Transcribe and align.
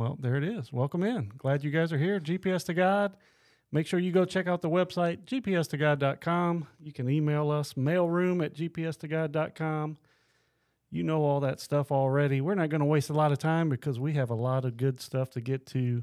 Well, 0.00 0.16
there 0.18 0.36
it 0.36 0.44
is. 0.44 0.72
Welcome 0.72 1.02
in. 1.02 1.30
Glad 1.36 1.62
you 1.62 1.70
guys 1.70 1.92
are 1.92 1.98
here. 1.98 2.18
GPS 2.18 2.64
to 2.64 2.72
God. 2.72 3.18
Make 3.70 3.86
sure 3.86 4.00
you 4.00 4.12
go 4.12 4.24
check 4.24 4.46
out 4.46 4.62
the 4.62 4.70
website, 4.70 5.26
gpstogod.com. 5.26 6.66
You 6.82 6.90
can 6.90 7.10
email 7.10 7.50
us, 7.50 7.74
mailroom 7.74 8.42
at 8.42 8.54
gpstogod.com. 8.54 9.98
You 10.90 11.02
know 11.02 11.22
all 11.22 11.40
that 11.40 11.60
stuff 11.60 11.92
already. 11.92 12.40
We're 12.40 12.54
not 12.54 12.70
going 12.70 12.80
to 12.80 12.86
waste 12.86 13.10
a 13.10 13.12
lot 13.12 13.30
of 13.30 13.36
time 13.36 13.68
because 13.68 14.00
we 14.00 14.14
have 14.14 14.30
a 14.30 14.34
lot 14.34 14.64
of 14.64 14.78
good 14.78 15.02
stuff 15.02 15.28
to 15.32 15.42
get 15.42 15.66
to. 15.66 16.02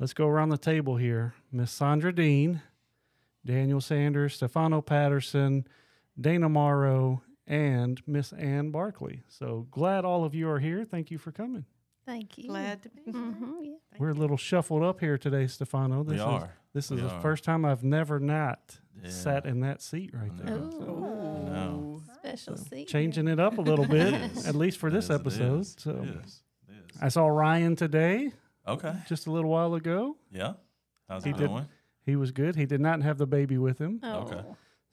Let's 0.00 0.12
go 0.12 0.26
around 0.26 0.48
the 0.48 0.58
table 0.58 0.96
here. 0.96 1.34
Miss 1.52 1.70
Sandra 1.70 2.12
Dean, 2.12 2.62
Daniel 3.44 3.80
Sanders, 3.80 4.34
Stefano 4.34 4.80
Patterson, 4.80 5.68
Dana 6.20 6.48
Morrow, 6.48 7.22
and 7.46 8.02
Miss 8.08 8.32
Ann 8.32 8.72
Barkley. 8.72 9.22
So 9.28 9.68
glad 9.70 10.04
all 10.04 10.24
of 10.24 10.34
you 10.34 10.50
are 10.50 10.58
here. 10.58 10.84
Thank 10.84 11.12
you 11.12 11.18
for 11.18 11.30
coming. 11.30 11.64
Thank 12.06 12.38
you. 12.38 12.48
Glad 12.48 12.82
to 12.84 12.88
be 12.88 13.02
here. 13.04 13.12
hmm 13.14 13.54
yeah. 13.62 13.72
We're 13.98 14.10
a 14.10 14.14
little 14.14 14.36
shuffled 14.36 14.82
up 14.84 15.00
here 15.00 15.18
today, 15.18 15.46
Stefano. 15.48 16.02
This 16.04 16.12
We 16.12 16.16
is 16.16 16.22
are. 16.22 16.52
this 16.72 16.84
is 16.86 16.90
We 16.92 17.00
the 17.02 17.08
are. 17.10 17.20
first 17.20 17.42
time 17.44 17.64
I've 17.64 17.82
never 17.82 18.20
not 18.20 18.78
Yeah. 19.02 19.10
sat 19.10 19.44
in 19.46 19.60
that 19.60 19.82
seat 19.82 20.10
right 20.14 20.30
I 20.32 20.36
there. 20.44 20.56
know. 20.58 20.70
So, 20.70 20.78
Ooh. 20.78 21.50
No. 21.50 22.02
Special 22.18 22.56
seat. 22.56 22.88
changing 22.88 23.28
it 23.28 23.40
up 23.40 23.58
a 23.58 23.60
little 23.60 23.86
bit, 23.86 24.14
at 24.46 24.54
least 24.54 24.78
for 24.78 24.90
this 24.90 25.08
Yes, 25.08 25.20
episode. 25.20 25.60
is. 25.60 25.76
So 25.78 25.90
It 25.90 26.08
is. 26.24 26.42
It 26.68 26.74
is. 26.94 27.02
I 27.02 27.08
saw 27.08 27.26
Ryan 27.26 27.74
today, 27.76 28.32
Okay. 28.66 28.94
just 29.08 29.26
a 29.26 29.30
little 29.32 29.50
while 29.50 29.74
ago. 29.74 30.16
Yeah. 30.32 30.54
How's 31.08 31.24
He 31.24 31.30
it 31.30 31.36
did- 31.36 31.48
going? 31.48 31.66
He 32.02 32.14
was 32.14 32.30
good. 32.30 32.54
He 32.54 32.66
did 32.66 32.80
not 32.80 33.02
have 33.02 33.18
the 33.18 33.26
baby 33.26 33.58
with 33.58 33.78
him. 33.78 33.98
Oh, 34.04 34.20
Okay. 34.20 34.44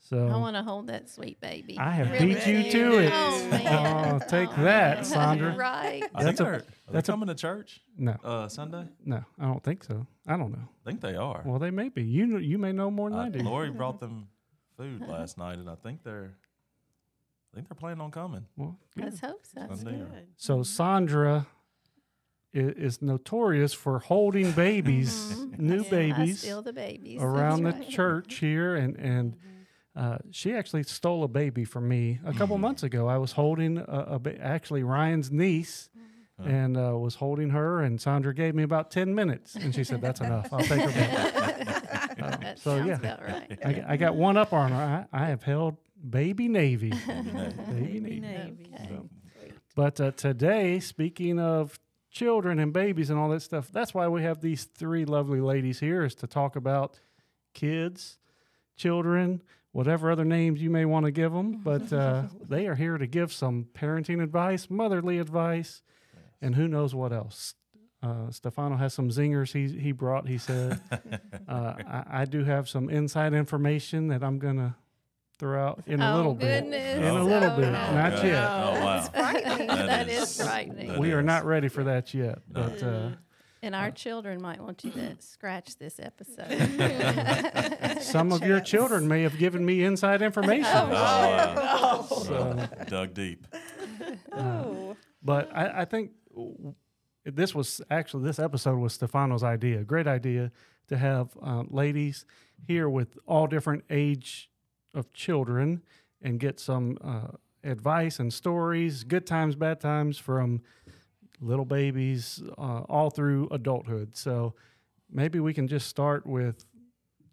So 0.06 0.28
I 0.28 0.36
want 0.36 0.56
to 0.58 0.64
hold 0.64 0.88
that 0.88 1.10
sweet 1.10 1.40
baby. 1.40 1.78
I 1.80 1.92
have 1.92 2.12
Really 2.12 2.36
beat 2.36 2.46
you 2.46 2.72
to 2.72 3.00
it. 3.00 3.12
Oh, 3.14 3.48
man. 3.50 4.22
Oh, 4.22 4.26
take 4.28 4.50
Oh, 4.58 4.64
that, 4.64 4.96
man. 4.98 5.04
Sandra. 5.06 5.56
right. 5.56 6.04
That's 6.14 6.26
think 6.26 6.40
a- 6.40 6.44
they're, 6.44 6.54
are 6.56 6.64
that's 6.92 7.08
a- 7.08 7.12
they 7.12 7.14
coming 7.14 7.28
to 7.28 7.36
church 7.36 7.82
no, 7.98 8.12
uh, 8.24 8.48
Sunday? 8.50 8.86
no, 9.06 9.24
I 9.40 9.46
don't 9.46 9.64
think 9.64 9.84
so. 9.86 10.06
I 10.28 10.36
don't 10.36 10.52
know. 10.52 10.60
I 10.86 10.90
think 10.90 11.00
they 11.00 11.16
are. 11.16 11.42
Well, 11.46 11.58
they 11.58 11.72
may 11.72 11.88
be. 11.88 12.04
You 12.04 12.28
know, 12.28 12.38
you 12.38 12.58
may 12.58 12.74
know 12.74 12.92
more 12.92 13.10
than 13.10 13.20
I, 13.20 13.26
I, 13.28 13.30
do. 13.30 13.40
Lori 13.40 13.70
brought 13.72 14.02
them 14.02 14.28
food 14.78 15.02
last 15.08 15.38
night, 15.38 15.58
and 15.58 15.70
I 15.70 15.76
think 15.76 16.04
they're, 16.04 16.34
I 17.54 17.56
think 17.56 17.70
they're 17.70 17.76
planning 17.80 18.02
on 18.02 18.12
coming. 18.12 18.46
Well, 18.58 18.78
good. 18.96 19.06
Let's 19.06 19.22
hope 19.22 19.46
so. 19.46 19.62
Sunday. 19.74 20.02
or- 20.02 20.06
Good. 20.06 20.28
So 20.36 20.64
Sandra 20.64 21.48
i- 22.54 22.58
is 22.60 23.02
notorious 23.02 23.74
for 23.74 24.00
holding 24.00 24.52
babies, 24.52 25.34
Mhm. 25.34 25.60
new 25.60 25.84
I 25.86 25.90
babies, 25.90 26.40
steal 26.40 26.62
the 26.62 26.74
babies. 26.74 27.22
around 27.22 27.64
That's 27.64 27.78
the 27.78 27.84
right. 27.84 27.90
church 27.90 28.36
here, 28.40 28.76
and 28.76 28.98
and 28.98 29.38
uh, 29.96 30.18
she 30.32 30.54
actually 30.54 30.84
stole 30.84 31.24
a 31.24 31.28
baby 31.28 31.66
from 31.66 31.88
me 31.88 32.20
a 32.26 32.34
couple 32.34 32.58
months 32.58 32.84
ago. 32.84 33.08
I 33.08 33.18
was 33.18 33.34
holding 33.34 33.78
a, 33.78 33.84
a 34.12 34.20
ba- 34.20 34.40
actually 34.42 34.84
Ryan's 34.84 35.32
niece. 35.32 35.90
Huh. 36.42 36.50
And 36.50 36.78
uh, 36.78 36.98
was 36.98 37.14
holding 37.14 37.52
her, 37.52 37.82
and 37.84 38.02
Sandra 38.02 38.34
gave 38.34 38.56
me 38.56 38.64
about 38.64 38.90
ten 38.90 39.14
minutes, 39.14 39.54
and 39.54 39.74
she 39.74 39.84
said, 39.84 40.02
"That's 40.02 40.20
enough. 40.20 40.52
I'll 40.52 40.62
take 40.62 40.82
her 40.82 40.88
back." 40.90 41.36
Uh, 42.20 42.38
that 42.42 42.58
so, 42.60 42.78
yeah. 42.78 43.22
right. 43.24 43.60
I, 43.64 43.94
I 43.94 43.98
got 43.98 44.16
one 44.16 44.36
up 44.36 44.52
on 44.52 44.72
her. 44.72 45.08
I, 45.14 45.26
I 45.26 45.28
have 45.28 45.44
held 45.44 45.78
baby 46.10 46.48
Navy, 46.48 46.90
Maybe 47.08 47.30
they- 47.30 47.32
baby 47.32 48.00
Baby 48.00 48.00
Navy. 48.00 48.20
Navy. 48.20 48.72
Okay. 48.74 48.88
So- 48.90 49.10
But 49.76 50.02
uh, 50.02 50.10
today, 50.12 50.80
speaking 50.80 51.40
of 51.40 51.80
children 52.10 52.58
and 52.58 52.74
babies 52.74 53.12
and 53.12 53.20
all 53.20 53.30
that 53.30 53.44
stuff, 53.44 53.70
that's 53.72 53.94
why 53.94 54.08
we 54.08 54.24
have 54.24 54.42
these 54.42 54.64
three 54.64 55.06
lovely 55.06 55.40
ladies 55.40 55.82
here 55.82 56.04
is 56.04 56.16
to 56.16 56.26
talk 56.28 56.56
about 56.56 57.00
kids, 57.54 58.18
children, 58.76 59.44
whatever 59.74 60.10
other 60.10 60.24
names 60.24 60.62
you 60.62 60.70
may 60.70 60.86
want 60.86 61.06
to 61.06 61.12
give 61.12 61.34
them. 61.34 61.62
But 61.64 61.92
uh, 61.92 62.24
they 62.48 62.68
are 62.68 62.76
here 62.76 62.98
to 62.98 63.06
give 63.08 63.34
some 63.34 63.68
parenting 63.74 64.24
advice, 64.24 64.70
motherly 64.70 65.20
advice, 65.20 65.82
and 66.42 66.56
who 66.56 66.68
knows 66.70 66.96
what 66.96 67.12
else. 67.12 67.56
Uh, 68.02 68.30
Stefano 68.32 68.76
has 68.78 68.94
some 68.94 69.10
zingers 69.10 69.52
he 69.54 69.78
he 69.80 69.92
brought. 69.92 70.28
He 70.28 70.38
said, 70.38 70.80
uh, 71.48 71.74
I, 71.88 72.04
"I 72.22 72.26
do 72.26 72.44
have 72.44 72.68
some 72.70 72.90
inside 72.90 73.34
information 73.34 74.08
that 74.10 74.24
I'm 74.24 74.40
gonna 74.40 74.76
throw 75.40 75.68
out 75.68 75.84
in 75.88 76.02
a 76.02 76.12
oh, 76.14 76.18
little 76.18 76.34
bit." 76.36 76.64
goodness. 76.64 76.98
In 76.98 77.04
a 77.06 77.24
little 77.24 77.50
Oh, 77.52 77.56
bit, 77.56 77.72
no. 77.72 77.94
not 77.94 78.14
Okay. 78.14 78.28
yet. 78.28 78.44
Oh, 78.44 78.72
wow. 78.74 78.84
That's 78.84 79.10
frightening. 79.10 79.68
That 79.68 79.86
that 79.88 80.10
is- 80.10 80.24
is, 80.40 80.46
frightening. 80.46 80.88
that 80.90 81.00
we 81.00 81.14
are 81.14 81.20
is. 81.22 81.26
not 81.26 81.46
ready 81.46 81.70
for 81.70 81.84
that 81.86 82.14
yet, 82.14 82.40
No. 82.50 82.64
but 82.64 82.84
uh, 82.84 83.10
and 83.64 83.74
our 83.74 83.90
children 83.90 84.42
might 84.42 84.62
want 84.62 84.84
you 84.84 84.92
to 84.92 85.16
scratch 85.20 85.78
this 85.78 86.00
episode. 86.00 86.52
some 88.02 88.32
of 88.32 88.44
your 88.44 88.60
children 88.74 89.08
may 89.08 89.24
have 89.24 89.38
given 89.40 89.66
me 89.66 89.84
inside 89.84 90.22
information. 90.22 90.66
Oh, 90.68 90.90
wow. 90.90 92.02
So, 92.10 92.68
Dug 92.88 93.14
deep. 93.16 93.48
Oh. 94.36 94.98
but 95.24 95.50
I, 95.56 95.82
I 95.82 95.86
think 95.86 96.12
w- 96.36 96.74
this 97.24 97.56
was 97.56 97.82
actually 97.90 98.24
this 98.24 98.38
episode 98.40 98.78
was 98.78 98.94
Stefano's 98.94 99.44
idea. 99.44 99.84
Great 99.84 100.08
idea 100.08 100.52
to 100.90 100.98
have 100.98 101.38
uh, 101.42 101.64
ladies 101.70 102.26
here 102.68 102.90
with 102.90 103.18
all 103.28 103.48
different 103.48 103.86
age 103.90 104.50
of 104.94 105.14
children 105.14 105.82
and 106.22 106.40
get 106.40 106.60
some 106.60 106.98
uh, 107.04 107.38
advice 107.64 108.20
and 108.20 108.34
stories, 108.34 109.04
good 109.04 109.26
times, 109.26 109.56
bad 109.56 109.80
times 109.80 110.18
from 110.18 110.62
little 111.44 111.66
babies 111.66 112.42
uh, 112.58 112.82
all 112.90 113.10
through 113.10 113.48
adulthood. 113.52 114.16
So 114.16 114.54
maybe 115.12 115.40
we 115.40 115.54
can 115.54 115.68
just 115.68 115.88
start 115.88 116.26
with 116.26 116.66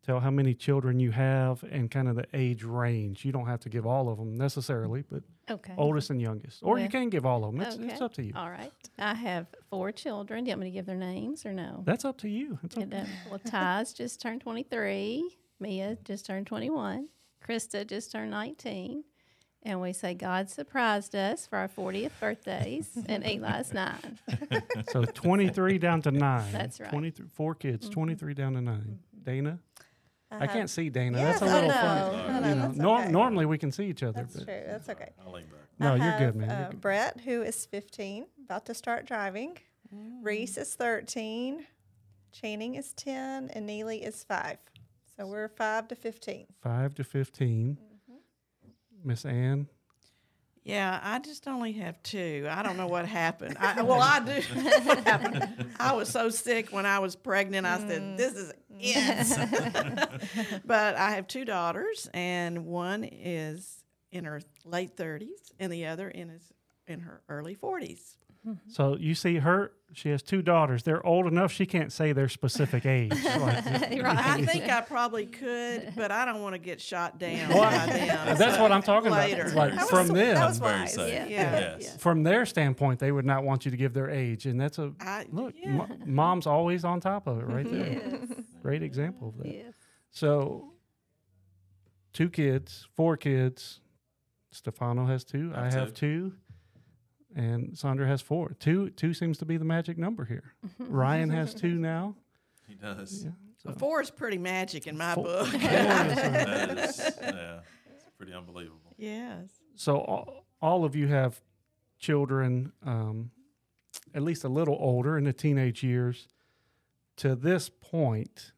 tell 0.03 0.21
how 0.21 0.31
many 0.31 0.54
children 0.54 0.98
you 0.98 1.10
have 1.10 1.62
and 1.65 1.91
kind 1.91 2.09
of 2.09 2.16
the 2.16 2.26
age 2.32 2.65
range. 2.65 3.25
You 3.25 3.32
don't 3.32 3.47
have 3.47 3.60
to 3.60 3.69
give 3.69 3.87
all 3.87 4.09
of 4.09 4.19
them 4.19 4.34
necessarily, 4.34 5.04
but 5.10 5.22
okay. 5.50 5.75
oldest 5.76 6.10
and 6.10 6.20
youngest, 6.20 6.60
or 6.62 6.78
you 6.78 6.88
can 6.88 7.10
give 7.10 7.26
all 7.26 7.44
of 7.44 7.53
them. 7.53 7.60
It's, 7.60 7.76
it's 7.76 8.00
up 8.00 8.15
to 8.15 8.22
you. 8.22 8.32
All 8.34 8.50
right. 8.50 8.72
I 8.99 9.15
have 9.15 9.47
four 9.69 9.93
children. 9.93 10.44
Do 10.44 10.50
you 10.50 10.53
want 10.56 10.62
me 10.62 10.70
to 10.70 10.75
give 10.75 10.87
their 10.87 10.97
names 10.97 11.44
or 11.44 11.53
no? 11.53 11.82
That's 11.84 12.04
up 12.04 12.19
to 12.19 12.28
you. 12.28 12.59
It's 12.62 12.76
up 12.76 12.82
And, 12.84 12.94
uh, 12.94 13.04
well, 13.31 13.41
Ty's 13.44 13.93
just 13.93 14.20
turned 14.20 14.41
23. 14.41 15.37
Mia 15.60 15.99
just 16.04 16.26
turned 16.26 16.47
21. 16.47 17.09
Krista 17.47 17.87
just 17.87 18.12
turned 18.12 18.31
19. 18.31 19.04
And 19.62 19.81
we 19.81 19.93
say 19.93 20.15
God 20.15 20.48
surprised 20.48 21.15
us 21.15 21.47
for 21.47 21.59
our 21.59 21.69
40th 21.69 22.12
birthdays, 22.19 22.88
and 23.06 23.22
Eli's 23.25 23.75
nine. 23.75 24.19
So 24.91 25.04
23 25.04 25.76
down 25.78 26.00
to 26.03 26.10
nine. 26.10 26.50
That's 26.50 26.81
right. 26.81 26.87
Mm-hmm. 26.87 26.97
23, 26.97 27.26
four 27.28 27.54
kids, 27.54 27.88
23 27.91 28.32
down 28.34 28.54
to 28.54 28.60
9 28.62 28.99
Dana? 29.22 29.59
I 30.31 30.37
Uh-huh. 30.44 30.47
can't 30.47 30.70
see 30.70 30.88
Dana. 30.88 31.19
Yes, 31.19 31.41
That's 31.41 31.53
a 31.53 31.54
little 31.54 31.70
funny. 31.70 32.16
I 32.22 32.41
know, 32.41 32.49
You 32.49 32.54
know, 32.54 32.62
that's 32.69 32.78
nor- 32.78 33.00
okay. 33.03 33.10
normally 33.12 33.47
we 33.47 33.59
can 33.59 33.70
see 33.72 33.84
each 33.87 34.03
other. 34.03 34.20
That's 34.22 34.37
but 34.37 34.44
true. 34.47 34.62
That's 34.66 34.88
okay. 34.88 35.10
I'll 35.26 35.32
lean 35.32 35.44
back. 35.47 35.59
No, 35.78 35.93
I 35.94 35.97
you're 35.97 36.12
good, 36.19 36.20
have, 36.20 36.37
man. 36.37 36.49
You're 36.49 36.66
Uh, 36.66 36.70
good. 36.70 36.81
Brett, 36.81 37.20
who 37.20 37.43
is 37.43 37.66
15, 37.66 38.26
about 38.44 38.65
to 38.66 38.75
start 38.75 39.04
driving. 39.06 39.59
Reese 40.22 40.56
is 40.56 40.75
13. 40.75 41.66
Channing 42.32 42.76
is 42.76 42.93
10. 42.94 43.50
And 43.50 43.66
Neely 43.66 44.04
is 44.04 44.22
5. 44.25 44.56
So 45.16 45.26
we're 45.26 45.49
5 45.49 45.88
to 45.88 45.97
15. 45.97 46.47
5 46.62 46.94
to 46.94 47.04
15. 47.04 47.76
Miss 49.05 49.25
Ann? 49.25 49.69
Yeah, 50.62 51.00
I 51.03 51.19
just 51.21 51.49
only 51.49 51.72
have 51.72 52.03
two. 52.03 52.47
I 52.50 52.62
don't 52.62 52.77
know 52.77 52.87
what 52.87 53.06
happened. 53.06 53.56
I, 53.59 53.81
well, 53.81 54.00
I 54.00 54.21
do. 54.21 54.33
what 54.83 54.99
happened? 55.06 55.66
I 55.81 55.94
was 55.94 56.09
so 56.09 56.28
sick 56.28 56.71
when 56.71 56.84
I 56.84 56.99
was 56.99 57.16
pregnant. 57.16 57.66
I 57.66 57.78
said, 57.78 58.03
mm. 58.03 58.16
"This 58.19 58.34
is 58.34 58.53
it." 58.78 60.62
but 60.66 60.97
I 60.97 61.12
have 61.12 61.27
two 61.27 61.47
daughters, 61.47 62.11
and 62.12 62.66
one 62.66 63.05
is 63.05 63.84
in 64.12 64.25
her 64.25 64.43
late 64.66 64.97
thirties, 64.97 65.50
and 65.59 65.72
the 65.72 65.87
other 65.87 66.09
in 66.09 66.28
his 66.28 66.53
in 66.87 67.00
her 67.00 67.22
early 67.28 67.55
forties. 67.55 68.19
Mm-hmm. 68.46 68.70
So 68.70 68.96
you 68.96 69.14
see 69.14 69.36
her, 69.36 69.72
she 69.92 70.08
has 70.10 70.22
two 70.22 70.40
daughters. 70.40 70.82
They're 70.82 71.04
old 71.04 71.26
enough 71.26 71.52
she 71.52 71.66
can't 71.66 71.92
say 71.92 72.12
their 72.12 72.28
specific 72.28 72.86
age. 72.98 73.10
Like, 73.12 73.22
I 73.66 74.42
think 74.46 74.64
I 74.70 74.80
probably 74.80 75.26
could, 75.26 75.92
but 75.94 76.10
I 76.10 76.24
don't 76.24 76.40
want 76.40 76.54
to 76.54 76.58
get 76.58 76.80
shot 76.80 77.18
down 77.18 77.50
Well, 77.50 77.64
by 77.70 77.87
them. 77.92 78.38
that's 78.38 78.56
so 78.56 78.62
what 78.62 78.72
I'm 78.72 78.82
talking 78.82 79.10
later. 79.10 79.42
about. 79.42 79.54
Like 79.56 79.75
That 79.75 79.88
from 79.90 80.08
was- 80.08 80.08
them, 80.08 80.34
that 80.37 80.48
was 80.48 80.58
Very 80.58 80.87
safe. 80.88 81.12
Yeah. 81.12 81.26
Yeah. 81.26 81.76
Yes. 81.81 81.96
from 81.98 82.22
their 82.22 82.46
standpoint, 82.46 82.98
they 82.98 83.12
would 83.12 83.26
not 83.26 83.44
want 83.44 83.64
you 83.66 83.70
to 83.72 83.76
give 83.76 83.92
their 83.92 84.08
age, 84.08 84.46
and 84.46 84.58
that's 84.58 84.78
a 84.78 84.93
I, 85.00 85.26
look. 85.31 85.54
yeah. 85.56 85.72
mo- 85.72 85.88
mom's 86.06 86.46
always 86.46 86.84
on 86.84 87.00
top 87.00 87.26
of 87.26 87.40
it, 87.40 87.44
right 87.44 87.70
there. 87.70 87.93
Yes. 87.93 88.40
Great 88.62 88.82
example 88.82 89.28
of 89.28 89.38
that. 89.38 89.52
yes. 89.52 89.75
So, 90.12 90.72
two 92.12 92.31
kids, 92.31 92.88
four 92.96 93.16
kids. 93.16 93.81
Stefano 94.52 95.06
has 95.06 95.25
two. 95.25 95.52
I 95.54 95.60
I 95.60 95.64
have 95.64 95.72
have 95.75 95.94
two. 95.94 96.32
And 97.37 97.79
Sandra 97.79 98.06
has 98.06 98.21
four. 98.21 98.56
Two 98.59 98.91
two 98.91 99.15
seems 99.15 99.38
to 99.38 99.44
be 99.44 99.56
the 99.56 99.65
magic 99.65 99.97
number 99.99 100.25
here. 100.25 100.55
Ryan 100.79 101.31
has 101.31 101.55
two 101.62 101.75
now. 101.79 102.17
He 102.67 102.75
does. 102.75 103.25
Yeah. 103.25 103.31
So 103.62 103.73
Four 103.73 104.00
is 104.00 104.11
pretty 104.11 104.38
magic 104.38 104.87
in 104.87 104.97
my 104.97 105.15
Four- 105.15 105.25
book. 105.25 105.49
That 105.53 106.79
is, 106.79 106.99
yeah, 107.21 107.61
it's 107.94 108.05
pretty 108.17 108.32
unbelievable. 108.32 108.94
yes. 108.97 109.50
so 109.77 109.99
all, 109.99 110.47
all 110.62 110.85
of 110.85 110.97
you 110.97 111.06
have 111.09 111.41
children, 111.99 112.73
um, 112.85 113.31
at 114.15 114.23
least 114.23 114.44
a 114.44 114.49
little 114.49 114.77
older 114.81 115.19
in 115.19 115.25
the 115.25 115.32
teenage 115.35 115.82
years. 115.82 116.27
To 117.19 117.37
this 117.37 117.69
point, 117.69 118.53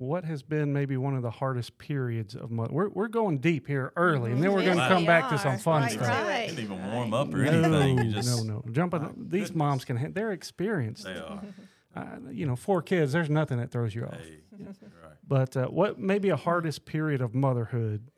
what 0.00 0.24
has 0.24 0.42
been 0.42 0.72
maybe 0.72 0.96
one 0.96 1.14
of 1.14 1.22
the 1.22 1.30
hardest 1.30 1.76
periods 1.76 2.34
of 2.34 2.50
mother? 2.50 2.72
We're, 2.72 2.88
we're 2.88 3.08
going 3.08 3.38
deep 3.38 3.66
here 3.66 3.92
early, 3.96 4.32
and 4.32 4.42
then 4.42 4.50
we're 4.52 4.62
Yes, 4.62 4.74
going 4.74 4.78
to 4.78 4.88
come 4.94 5.02
we 5.02 5.06
back 5.06 5.28
to 5.28 5.38
some 5.38 5.58
fun 5.58 5.82
Right. 5.82 5.92
stuff. 5.92 6.08
Right. 6.26 6.46
Didn't 6.48 6.64
even 6.64 6.92
warm 6.92 7.12
up 7.12 7.32
or 7.34 7.36
No, 7.36 7.50
anything. 7.50 8.06
You 8.06 8.12
just 8.14 8.44
no, 8.46 8.62
no. 8.64 8.72
Jumping. 8.72 9.02
My 9.02 9.08
these 9.16 9.48
goodness. 9.48 9.50
moms 9.54 9.84
can. 9.84 9.96
ha- 9.98 10.08
They're 10.10 10.32
experienced. 10.32 11.04
They 11.04 11.16
are. 11.16 11.42
uh, 11.96 12.04
you 12.30 12.46
know, 12.46 12.56
four 12.56 12.80
kids. 12.80 13.12
There's 13.12 13.28
nothing 13.28 13.58
that 13.58 13.70
throws 13.70 13.94
you 13.94 14.04
off. 14.06 14.14
Hey, 14.18 14.38
right. 14.58 15.12
But 15.28 15.54
uh, 15.56 15.66
what 15.66 15.98
maybe 15.98 16.30
a 16.30 16.36
hardest 16.36 16.86
period 16.86 17.20
of 17.20 17.34
motherhood? 17.34 18.08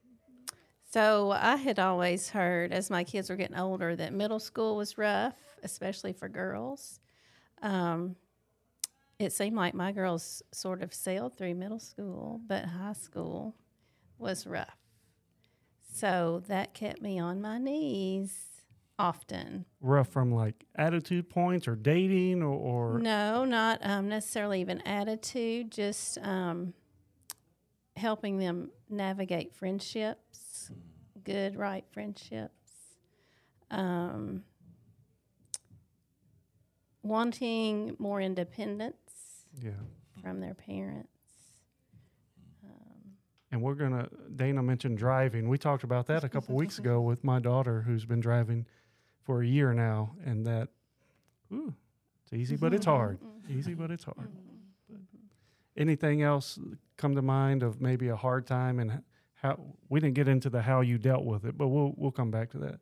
So 0.93 1.33
I 1.33 1.57
had 1.57 1.79
always 1.79 2.29
heard 2.29 2.71
as 2.73 2.91
my 2.91 3.03
kids 3.03 3.29
were 3.31 3.37
getting 3.37 3.57
older 3.59 3.97
that 3.97 4.13
middle 4.13 4.39
school 4.39 4.77
was 4.77 4.99
rough, 4.99 5.35
especially 5.65 6.13
for 6.13 6.29
girls. 6.29 7.01
Um, 7.63 8.15
it 9.23 9.33
seemed 9.33 9.57
like 9.57 9.75
my 9.75 9.93
girls 9.93 10.43
sort 10.53 10.83
of 10.83 10.93
sailed 10.93 11.37
through 11.37 11.55
middle 11.55 11.79
school, 11.79 12.41
but 12.47 12.65
high 12.65 12.93
school 12.93 13.55
was 14.19 14.47
rough. 14.47 14.77
So 15.95 16.43
that 16.49 16.75
kept 16.75 17.01
me 17.01 17.19
on 17.19 17.41
my 17.41 17.59
knees 17.59 18.35
often. 18.99 19.67
Rough 19.81 20.09
from 20.09 20.33
like 20.33 20.65
attitude 20.77 21.29
points 21.29 21.69
or 21.69 21.77
dating 21.77 22.43
or, 22.43 22.55
or 22.95 22.99
No, 22.99 23.45
not 23.45 23.79
um, 23.83 24.09
necessarily 24.09 24.61
even 24.61 24.81
attitude, 24.83 25.71
just 25.71 26.19
um, 26.19 26.75
helping 27.97 28.39
them 28.39 28.71
navigate 28.89 29.55
friendships, 29.55 30.71
good, 31.25 31.57
right 31.57 31.85
friendships. 31.93 32.53
Um, 33.71 34.45
wanting 37.03 37.97
more 37.99 38.21
independence 38.21 39.02
yeah. 39.61 39.71
from 40.23 40.41
their 40.41 40.55
parents. 40.55 41.09
Um, 42.65 43.13
And 43.51 43.63
we're 43.63 43.75
gonna. 43.75 44.09
Dana 44.35 44.63
mentioned 44.63 44.99
driving. 44.99 45.49
We 45.49 45.59
talked 45.59 45.85
about 45.85 46.07
that 46.07 46.25
a 46.25 46.29
couple 46.29 46.55
weeks 46.55 46.79
ago 46.79 47.01
with 47.01 47.25
my 47.25 47.39
daughter, 47.39 47.83
who's 47.83 48.05
been 48.05 48.21
driving 48.21 48.67
for 49.23 49.43
a 49.43 49.47
year 49.47 49.73
now, 49.75 50.15
and 50.25 50.47
that. 50.47 50.69
Ooh, 51.53 51.75
it's 52.25 52.33
easy, 52.33 52.57
but 52.57 52.73
it's 52.73 52.87
hard. 52.87 53.19
Easy, 53.49 53.75
but 53.75 53.91
it's 53.91 54.05
hard. 54.05 54.31
But 54.89 55.01
anything 55.77 56.23
else 56.23 56.59
come 56.97 57.15
to 57.15 57.23
mind 57.23 57.63
of 57.63 57.81
maybe 57.81 58.09
a 58.09 58.17
hard 58.17 58.47
time 58.47 58.79
and 58.79 59.03
how 59.35 59.59
we 59.89 60.01
didn't 60.01 60.15
get 60.15 60.29
into 60.29 60.49
the 60.49 60.63
how 60.63 60.81
you 60.81 60.99
dealt 60.99 61.25
with 61.25 61.45
it, 61.45 61.59
but 61.59 61.69
we'll 61.69 61.93
we'll 61.97 62.13
come 62.13 62.31
back 62.31 62.51
to 62.51 62.59
that. 62.59 62.81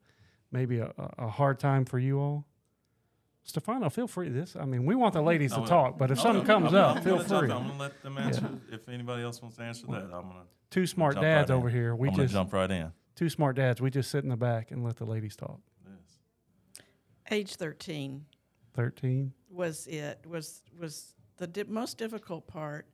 Maybe 0.52 0.78
a, 0.78 0.92
a 1.18 1.28
hard 1.28 1.58
time 1.58 1.84
for 1.84 1.98
you 1.98 2.18
all. 2.18 2.46
Stefano, 3.42 3.88
feel 3.90 4.06
free. 4.06 4.28
This, 4.28 4.54
I 4.54 4.64
mean, 4.64 4.84
we 4.86 4.94
want 4.94 5.14
the 5.14 5.22
ladies 5.22 5.52
to 5.54 5.64
talk, 5.64 5.98
but 5.98 6.10
if 6.10 6.18
no, 6.18 6.22
something 6.24 6.44
comes 6.44 6.66
I'm 6.66 6.72
gonna- 6.72 6.86
up, 6.86 6.96
I'm 6.98 7.02
feel 7.02 7.16
gonna 7.16 7.28
free. 7.28 7.50
I'm 7.50 7.66
gonna 7.68 7.78
let 7.78 8.02
them 8.02 8.18
answer. 8.18 8.48
If 8.70 8.88
anybody 8.88 9.22
else 9.22 9.40
wants 9.42 9.56
to 9.56 9.62
answer 9.62 9.86
that, 9.88 10.04
I'm 10.04 10.10
gonna. 10.10 10.44
Two 10.70 10.86
smart 10.86 11.14
jump 11.14 11.24
dads 11.24 11.50
right 11.50 11.56
in. 11.56 11.60
over 11.60 11.68
here. 11.70 11.96
We 11.96 12.08
I'm 12.08 12.14
just 12.16 12.32
jump 12.32 12.52
right 12.52 12.70
in. 12.70 12.92
two 13.16 13.28
smart 13.28 13.56
dads. 13.56 13.80
We 13.80 13.90
just 13.90 14.10
sit 14.10 14.22
in 14.22 14.30
the 14.30 14.36
back 14.36 14.70
and 14.70 14.84
let 14.84 14.96
the 14.96 15.04
ladies 15.04 15.34
talk. 15.36 15.58
Yes. 15.84 16.84
Age 17.30 17.56
13 17.56 18.26
Thirteen. 18.74 19.32
was 19.50 19.86
it 19.88 20.24
was 20.26 20.62
was 20.78 21.14
the 21.38 21.46
di- 21.46 21.64
most 21.64 21.98
difficult 21.98 22.46
part, 22.46 22.86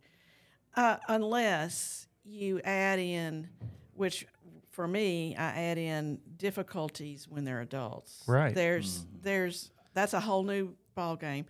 uh, 0.75 0.97
unless 1.09 2.07
you 2.25 2.61
add 2.65 2.99
in, 2.99 3.49
which 3.93 4.27
for 4.71 4.87
me 4.89 5.35
I 5.37 5.49
add 5.49 5.77
in 5.79 6.19
difficulties 6.39 7.29
when 7.29 7.45
they're 7.45 7.61
adults. 7.61 8.23
Right. 8.27 8.55
There's 8.55 9.05
there's 9.23 9.71
that's 9.97 10.13
a 10.15 10.21
whole 10.21 10.45
new 10.45 10.75
ball 10.95 11.17
game, 11.17 11.47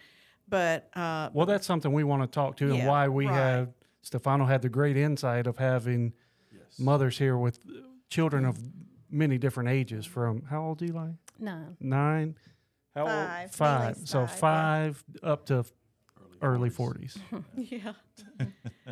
but 0.48 0.88
uh, 0.96 1.28
Well, 1.34 1.46
that's 1.46 1.66
something 1.66 1.92
we 1.92 2.04
want 2.04 2.22
to 2.22 2.28
talk 2.28 2.56
to, 2.58 2.72
and 2.72 2.86
why 2.86 3.08
we 3.08 3.26
right. 3.26 3.34
have 3.34 3.68
Stefano 4.02 4.46
had 4.46 4.62
the 4.62 4.68
great 4.68 4.96
insight 4.96 5.46
of 5.46 5.58
having 5.58 6.12
Yes. 6.52 6.78
mothers 6.78 7.18
here 7.18 7.36
with 7.36 7.58
children 8.08 8.44
of 8.44 8.56
many 9.10 9.36
different 9.36 9.68
ages. 9.68 10.06
From 10.06 10.42
how 10.42 10.62
old, 10.62 10.80
Eli? 10.80 11.10
no. 11.38 11.76
Nine. 11.80 12.36
How 12.94 13.02
old? 13.02 13.10
Five. 13.10 13.50
Five. 13.52 13.96
So 14.04 14.26
five, 14.26 14.38
five 14.38 15.04
yeah. 15.22 15.28
up 15.32 15.46
to 15.46 15.64
early 16.40 16.70
forties. 16.70 17.18
yeah, 17.56 17.92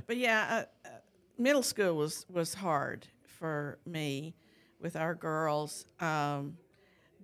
but 0.07 0.17
yeah, 0.17 0.67
uh, 0.85 0.89
uh, 0.89 0.91
middle 1.39 1.63
school 1.63 1.95
was 1.95 2.27
was 2.29 2.55
hard 2.55 3.07
for 3.27 3.79
me 3.87 4.35
with 4.81 4.97
our 4.97 5.15
girls. 5.15 5.87
Um, 6.01 6.59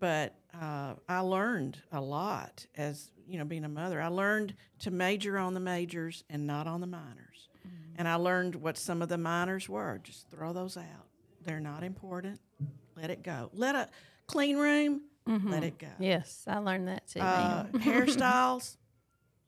but 0.01 0.35
uh, 0.61 0.95
I 1.09 1.21
learned 1.21 1.79
a 1.93 2.01
lot 2.01 2.67
as 2.77 3.11
you 3.29 3.39
know 3.39 3.45
being 3.45 3.65
a 3.65 3.69
mother. 3.69 4.01
I 4.01 4.09
learned 4.09 4.55
to 4.81 4.91
major 4.91 5.39
on 5.39 5.55
the 5.55 5.61
majors 5.61 6.25
and 6.29 6.47
not 6.47 6.67
on 6.67 6.81
the 6.81 6.87
minors, 6.87 7.49
and 7.97 8.09
I 8.09 8.17
learned 8.17 8.57
what 8.57 8.77
some 8.77 9.03
of 9.03 9.09
the 9.09 9.19
minors 9.19 9.69
were. 9.69 10.01
Just 10.03 10.29
throw 10.31 10.53
those 10.53 10.77
out. 10.77 11.07
They're 11.45 11.61
not 11.61 11.85
important. 11.85 12.41
Let 12.97 13.11
it 13.11 13.23
go. 13.23 13.51
Let 13.55 13.75
a 13.77 13.89
clean 14.27 14.57
room. 14.57 15.03
Let 15.27 15.63
it 15.63 15.79
go. 15.79 15.87
Yes, 16.01 16.43
I 16.49 16.59
learned 16.59 16.89
that 16.89 17.07
too. 17.07 17.21
Uh, 17.21 17.65
hairstyles, 17.75 18.77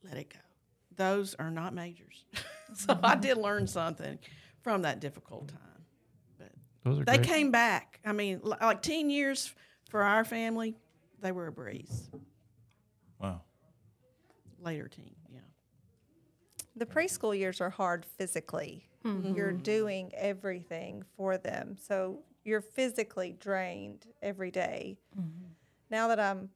let 0.04 0.16
it 0.16 0.30
go. 0.32 0.38
Those 0.94 1.34
are 1.34 1.50
not 1.50 1.74
majors. 1.74 2.24
so 2.74 2.96
I 3.02 3.16
did 3.16 3.36
learn 3.36 3.66
something 3.66 4.18
from 4.62 4.82
that 4.82 5.00
difficult 5.00 5.48
time. 5.48 5.58
But 6.38 6.52
Those 6.84 7.00
are 7.00 7.04
they 7.04 7.16
great. 7.16 7.26
came 7.26 7.50
back. 7.50 7.98
I 8.04 8.12
mean, 8.12 8.40
like 8.44 8.82
teen 8.82 9.10
years 9.10 9.52
for 9.92 10.02
our 10.02 10.24
family, 10.24 10.74
they 11.20 11.32
were 11.32 11.48
a 11.48 11.52
breeze. 11.52 12.10
Wow. 13.20 13.42
Later 14.58 14.88
teen, 14.88 15.14
yeah. 15.30 15.40
The 16.76 16.86
preschool 16.86 17.38
years 17.38 17.60
are 17.60 17.68
hard 17.68 18.06
physically. 18.06 18.88
Mm-hmm. 19.04 19.34
You're 19.36 19.52
doing 19.52 20.10
everything 20.14 21.04
for 21.14 21.36
them. 21.36 21.76
So 21.78 22.20
you're 22.42 22.62
physically 22.62 23.36
drained 23.38 24.06
every 24.22 24.50
day. 24.50 24.96
Mm-hmm. 25.14 25.48
Now 25.90 26.08
that 26.08 26.18
I'm 26.18 26.48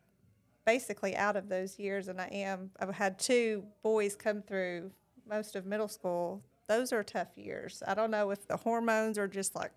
basically 0.65 1.15
out 1.15 1.37
of 1.37 1.51
those 1.51 1.79
years 1.79 2.09
and 2.09 2.19
I 2.19 2.29
am, 2.29 2.71
I've 2.81 2.95
had 2.95 3.19
two 3.19 3.65
boys 3.83 4.17
come 4.17 4.41
through 4.41 4.91
most 5.29 5.57
of 5.57 5.67
middle 5.67 5.89
school. 5.89 6.43
Those 6.69 6.91
are 6.91 7.05
tough 7.05 7.37
years. 7.37 7.83
I 7.87 7.93
don't 7.93 8.11
know 8.11 8.31
if 8.31 8.49
the 8.49 8.57
hormones 8.57 9.19
are 9.19 9.29
just 9.29 9.55
like, 9.55 9.73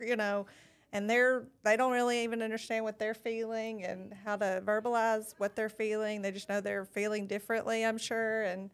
you 0.00 0.14
know, 0.14 0.46
and 0.92 1.08
they're 1.08 1.44
they 1.64 1.76
don't 1.76 1.92
really 1.92 2.22
even 2.22 2.42
understand 2.42 2.84
what 2.84 2.98
they're 2.98 3.14
feeling 3.14 3.84
and 3.84 4.14
how 4.24 4.36
to 4.36 4.62
verbalize 4.64 5.34
what 5.38 5.56
they're 5.56 5.68
feeling. 5.68 6.22
They 6.22 6.30
just 6.30 6.48
know 6.48 6.60
they're 6.60 6.84
feeling 6.84 7.26
differently, 7.26 7.84
I'm 7.84 7.98
sure, 7.98 8.42
and 8.42 8.70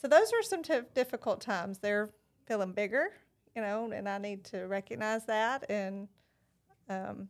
so 0.00 0.08
those 0.08 0.32
are 0.32 0.42
some 0.42 0.62
t- 0.62 0.80
difficult 0.94 1.40
times. 1.40 1.78
They're 1.78 2.10
feeling 2.46 2.72
bigger, 2.72 3.08
you 3.54 3.62
know, 3.62 3.90
and 3.90 4.08
I 4.08 4.18
need 4.18 4.44
to 4.46 4.66
recognize 4.66 5.24
that. 5.26 5.68
And 5.70 6.08
um, 6.88 7.28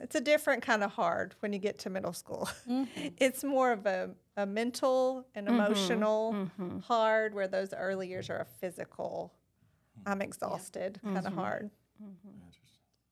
it's 0.00 0.14
a 0.14 0.20
different 0.20 0.62
kind 0.62 0.82
of 0.82 0.90
hard 0.92 1.34
when 1.40 1.52
you 1.52 1.58
get 1.58 1.78
to 1.80 1.90
middle 1.90 2.12
school. 2.12 2.48
Mm-hmm. 2.68 3.08
it's 3.18 3.44
more 3.44 3.72
of 3.72 3.86
a, 3.86 4.10
a 4.36 4.46
mental 4.46 5.26
and 5.34 5.46
mm-hmm. 5.46 5.60
emotional 5.60 6.32
mm-hmm. 6.34 6.78
hard, 6.80 7.34
where 7.34 7.48
those 7.48 7.72
early 7.72 8.08
years 8.08 8.30
are 8.30 8.38
a 8.38 8.46
physical. 8.60 9.32
I'm 10.06 10.22
exhausted, 10.22 11.00
kind 11.02 11.26
of 11.26 11.32
hard. 11.32 11.70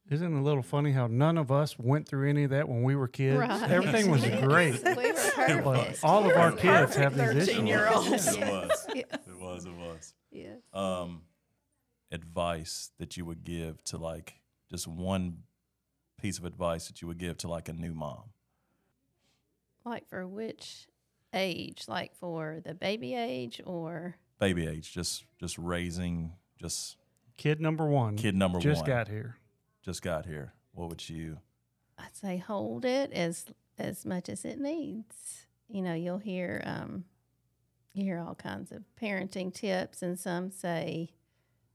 Isn't 0.09 0.37
it 0.37 0.39
a 0.39 0.43
little 0.43 0.63
funny 0.63 0.93
how 0.93 1.09
none 1.09 1.37
of 1.37 1.51
us 1.51 1.77
went 1.79 2.07
through 2.09 2.29
any 2.29 2.45
of 2.45 2.51
that 2.51 2.69
when 2.69 2.83
we 2.85 2.95
were 2.95 3.09
kids? 3.09 3.39
Right. 3.39 3.71
Everything 3.71 4.11
was 4.11 4.25
great. 4.41 4.83
we 4.85 4.91
were 5.13 5.63
But 5.63 5.75
perfect. 5.75 6.05
all 6.05 6.31
of 6.31 6.37
our 6.37 6.53
kids 6.53 6.95
have 6.95 7.17
these 7.17 7.31
issues. 7.31 7.49
13 7.49 7.67
year 7.67 7.89
olds. 7.93 8.27
It 8.35 8.41
was. 8.41 8.87
Yes. 8.95 9.07
It 9.27 9.41
was. 9.41 9.65
It 9.67 9.75
was. 9.75 10.15
Yes. 10.31 10.59
Um, 10.73 11.23
advice 12.13 12.91
that 12.99 13.17
you 13.17 13.25
would 13.25 13.43
give 13.45 13.83
to 13.85 13.97
like 13.99 14.41
just 14.71 14.87
one 14.87 15.39
piece 16.21 16.39
of 16.39 16.45
advice 16.45 16.87
that 16.87 17.03
you 17.03 17.09
would 17.09 17.19
give 17.19 17.37
to 17.39 17.49
like 17.49 17.69
a 17.69 17.73
new 17.73 17.93
mom. 17.95 18.25
Like 19.85 20.09
for 20.09 20.27
which 20.27 20.87
age? 21.35 21.85
Like 21.89 22.15
for 22.15 22.61
the 22.65 22.75
baby 22.75 23.15
age 23.15 23.61
or? 23.67 24.17
Baby 24.39 24.67
age, 24.67 24.93
just 24.93 25.25
just 25.41 25.59
raising, 25.59 26.33
just 26.61 26.97
Kid 27.37 27.61
number 27.61 27.87
one. 27.87 28.17
kid 28.17 28.35
number 28.35 28.59
just 28.59 28.67
one. 28.67 28.75
Just 28.75 28.87
got 28.87 29.09
here. 29.09 29.37
Just 29.87 30.02
got 30.02 30.26
here. 30.26 30.52
What 30.73 30.88
would 30.88 31.09
you? 31.09 31.38
I'd 31.97 32.16
say 32.16 32.38
hold 32.38 32.85
it 32.85 33.12
as 33.12 33.47
as 33.78 34.05
much 34.05 34.28
as 34.28 34.45
it 34.45 34.59
needs. 34.61 35.47
You 35.69 35.81
know, 35.81 35.95
you'll 35.95 36.19
hear 36.19 36.61
um, 36.66 37.05
you 37.95 38.02
hear 38.05 38.19
all 38.19 38.35
kinds 38.35 38.73
of 38.73 38.83
parenting 39.00 39.55
tips, 39.55 40.02
and 40.02 40.19
some 40.19 40.50
say, 40.50 41.11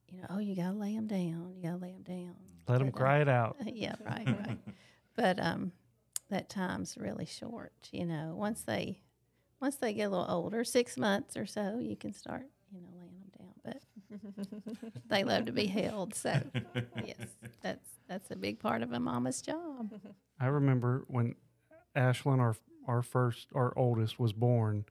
you 0.09 0.17
know, 0.19 0.27
oh, 0.29 0.39
you 0.39 0.55
gotta 0.57 0.73
lay 0.73 0.93
them 0.93 1.07
down. 1.07 1.53
You 1.55 1.63
gotta 1.63 1.81
lay 1.81 1.93
them 1.93 2.03
down. 2.03 2.35
Let 2.67 2.79
them 2.79 2.91
cry 2.91 3.21
it 3.21 3.29
out. 3.29 3.55
yeah, 3.65 3.95
right, 4.05 4.27
right. 4.27 4.59
But 5.15 5.39
um, 5.39 5.71
that 6.29 6.49
time's 6.49 6.97
really 6.97 7.25
short. 7.25 7.71
You 7.93 8.05
know, 8.05 8.33
once 8.35 8.61
they 8.63 8.99
once 9.61 9.77
they 9.77 9.93
get 9.93 10.03
a 10.03 10.09
little 10.09 10.29
older, 10.29 10.65
six 10.65 10.97
months 10.97 11.37
or 11.37 11.45
so, 11.45 11.79
you 11.79 11.95
can 11.95 12.13
start, 12.13 12.47
you 12.73 12.81
know, 12.81 12.89
laying 12.97 13.19
them 13.19 13.20
down. 13.20 13.20
But 13.20 13.20
they 15.09 15.23
love 15.23 15.45
to 15.45 15.51
be 15.51 15.67
held. 15.67 16.15
So 16.15 16.41
yes, 17.05 17.27
that's 17.61 17.89
that's 18.07 18.31
a 18.31 18.35
big 18.35 18.59
part 18.59 18.81
of 18.81 18.91
a 18.91 18.99
mama's 18.99 19.41
job. 19.41 19.93
I 20.39 20.47
remember 20.47 21.05
when 21.07 21.35
Ashlyn, 21.95 22.39
our 22.39 22.55
our 22.87 23.01
first, 23.01 23.47
our 23.53 23.73
oldest, 23.77 24.19
was 24.19 24.33
born. 24.33 24.85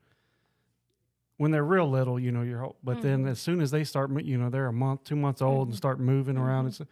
When 1.36 1.52
they're 1.52 1.64
real 1.64 1.88
little, 1.90 2.20
you 2.20 2.32
know, 2.32 2.42
you're. 2.42 2.60
ho- 2.60 2.76
But 2.84 3.00
then 3.02 3.20
mm-hmm. 3.20 3.28
as 3.28 3.40
soon 3.40 3.60
as 3.60 3.70
they 3.70 3.82
start, 3.84 4.10
you 4.24 4.36
know, 4.36 4.50
they're 4.50 4.66
a 4.66 4.72
month, 4.72 5.04
two 5.04 5.16
months 5.16 5.40
old, 5.40 5.68
and 5.68 5.72
mm-hmm. 5.72 5.76
start 5.76 5.98
moving 5.98 6.36
around, 6.36 6.66
it's 6.66 6.82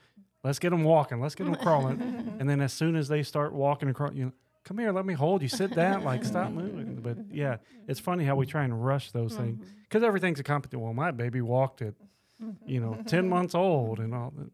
let's 0.42 0.58
get 0.58 0.70
them 0.70 0.84
walking, 0.84 1.20
let's 1.20 1.34
get 1.34 1.44
them 1.44 1.54
crawling, 1.54 2.00
and 2.40 2.48
then 2.48 2.60
as 2.60 2.72
soon 2.72 2.96
as 2.96 3.08
they 3.08 3.22
start 3.22 3.52
walking 3.52 3.88
across, 3.88 4.14
you 4.14 4.26
know, 4.26 4.32
come 4.64 4.78
here, 4.78 4.92
let 4.92 5.06
me 5.06 5.14
hold 5.14 5.42
you. 5.42 5.48
Sit 5.48 5.74
down, 5.74 6.04
like 6.04 6.24
stop 6.24 6.50
moving. 6.50 7.00
But 7.02 7.18
yeah, 7.30 7.56
it's 7.86 8.00
funny 8.00 8.24
how 8.24 8.36
we 8.36 8.46
try 8.46 8.64
and 8.64 8.84
rush 8.84 9.10
those 9.12 9.34
things 9.34 9.58
mm-hmm. 9.58 9.70
because 9.82 10.02
everything's 10.02 10.40
a 10.40 10.44
competition. 10.44 10.80
Well, 10.80 10.92
my 10.92 11.10
baby 11.10 11.40
walked 11.40 11.80
at, 11.82 11.94
Mm-hmm. 12.42 12.68
you 12.68 12.80
know, 12.80 12.98
ten 13.06 13.28
months 13.28 13.54
old 13.54 13.98
and 13.98 14.14
all 14.14 14.32
that. 14.36 14.50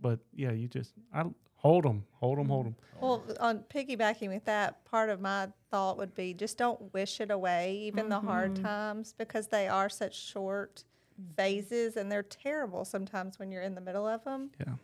But 0.00 0.20
yeah, 0.32 0.52
you 0.52 0.68
just 0.68 0.92
I 1.12 1.24
hold 1.56 1.84
them, 1.84 2.04
hold 2.12 2.38
them, 2.38 2.48
hold 2.48 2.66
them. 2.66 2.76
Mm-hmm. 2.96 3.04
Well, 3.04 3.24
on 3.38 3.64
piggybacking 3.74 4.28
with 4.28 4.44
that, 4.46 4.84
part 4.84 5.10
of 5.10 5.20
my 5.20 5.48
thought 5.70 5.98
would 5.98 6.14
be 6.14 6.32
just 6.34 6.56
don't 6.56 6.92
wish 6.94 7.20
it 7.20 7.30
away, 7.30 7.78
even 7.82 8.08
the 8.08 8.20
hard 8.20 8.54
mm-hmm. 8.54 8.64
times, 8.64 9.14
because 9.16 9.48
they 9.48 9.68
are 9.68 9.88
such 9.88 10.18
short 10.18 10.84
phases 11.36 11.96
and 11.96 12.10
they're 12.10 12.22
terrible 12.22 12.84
sometimes 12.84 13.38
when 13.38 13.52
you're 13.52 13.62
in 13.62 13.74
the 13.74 13.80
middle 13.80 14.06
of 14.06 14.24
them. 14.24 14.50
Yeah. 14.58 14.74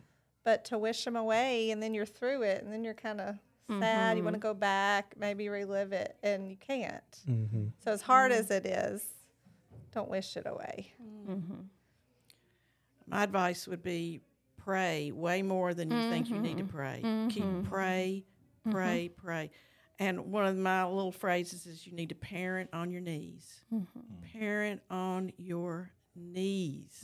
But 0.43 0.65
to 0.65 0.77
wish 0.77 1.03
them 1.03 1.15
away 1.15 1.71
and 1.71 1.81
then 1.81 1.93
you're 1.93 2.05
through 2.05 2.43
it 2.43 2.63
and 2.63 2.71
then 2.71 2.83
you're 2.83 2.93
kind 2.93 3.19
of 3.19 3.35
sad, 3.79 4.17
you 4.17 4.23
want 4.23 4.35
to 4.35 4.39
go 4.39 4.53
back, 4.53 5.13
maybe 5.19 5.49
relive 5.49 5.91
it, 5.91 6.15
and 6.23 6.49
you 6.49 6.55
can't. 6.55 7.19
Mm-hmm. 7.29 7.65
So, 7.83 7.91
as 7.91 8.01
hard 8.01 8.31
as 8.31 8.49
it 8.49 8.65
is, 8.65 9.03
don't 9.93 10.09
wish 10.09 10.37
it 10.37 10.45
away. 10.45 10.93
My 13.07 13.23
advice 13.23 13.67
would 13.67 13.83
be 13.83 14.21
pray 14.57 15.11
way 15.11 15.41
more 15.41 15.73
than 15.73 15.89
you 15.89 16.09
think 16.09 16.29
you 16.29 16.39
need 16.39 16.57
to 16.57 16.63
mm-hmm. 16.63 16.75
pray. 16.77 17.01
Mm-hmm. 17.03 17.27
Keep 17.29 17.43
mm-hmm. 17.43 17.69
pray, 17.69 18.25
pray, 18.69 19.09
pray. 19.15 19.51
And 19.99 20.31
one 20.31 20.45
of 20.45 20.55
my 20.57 20.85
little 20.85 21.11
phrases 21.11 21.65
is 21.65 21.87
you 21.87 21.93
need 21.93 22.09
to 22.09 22.15
parent 22.15 22.69
on 22.73 22.91
your 22.91 23.01
knees. 23.01 23.61
Mm. 23.73 23.87
Parent 24.33 24.81
on 24.91 25.31
your 25.37 25.91
knees. 26.15 27.03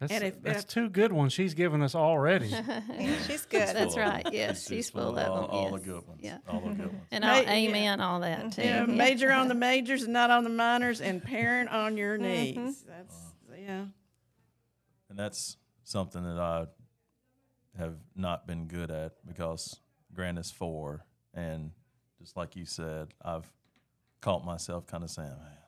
That's, 0.00 0.12
And 0.12 0.24
if- 0.24 0.42
that's 0.42 0.62
if- 0.64 0.68
two 0.68 0.88
good 0.88 1.12
ones 1.12 1.32
she's 1.32 1.54
given 1.54 1.82
us 1.82 1.94
already. 1.94 2.48
Yeah, 2.98 3.22
she's 3.26 3.46
good. 3.46 3.68
That's 3.68 3.96
right. 3.96 4.26
Yes, 4.32 4.50
It's 4.50 4.68
she's 4.68 4.86
just 4.86 4.92
full 4.92 5.16
of 5.16 5.28
all, 5.28 5.42
them. 5.42 5.50
all 5.50 5.70
yes. 5.70 5.72
the 5.72 5.90
good 5.90 6.08
ones. 6.08 6.20
Yeah. 6.22 6.38
All 6.48 6.60
the 6.60 6.70
good 6.70 6.86
ones. 6.86 7.06
And 7.10 7.24
I'll 7.24 7.42
yeah. 7.42 7.52
amen 7.52 8.00
all 8.00 8.20
that 8.20 8.52
too. 8.52 8.62
Yeah, 8.62 8.80
Yeah. 8.80 8.86
major 8.86 9.30
on 9.30 9.48
the 9.48 9.54
majors 9.70 10.02
and 10.04 10.12
not 10.12 10.30
on 10.30 10.42
the 10.44 10.50
minors, 10.50 11.00
and 11.00 11.22
parent 11.22 11.70
on 11.70 11.96
your 11.96 12.18
knees. 12.18 12.84
That's 12.88 13.16
yeah. 13.60 13.84
And 15.14 15.18
that's 15.20 15.58
something 15.84 16.24
that 16.24 16.40
I 16.40 16.66
have 17.78 17.94
not 18.16 18.48
been 18.48 18.66
good 18.66 18.90
at 18.90 19.12
because 19.24 19.78
Grant 20.12 20.40
is 20.40 20.50
four, 20.50 21.06
and 21.32 21.70
just 22.18 22.36
like 22.36 22.56
you 22.56 22.64
said, 22.64 23.14
I've 23.24 23.48
caught 24.20 24.44
myself 24.44 24.88
kind 24.88 25.04
of 25.04 25.10
saying, 25.10 25.28
"Man, 25.28 25.58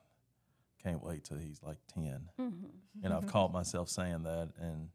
can't 0.83 1.01
wait 1.01 1.23
till 1.23 1.37
he's 1.37 1.63
like 1.63 1.77
10 1.93 2.29
mm-hmm. 2.37 2.65
And 3.05 3.13
I've 3.13 3.25
caught 3.31 3.53
myself 3.53 3.87
saying 3.87 4.23
that, 4.23 4.49
and 4.59 4.89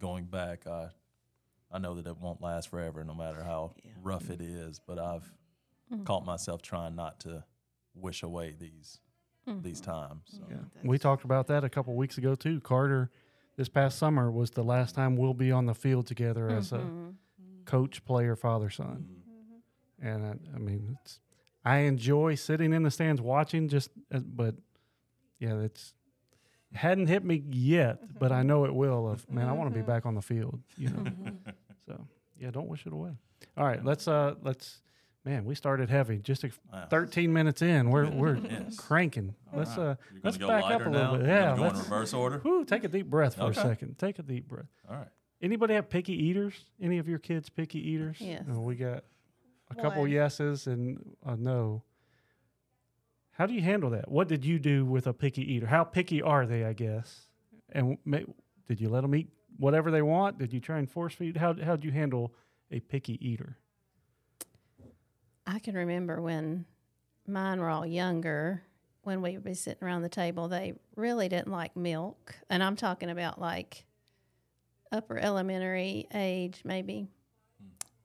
going 0.00 0.24
back, 0.24 0.66
I 0.66 0.88
I 1.70 1.78
know 1.78 1.94
that 1.94 2.08
it 2.08 2.18
won't 2.18 2.42
last 2.42 2.70
forever, 2.70 3.04
no 3.04 3.14
matter 3.14 3.44
how 3.44 3.76
rough 4.02 4.30
it 4.30 4.40
is. 4.40 4.80
But 4.84 4.98
I've 4.98 5.32
mm-hmm. 5.92 6.02
caught 6.02 6.26
myself 6.26 6.60
trying 6.60 6.96
not 6.96 7.20
to 7.20 7.44
wish 7.94 8.24
away 8.24 8.56
these 8.58 8.98
these 9.62 9.80
mm-hmm. 9.80 9.90
times. 9.92 10.22
So. 10.26 10.42
Yeah. 10.50 10.56
We 10.82 10.98
talked 10.98 11.22
about 11.22 11.46
that 11.46 11.62
a 11.62 11.68
couple 11.68 11.94
weeks 11.94 12.18
ago 12.18 12.34
too. 12.34 12.60
Carter, 12.60 13.12
this 13.58 13.68
past 13.68 13.98
summer 13.98 14.30
was 14.30 14.52
the 14.52 14.62
last 14.62 14.94
time 14.94 15.16
we'll 15.16 15.34
be 15.34 15.50
on 15.50 15.66
the 15.66 15.74
field 15.74 16.06
together 16.06 16.48
as 16.48 16.70
a 16.72 16.80
coach, 17.64 18.04
player, 18.04 18.36
father, 18.36 18.70
son. 18.70 19.04
And 20.00 20.24
I, 20.24 20.34
I 20.54 20.58
mean, 20.58 20.96
it's 21.02 21.18
I 21.64 21.78
enjoy 21.78 22.36
sitting 22.36 22.72
in 22.72 22.84
the 22.84 22.90
stands 22.92 23.20
watching. 23.20 23.68
Just, 23.68 23.90
uh, 24.14 24.20
but 24.20 24.54
yeah, 25.40 25.58
it's 25.58 25.92
it 26.70 26.76
hadn't 26.76 27.08
hit 27.08 27.24
me 27.24 27.42
yet, 27.50 27.98
but 28.20 28.30
I 28.30 28.44
know 28.44 28.64
it 28.64 28.72
will. 28.72 29.10
Of 29.10 29.28
man, 29.28 29.48
I 29.48 29.52
want 29.52 29.74
to 29.74 29.76
be 29.76 29.84
back 29.84 30.06
on 30.06 30.14
the 30.14 30.22
field. 30.22 30.60
You 30.76 30.90
know. 30.90 31.04
so 31.86 32.06
yeah, 32.38 32.52
don't 32.52 32.68
wish 32.68 32.86
it 32.86 32.92
away. 32.92 33.10
All 33.56 33.66
right, 33.66 33.84
let's 33.84 34.06
uh 34.06 34.36
let's. 34.44 34.80
Man, 35.28 35.44
we 35.44 35.54
started 35.54 35.90
heavy. 35.90 36.20
Just 36.20 36.42
a, 36.44 36.50
Wow. 36.72 36.86
13 36.88 37.30
minutes 37.34 37.60
in, 37.60 37.90
we're 37.90 38.08
we're 38.10 38.36
Yes. 38.38 38.76
cranking. 38.78 39.34
Let's 39.52 39.76
uh 39.76 39.96
You're 40.10 40.20
let's 40.24 40.38
go 40.38 40.48
back 40.48 40.64
up 40.64 40.86
a 40.86 40.88
little 40.88 40.92
now? 40.92 41.16
bit. 41.18 41.26
Yeah, 41.26 41.54
gonna 41.54 41.56
go 41.70 41.76
in 41.76 41.82
reverse 41.82 42.14
order. 42.14 42.38
whew, 42.38 42.64
take 42.64 42.84
a 42.84 42.88
deep 42.88 43.10
breath 43.10 43.34
for 43.34 43.42
Okay. 43.42 43.60
a 43.60 43.62
second. 43.62 43.98
Take 43.98 44.18
a 44.18 44.22
deep 44.22 44.48
breath. 44.48 44.70
All 44.88 44.96
right. 44.96 45.08
Anybody 45.42 45.74
have 45.74 45.90
picky 45.90 46.14
eaters? 46.14 46.54
Any 46.80 46.96
of 46.96 47.06
your 47.08 47.18
kids 47.18 47.50
picky 47.50 47.78
eaters? 47.90 48.16
Yes. 48.20 48.44
No, 48.46 48.60
we 48.60 48.74
got 48.74 49.04
a 49.70 49.74
couple 49.74 50.08
yeses 50.08 50.66
and 50.66 50.98
a 51.26 51.36
no. 51.36 51.82
How 53.32 53.44
do 53.44 53.52
you 53.52 53.60
handle 53.60 53.90
that? 53.90 54.10
What 54.10 54.28
did 54.28 54.46
you 54.46 54.58
do 54.58 54.86
with 54.86 55.06
a 55.06 55.12
picky 55.12 55.42
eater? 55.42 55.66
How 55.66 55.84
picky 55.84 56.22
are 56.22 56.46
they? 56.46 56.64
I 56.64 56.72
guess. 56.72 57.28
And 57.70 57.98
ma- 58.06 58.20
did 58.66 58.80
you 58.80 58.88
let 58.88 59.02
them 59.02 59.14
eat 59.14 59.28
whatever 59.58 59.90
they 59.90 60.02
want? 60.02 60.38
Did 60.38 60.54
you 60.54 60.60
try 60.60 60.78
and 60.78 60.90
force 60.90 61.12
feed? 61.14 61.36
How 61.36 61.52
how'd 61.52 61.84
you 61.84 61.90
handle 61.92 62.32
a 62.70 62.80
picky 62.80 63.18
eater? 63.20 63.58
I 65.48 65.58
can 65.60 65.74
remember 65.74 66.20
when 66.20 66.66
mine 67.26 67.58
were 67.58 67.70
all 67.70 67.86
younger, 67.86 68.62
when 69.02 69.22
we 69.22 69.32
would 69.32 69.44
be 69.44 69.54
sitting 69.54 69.82
around 69.82 70.02
the 70.02 70.10
table, 70.10 70.46
they 70.46 70.74
really 70.94 71.26
didn't 71.30 71.50
like 71.50 71.74
milk. 71.74 72.34
And 72.50 72.62
I'm 72.62 72.76
talking 72.76 73.08
about 73.08 73.40
like 73.40 73.86
upper 74.92 75.16
elementary 75.16 76.06
age, 76.12 76.60
maybe. 76.64 77.08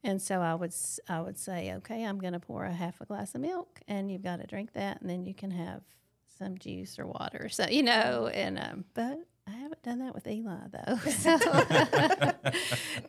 And 0.06 0.22
so 0.22 0.40
I 0.40 0.56
would 0.56 0.74
I 1.10 1.20
would 1.20 1.38
say, 1.38 1.74
okay, 1.76 2.06
I'm 2.06 2.20
going 2.20 2.34
to 2.34 2.40
pour 2.40 2.64
a 2.64 2.72
half 2.72 3.02
a 3.02 3.06
glass 3.06 3.36
of 3.36 3.42
milk, 3.42 3.82
and 3.90 4.10
you've 4.10 4.24
got 4.24 4.40
to 4.40 4.48
drink 4.48 4.74
that, 4.74 5.02
and 5.02 5.10
then 5.10 5.26
you 5.26 5.34
can 5.34 5.52
have 5.52 5.82
some 6.38 6.58
juice 6.58 6.98
or 6.98 7.08
water. 7.08 7.50
So 7.52 7.68
you 7.70 7.84
know, 7.84 8.28
and 8.28 8.58
um, 8.58 8.86
but 8.94 9.20
I 9.48 9.52
haven't 9.52 9.82
done 9.84 10.00
that 10.00 10.14
with 10.16 10.26
Eli 10.28 10.58
though. 10.72 10.96
So 11.10 11.38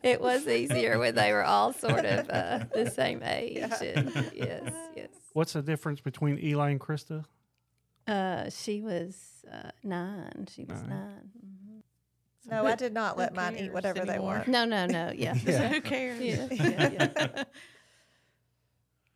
it 0.03 0.21
was 0.21 0.47
easier 0.47 0.99
when 0.99 1.14
they 1.14 1.33
were 1.33 1.45
all 1.45 1.73
sort 1.73 2.05
of 2.05 2.29
uh, 2.29 2.64
the 2.75 2.91
same 2.91 3.23
age. 3.23 3.59
And 3.81 4.12
yes, 4.35 4.73
yes. 4.97 5.09
What's 5.33 5.53
the 5.53 5.62
difference 5.62 6.00
between 6.00 6.38
Eli 6.38 6.71
and 6.71 6.81
Krista? 6.81 7.25
Uh, 8.07 8.50
she 8.50 8.81
was 8.83 9.45
uh, 9.50 9.71
nine. 9.83 10.47
She 10.53 10.64
was 10.64 10.81
Nine. 10.83 10.91
9 10.91 11.31
Mhm. 11.47 12.50
No, 12.50 12.67
I 12.67 12.75
did 12.75 12.93
not 12.93 13.17
let 13.17 13.35
mine 13.35 13.55
eat 13.55 13.59
cares 13.61 13.73
whatever 13.73 14.05
they 14.05 14.12
anymore? 14.14 14.35
want. 14.37 14.49
No, 14.49 14.64
no, 14.67 14.85
no. 14.87 15.12
Yeah. 15.14 15.35
Yeah. 15.47 15.69
Who 15.69 15.81
cares? 15.81 16.21
Yeah, 16.21 16.47
yeah, 16.50 16.91
yeah. 17.17 17.45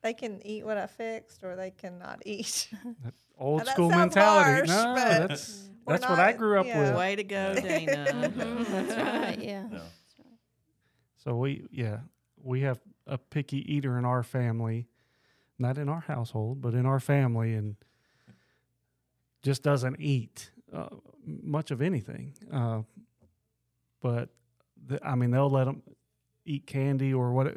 They 0.03 0.15
can 0.15 0.41
eat 0.47 0.65
what 0.65 0.79
I 0.79 0.87
fixed, 0.87 1.43
or 1.45 1.57
they 1.57 1.71
cannot 1.73 2.23
eat. 2.25 2.69
Old 3.39 3.59
Now, 3.61 3.65
that 3.65 3.73
school 3.73 3.91
mentality. 3.91 4.51
harsh, 4.51 4.69
no, 4.69 4.95
but 4.95 5.29
that's 5.29 5.69
we're 5.85 5.97
that's 5.99 6.09
what 6.11 6.19
I 6.19 6.33
grew 6.33 6.59
up 6.59 6.67
yeah. 6.67 6.81
with. 6.91 6.97
Way 6.97 7.17
to 7.17 7.25
go, 7.25 7.55
Dana. 7.55 8.07
Mhm, 8.35 8.67
That's 8.67 8.97
right. 8.97 9.39
Yeah. 9.39 9.65
Yeah. 9.73 9.79
So 11.25 11.37
we, 11.37 11.67
yeah, 11.71 11.99
we 12.43 12.61
have 12.63 12.81
a 13.07 13.17
picky 13.19 13.59
eater 13.73 13.97
in 13.99 14.05
our 14.05 14.23
family, 14.23 14.87
not 15.59 15.79
in 15.79 15.89
our 15.89 16.01
household, 16.01 16.61
but 16.61 16.75
in 16.75 16.85
our 16.87 17.01
family, 17.01 17.55
and 17.55 17.77
just 19.43 19.63
doesn't 19.63 20.01
eat 20.01 20.51
uh, 20.73 20.89
much 21.25 21.71
of 21.71 21.81
anything. 21.81 22.35
Uh, 22.53 22.83
but 24.03 24.31
the, 24.87 25.05
I 25.07 25.15
mean, 25.15 25.31
they'll 25.31 25.51
let 25.51 25.65
them 25.65 25.83
eat 26.45 26.67
candy 26.67 27.15
or 27.15 27.33
what, 27.33 27.55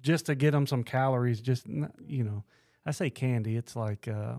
just 0.00 0.26
to 0.26 0.34
get 0.34 0.52
them 0.52 0.66
some 0.66 0.84
calories. 0.84 1.40
Just 1.40 1.66
you 1.66 2.24
know, 2.24 2.44
I 2.86 2.92
say 2.92 3.10
candy, 3.10 3.56
it's 3.56 3.74
like. 3.74 4.06
Uh, 4.08 4.36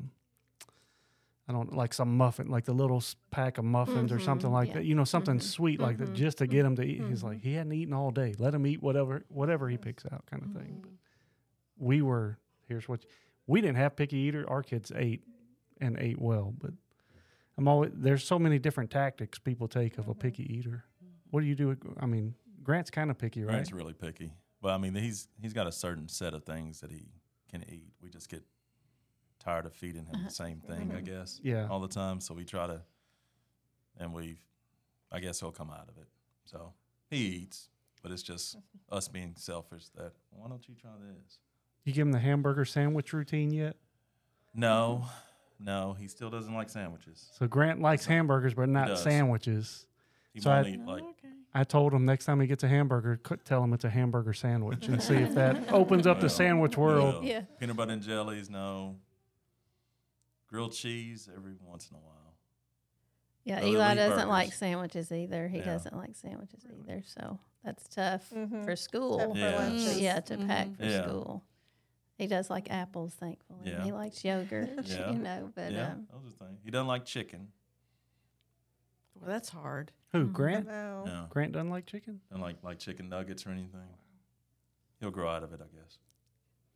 I 1.47 1.51
don't 1.51 1.75
like 1.75 1.93
some 1.93 2.17
muffin, 2.17 2.47
like 2.47 2.65
the 2.65 2.73
little 2.73 3.03
pack 3.29 3.57
of 3.59 3.65
muffins 3.65 4.11
or 4.11 4.19
something 4.19 4.49
Mhm, 4.49 4.53
like 4.53 4.67
yeah. 4.69 4.73
that. 4.75 4.85
You 4.85 4.95
know, 4.95 5.03
something 5.03 5.37
Mhm, 5.37 5.43
sweet 5.43 5.79
like 5.79 5.97
that, 5.99 6.09
mhm, 6.09 6.15
just 6.15 6.39
to 6.39 6.47
get 6.47 6.65
him 6.65 6.75
to 6.77 6.83
eat. 6.83 7.01
He's 7.03 7.21
mhm. 7.21 7.23
like, 7.23 7.41
he 7.41 7.53
hadn't 7.53 7.73
eaten 7.73 7.93
all 7.93 8.09
day. 8.11 8.33
Let 8.39 8.53
him 8.55 8.65
eat 8.65 8.81
whatever, 8.81 9.23
whatever 9.29 9.69
he 9.69 9.77
picks 9.77 10.05
out, 10.07 10.25
kind 10.25 10.41
of 10.43 10.51
thing. 10.53 10.79
But 10.81 10.91
we 11.77 12.01
were 12.01 12.39
here's 12.67 12.89
what 12.89 13.05
we 13.47 13.61
didn't 13.61 13.77
have 13.77 13.95
picky 13.95 14.17
eater. 14.17 14.49
Our 14.49 14.63
kids 14.63 14.91
ate 14.95 15.23
and 15.79 15.97
ate 15.99 16.19
well, 16.19 16.53
but 16.57 16.71
I'm 17.57 17.67
always 17.67 17.91
there's 17.93 18.23
so 18.23 18.39
many 18.39 18.57
different 18.59 18.89
tactics 18.89 19.37
people 19.37 19.67
take 19.67 19.97
of 19.97 20.07
a 20.07 20.15
picky 20.15 20.51
eater. 20.51 20.85
What 21.29 21.41
do 21.41 21.45
you 21.45 21.55
do? 21.55 21.67
With, 21.67 21.79
I 21.99 22.05
mean, 22.07 22.33
Grant's 22.63 22.89
kind 22.89 23.11
of 23.11 23.17
picky, 23.19 23.43
right? 23.43 23.51
Grant's 23.51 23.71
really 23.71 23.93
picky, 23.93 24.33
but 24.61 24.69
I 24.73 24.77
mean, 24.77 24.95
he's 24.95 25.27
he's 25.39 25.53
got 25.53 25.67
a 25.67 25.71
certain 25.71 26.07
set 26.07 26.33
of 26.33 26.43
things 26.43 26.79
that 26.79 26.91
he 26.91 27.05
can 27.51 27.63
eat. 27.69 27.93
We 28.01 28.09
just 28.09 28.29
get 28.29 28.43
tired 29.45 29.65
of 29.65 29.73
feeding 29.73 30.05
him 30.05 30.13
the 30.13 30.19
uh-huh. 30.19 30.29
same 30.29 30.59
thing, 30.59 30.91
I 30.91 30.95
mm-hmm. 30.95 31.05
guess, 31.05 31.39
Yeah. 31.43 31.67
all 31.69 31.79
the 31.79 31.87
time. 31.87 32.19
So 32.19 32.33
we 32.33 32.43
try 32.43 32.65
to, 32.67 32.81
and 33.99 34.13
we've, 34.13 34.39
I 35.11 35.19
guess 35.19 35.39
he'll 35.39 35.51
come 35.51 35.69
out 35.69 35.87
of 35.87 35.97
it. 36.01 36.07
So 36.45 36.73
he 37.09 37.17
eats, 37.17 37.69
but 38.01 38.11
it's 38.11 38.23
just 38.23 38.57
us 38.91 39.07
being 39.07 39.33
selfish. 39.37 39.85
That 39.95 40.13
why 40.31 40.49
don't 40.49 40.67
you 40.67 40.75
try 40.75 40.91
this? 40.99 41.37
You 41.83 41.93
give 41.93 42.07
him 42.07 42.11
the 42.11 42.19
hamburger 42.19 42.65
sandwich 42.65 43.13
routine 43.13 43.51
yet? 43.51 43.75
No, 44.55 45.05
no, 45.59 45.93
he 45.93 46.07
still 46.07 46.29
doesn't 46.29 46.53
like 46.53 46.69
sandwiches. 46.69 47.29
So 47.37 47.47
Grant 47.47 47.81
likes 47.81 48.05
hamburgers, 48.05 48.53
but 48.53 48.67
not 48.69 48.87
does. 48.87 49.03
sandwiches. 49.03 49.85
He 50.33 50.41
So 50.41 50.49
won't 50.49 50.67
I- 50.67 50.69
eat 50.71 50.79
like 50.85 51.03
oh, 51.03 51.09
okay. 51.09 51.29
I 51.57 51.63
told 51.63 51.93
him 51.93 52.03
next 52.03 52.25
time 52.25 52.41
he 52.41 52.47
gets 52.47 52.65
a 52.65 52.67
hamburger, 52.67 53.15
tell 53.45 53.63
him 53.63 53.71
it's 53.71 53.85
a 53.85 53.89
hamburger 53.89 54.33
sandwich 54.33 54.89
and 54.89 55.01
see 55.01 55.15
if 55.15 55.33
that 55.35 55.55
opens 55.71 56.05
up 56.05 56.19
the 56.19 56.29
sandwich 56.29 56.75
world. 56.75 57.13
well, 57.15 57.23
Yeah. 57.23 57.43
peanut 57.59 57.77
butter 57.77 57.93
and 57.93 58.01
jellies. 58.01 58.49
No, 58.49 58.97
grilled 60.55 60.71
cheese 60.71 61.27
every 61.35 61.53
once 61.62 61.89
in 61.91 61.97
a 61.97 62.00
while. 62.00 62.33
Yeah, 63.43 63.59
they'll 63.59 63.74
Eli 63.74 63.93
doesn't 63.95 64.29
like 64.29 64.53
sandwiches 64.53 65.12
either. 65.12 65.50
He 65.50 65.57
Yeah. 65.57 65.65
doesn't 65.65 65.95
like 65.95 66.15
sandwiches 66.15 66.65
either. 66.65 67.03
So 67.05 67.39
that's 67.63 67.88
tough 67.89 68.29
Mhm. 68.31 68.63
for 68.63 68.75
school. 68.77 69.15
Except 69.19 69.33
for 69.33 69.38
Yeah. 69.39 69.55
lunches. 69.57 70.00
Yeah, 70.00 70.19
to 70.21 70.38
pack 70.38 70.75
for 70.77 70.85
Yeah. 70.85 71.03
school. 71.03 71.43
He 72.17 72.27
does 72.27 72.50
like 72.50 72.71
apples, 72.71 73.13
thankfully. 73.15 73.69
Yeah. 73.69 73.83
He 73.83 73.91
likes 73.91 74.24
yogurt, 74.24 74.69
Yeah. 74.88 75.12
you 75.12 75.19
know. 75.19 75.51
But 75.53 75.74
yeah, 75.74 75.91
um, 75.91 76.07
that 76.09 76.24
was 76.24 76.33
the 76.33 76.45
thing. 76.45 76.57
He 76.63 76.71
doesn't 76.71 76.88
like 76.88 77.03
chicken. 77.03 77.51
Well, 79.15 79.29
that's 79.29 79.50
hard. 79.50 79.91
Who? 80.13 80.27
Mhm. 80.27 80.33
Grant? 80.33 80.67
No. 80.67 81.03
No, 81.05 81.27
Grant 81.29 81.51
doesn't 81.51 81.69
like 81.69 81.85
chicken. 81.85 82.21
doesn't 82.29 82.41
like 82.41 82.63
like 82.63 82.79
chicken 82.79 83.09
nuggets 83.09 83.45
or 83.45 83.50
anything. 83.51 83.89
He'll 85.01 85.12
grow 85.12 85.29
out 85.29 85.43
of 85.43 85.51
it, 85.53 85.59
I 85.62 85.67
guess. 85.75 86.00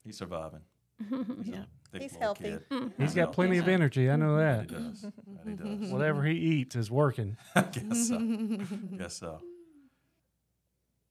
He's 0.03 0.17
surviving. 0.17 0.63
He's 0.99 1.47
Yeah. 1.47 1.65
A 1.89 1.91
thick 1.91 2.01
He's 2.03 2.11
little 2.13 2.25
healthy. 2.27 2.43
kid. 2.43 2.63
Hmm. 2.71 2.87
He's 2.97 3.15
Yeah. 3.15 3.25
got 3.25 3.33
plenty 3.33 3.57
of 3.57 3.67
energy. 3.67 4.09
I 4.09 4.15
know 4.15 4.37
That 4.37 4.67
that. 4.67 4.77
he 4.77 4.83
does. 4.83 5.01
That 5.45 5.47
he 5.47 5.53
does. 5.55 5.91
Whatever 5.91 6.23
he 6.23 6.33
eats 6.37 6.75
is 6.75 6.89
working. 6.91 7.37
I 7.55 7.61
guess 7.61 8.07
so. 8.07 8.19
guess 8.97 9.15
so. 9.15 9.41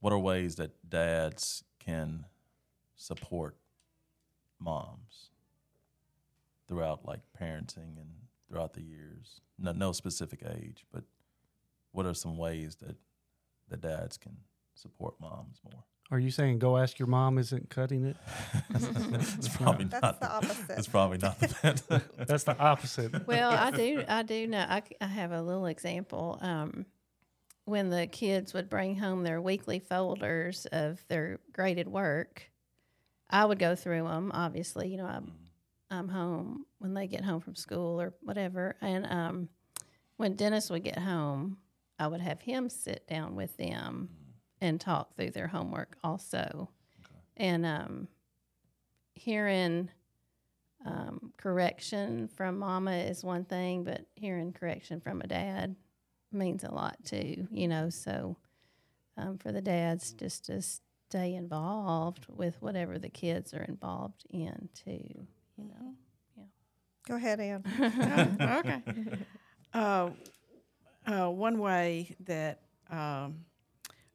What 0.00 0.12
are 0.12 0.18
ways 0.18 0.56
that 0.56 0.70
dads 0.88 1.64
can 1.80 2.24
support 2.96 3.56
moms 4.60 5.30
throughout 6.68 7.04
like 7.04 7.20
parenting 7.40 7.96
and 7.98 8.10
throughout 8.48 8.74
the 8.74 8.82
years? 8.82 9.40
No, 9.58 9.72
no 9.72 9.92
specific 9.92 10.42
age, 10.48 10.84
but 10.92 11.02
what 11.92 12.06
are 12.06 12.14
some 12.14 12.36
ways 12.36 12.76
that 12.76 12.96
the 13.68 13.76
dads 13.76 14.16
can 14.16 14.36
support 14.74 15.14
moms 15.20 15.60
more? 15.64 15.84
Are 16.10 16.18
you 16.18 16.30
saying 16.30 16.58
go 16.58 16.78
ask 16.78 16.98
your 16.98 17.08
mom 17.08 17.36
isn't 17.36 17.68
cutting 17.68 18.04
it? 18.04 18.16
it's 18.70 19.48
probably 19.48 19.84
That's 19.84 20.02
not 20.02 20.20
the 20.20 20.30
opposite. 20.32 20.78
It's 20.78 20.88
probably 20.88 21.18
not 21.18 21.38
the 21.38 21.48
best. 21.62 22.28
That's 22.28 22.44
the 22.44 22.58
opposite. 22.58 23.26
well, 23.26 23.50
I 23.50 23.70
do. 23.70 24.02
I 24.08 24.22
do 24.22 24.46
know. 24.46 24.64
I 25.00 25.06
have 25.06 25.32
a 25.32 25.42
little 25.42 25.66
example. 25.66 26.38
Um, 26.40 26.86
when 27.66 27.90
the 27.90 28.06
kids 28.06 28.54
would 28.54 28.70
bring 28.70 28.96
home 28.96 29.22
their 29.22 29.42
weekly 29.42 29.78
folders 29.78 30.66
of 30.72 31.04
their 31.08 31.40
graded 31.52 31.86
work, 31.86 32.50
I 33.28 33.44
would 33.44 33.58
go 33.58 33.74
through 33.74 34.04
them. 34.04 34.30
Obviously, 34.32 34.88
you 34.88 34.96
know, 34.96 35.04
I'm, 35.04 35.32
I'm 35.90 36.08
home 36.08 36.64
when 36.78 36.94
they 36.94 37.06
get 37.06 37.22
home 37.22 37.40
from 37.40 37.54
school 37.54 38.00
or 38.00 38.14
whatever. 38.22 38.76
And 38.80 39.06
um, 39.06 39.48
when 40.16 40.34
Dennis 40.34 40.70
would 40.70 40.84
get 40.84 40.98
home, 40.98 41.58
I 41.98 42.06
would 42.06 42.22
have 42.22 42.40
him 42.40 42.70
sit 42.70 43.06
down 43.06 43.36
with 43.36 43.54
them 43.58 44.08
and 44.60 44.80
talk 44.80 45.14
through 45.16 45.30
their 45.30 45.48
homework 45.48 45.96
also. 46.02 46.68
And 47.36 47.64
um, 47.66 48.08
hearing 49.14 49.90
um, 50.86 51.32
correction 51.36 52.28
from 52.28 52.58
mama 52.58 52.92
is 52.92 53.24
one 53.24 53.44
thing, 53.44 53.84
but 53.84 54.06
hearing 54.14 54.52
correction 54.52 55.00
from 55.00 55.20
a 55.20 55.26
dad 55.26 55.74
means 56.32 56.64
a 56.64 56.72
lot 56.72 56.96
too, 57.04 57.46
you 57.50 57.68
know. 57.68 57.90
So 57.90 58.36
um, 59.16 59.38
for 59.38 59.52
the 59.52 59.60
dads, 59.60 60.12
just 60.12 60.46
to 60.46 60.62
stay 60.62 61.34
involved 61.34 62.26
with 62.28 62.60
whatever 62.60 62.98
the 62.98 63.08
kids 63.08 63.54
are 63.54 63.62
involved 63.64 64.24
in 64.30 64.68
too, 64.74 65.26
you 65.56 65.64
know. 65.64 65.94
Yeah. 66.36 66.44
Go 67.08 67.16
ahead, 67.16 67.40
Ann. 67.40 67.64
Oh, 68.46 68.58
okay. 68.60 68.82
Uh, 69.74 70.10
uh, 71.06 71.28
one 71.28 71.58
way 71.58 72.14
that 72.26 72.60
um, 72.90 73.44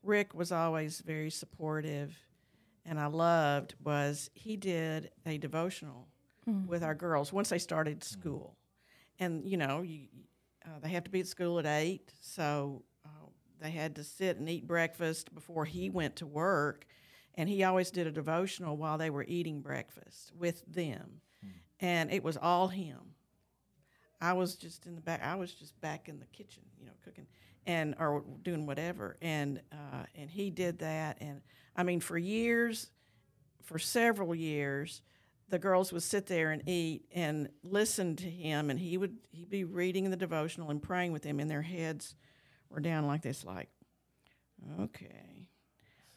Rick 0.03 0.33
was 0.33 0.51
always 0.51 1.01
very 1.01 1.29
supportive 1.29 2.15
and 2.85 2.99
I 2.99 3.07
loved 3.07 3.75
was 3.83 4.29
he 4.33 4.57
did 4.57 5.11
a 5.25 5.37
devotional 5.37 6.07
with 6.67 6.83
our 6.83 6.95
girls 6.95 7.31
once 7.31 7.49
they 7.49 7.57
started 7.57 8.03
school. 8.03 8.57
And, 9.19 9.45
you 9.45 9.55
know, 9.55 9.81
you, 9.81 10.07
uh, 10.65 10.79
they 10.81 10.89
have 10.89 11.05
to 11.05 11.09
be 11.09 11.21
at 11.21 11.27
school 11.27 11.57
at 11.59 11.65
8, 11.65 12.11
so 12.19 12.83
uh, 13.05 13.27
they 13.61 13.71
had 13.71 13.95
to 13.95 14.03
sit 14.03 14.37
and 14.37 14.49
eat 14.49 14.67
breakfast 14.67 15.33
before 15.33 15.63
he 15.63 15.89
went 15.89 16.17
to 16.17 16.25
work. 16.25 16.85
And 17.35 17.47
he 17.47 17.63
always 17.63 17.91
did 17.91 18.07
a 18.07 18.11
devotional 18.11 18.75
while 18.75 18.97
they 18.97 19.09
were 19.09 19.25
eating 19.27 19.61
breakfast 19.61 20.31
with 20.37 20.63
them. 20.67 21.21
And 21.79 22.11
it 22.11 22.23
was 22.23 22.37
all 22.37 22.67
him. 22.67 22.99
I 24.21 24.33
was 24.33 24.55
just 24.55 24.85
in 24.85 24.95
the 24.95 25.01
back. 25.01 25.21
I 25.23 25.35
was 25.35 25.53
just 25.53 25.79
back 25.81 26.07
in 26.07 26.19
the 26.19 26.25
kitchen, 26.27 26.63
you 26.79 26.85
know, 26.85 26.93
cooking 27.03 27.25
and 27.65 27.95
or 27.99 28.23
doing 28.41 28.65
whatever. 28.65 29.17
And 29.21 29.61
uh, 29.71 30.05
and 30.15 30.29
he 30.29 30.49
did 30.49 30.79
that. 30.79 31.17
And 31.21 31.41
I 31.75 31.83
mean, 31.83 31.99
for 31.99 32.17
years, 32.17 32.89
for 33.63 33.79
several 33.79 34.35
years, 34.35 35.01
the 35.49 35.59
girls 35.59 35.93
would 35.93 36.03
sit 36.03 36.27
there 36.27 36.51
and 36.51 36.67
eat 36.67 37.05
and 37.13 37.49
listen 37.63 38.15
to 38.17 38.29
him, 38.29 38.69
and 38.69 38.79
he 38.79 38.97
would 38.97 39.17
he'd 39.31 39.49
be 39.49 39.63
reading 39.63 40.09
the 40.09 40.17
devotional 40.17 40.69
and 40.69 40.81
praying 40.81 41.11
with 41.11 41.23
them, 41.23 41.39
and 41.39 41.49
their 41.49 41.61
heads 41.61 42.15
were 42.69 42.79
down 42.79 43.05
like 43.05 43.21
this, 43.21 43.45
like, 43.45 43.69
okay, 44.79 45.47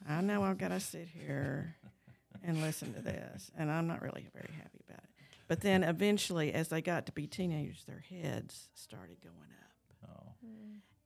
I 0.08 0.20
know 0.22 0.42
I've 0.42 0.58
got 0.58 0.68
to 0.68 0.80
sit 0.80 1.08
here 1.08 1.76
and 2.42 2.62
listen 2.62 2.94
to 2.94 3.00
this, 3.00 3.50
and 3.58 3.70
I'm 3.70 3.86
not 3.86 4.00
really 4.00 4.26
very 4.32 4.54
happy 4.56 4.78
about 4.88 5.02
it. 5.02 5.10
But 5.48 5.60
then 5.60 5.84
eventually, 5.84 6.52
as 6.52 6.68
they 6.68 6.80
got 6.80 7.06
to 7.06 7.12
be 7.12 7.26
teenagers, 7.26 7.84
their 7.84 8.04
heads 8.08 8.68
started 8.74 9.20
going. 9.22 9.34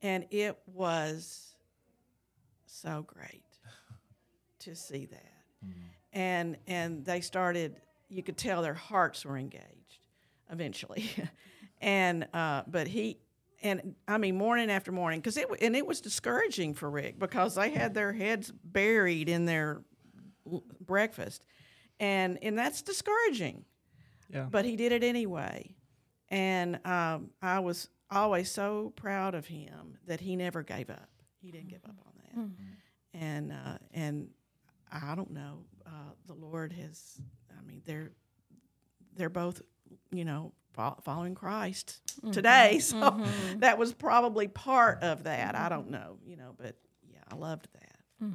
And 0.02 0.26
it 0.30 0.58
was 0.66 1.54
so 2.66 3.04
great 3.06 3.44
to 4.60 4.74
see 4.74 5.06
that. 5.06 5.26
And 6.12 6.56
and 6.66 7.04
they 7.04 7.20
started 7.20 7.80
you 8.08 8.22
could 8.22 8.36
tell 8.36 8.62
their 8.62 8.74
hearts 8.74 9.24
were 9.24 9.36
engaged 9.36 9.98
eventually. 10.50 11.08
and 11.80 12.26
uh, 12.34 12.62
but 12.66 12.88
he 12.88 13.18
and 13.62 13.94
I 14.08 14.18
mean 14.18 14.36
morning 14.36 14.70
after 14.70 14.90
morning 14.90 15.20
because 15.20 15.36
it 15.36 15.46
and 15.60 15.76
it 15.76 15.86
was 15.86 16.00
discouraging 16.00 16.74
for 16.74 16.90
Rick 16.90 17.18
because 17.18 17.54
they 17.54 17.70
had 17.70 17.94
their 17.94 18.12
heads 18.12 18.50
buried 18.64 19.28
in 19.28 19.44
their 19.44 19.82
breakfast. 20.84 21.44
And 22.00 22.38
and 22.42 22.58
that's 22.58 22.82
discouraging 22.82 23.64
Yeah. 24.32 24.46
but 24.50 24.64
he 24.64 24.74
did 24.76 24.90
it 24.92 25.04
anyway. 25.04 25.76
And 26.28 26.84
um, 26.86 27.30
I 27.42 27.60
was 27.60 27.88
always 28.10 28.50
so 28.50 28.92
proud 28.96 29.34
of 29.34 29.46
him 29.46 29.98
that 30.06 30.20
he 30.20 30.36
never 30.36 30.62
gave 30.62 30.90
up. 30.90 31.08
He 31.40 31.50
didn't 31.50 31.68
give 31.68 31.84
up 31.84 31.96
on 32.06 32.12
that. 32.16 32.38
Mm-hmm. 32.38 33.22
And 33.22 33.52
uh, 33.52 33.78
and 33.92 34.28
I 34.92 35.14
don't 35.14 35.30
know. 35.30 35.64
Uh, 35.86 36.12
the 36.26 36.34
Lord 36.34 36.72
has. 36.72 37.20
I 37.58 37.66
mean, 37.66 37.82
they're 37.84 38.12
they're 39.16 39.28
both, 39.28 39.62
you 40.12 40.24
know, 40.24 40.52
fo- 40.72 40.98
following 41.02 41.34
Christ 41.34 42.00
mm-hmm. 42.18 42.30
today. 42.30 42.80
So 42.90 42.96
mm-hmm. 42.96 43.60
that 43.60 43.78
was 43.78 43.92
probably 43.92 44.48
part 44.48 45.02
of 45.02 45.24
that. 45.24 45.54
I 45.54 45.68
don't 45.68 45.90
know, 45.90 46.18
you 46.24 46.36
know, 46.36 46.54
but 46.56 46.76
yeah, 47.12 47.20
I 47.30 47.36
loved 47.36 47.68
that. 47.74 48.26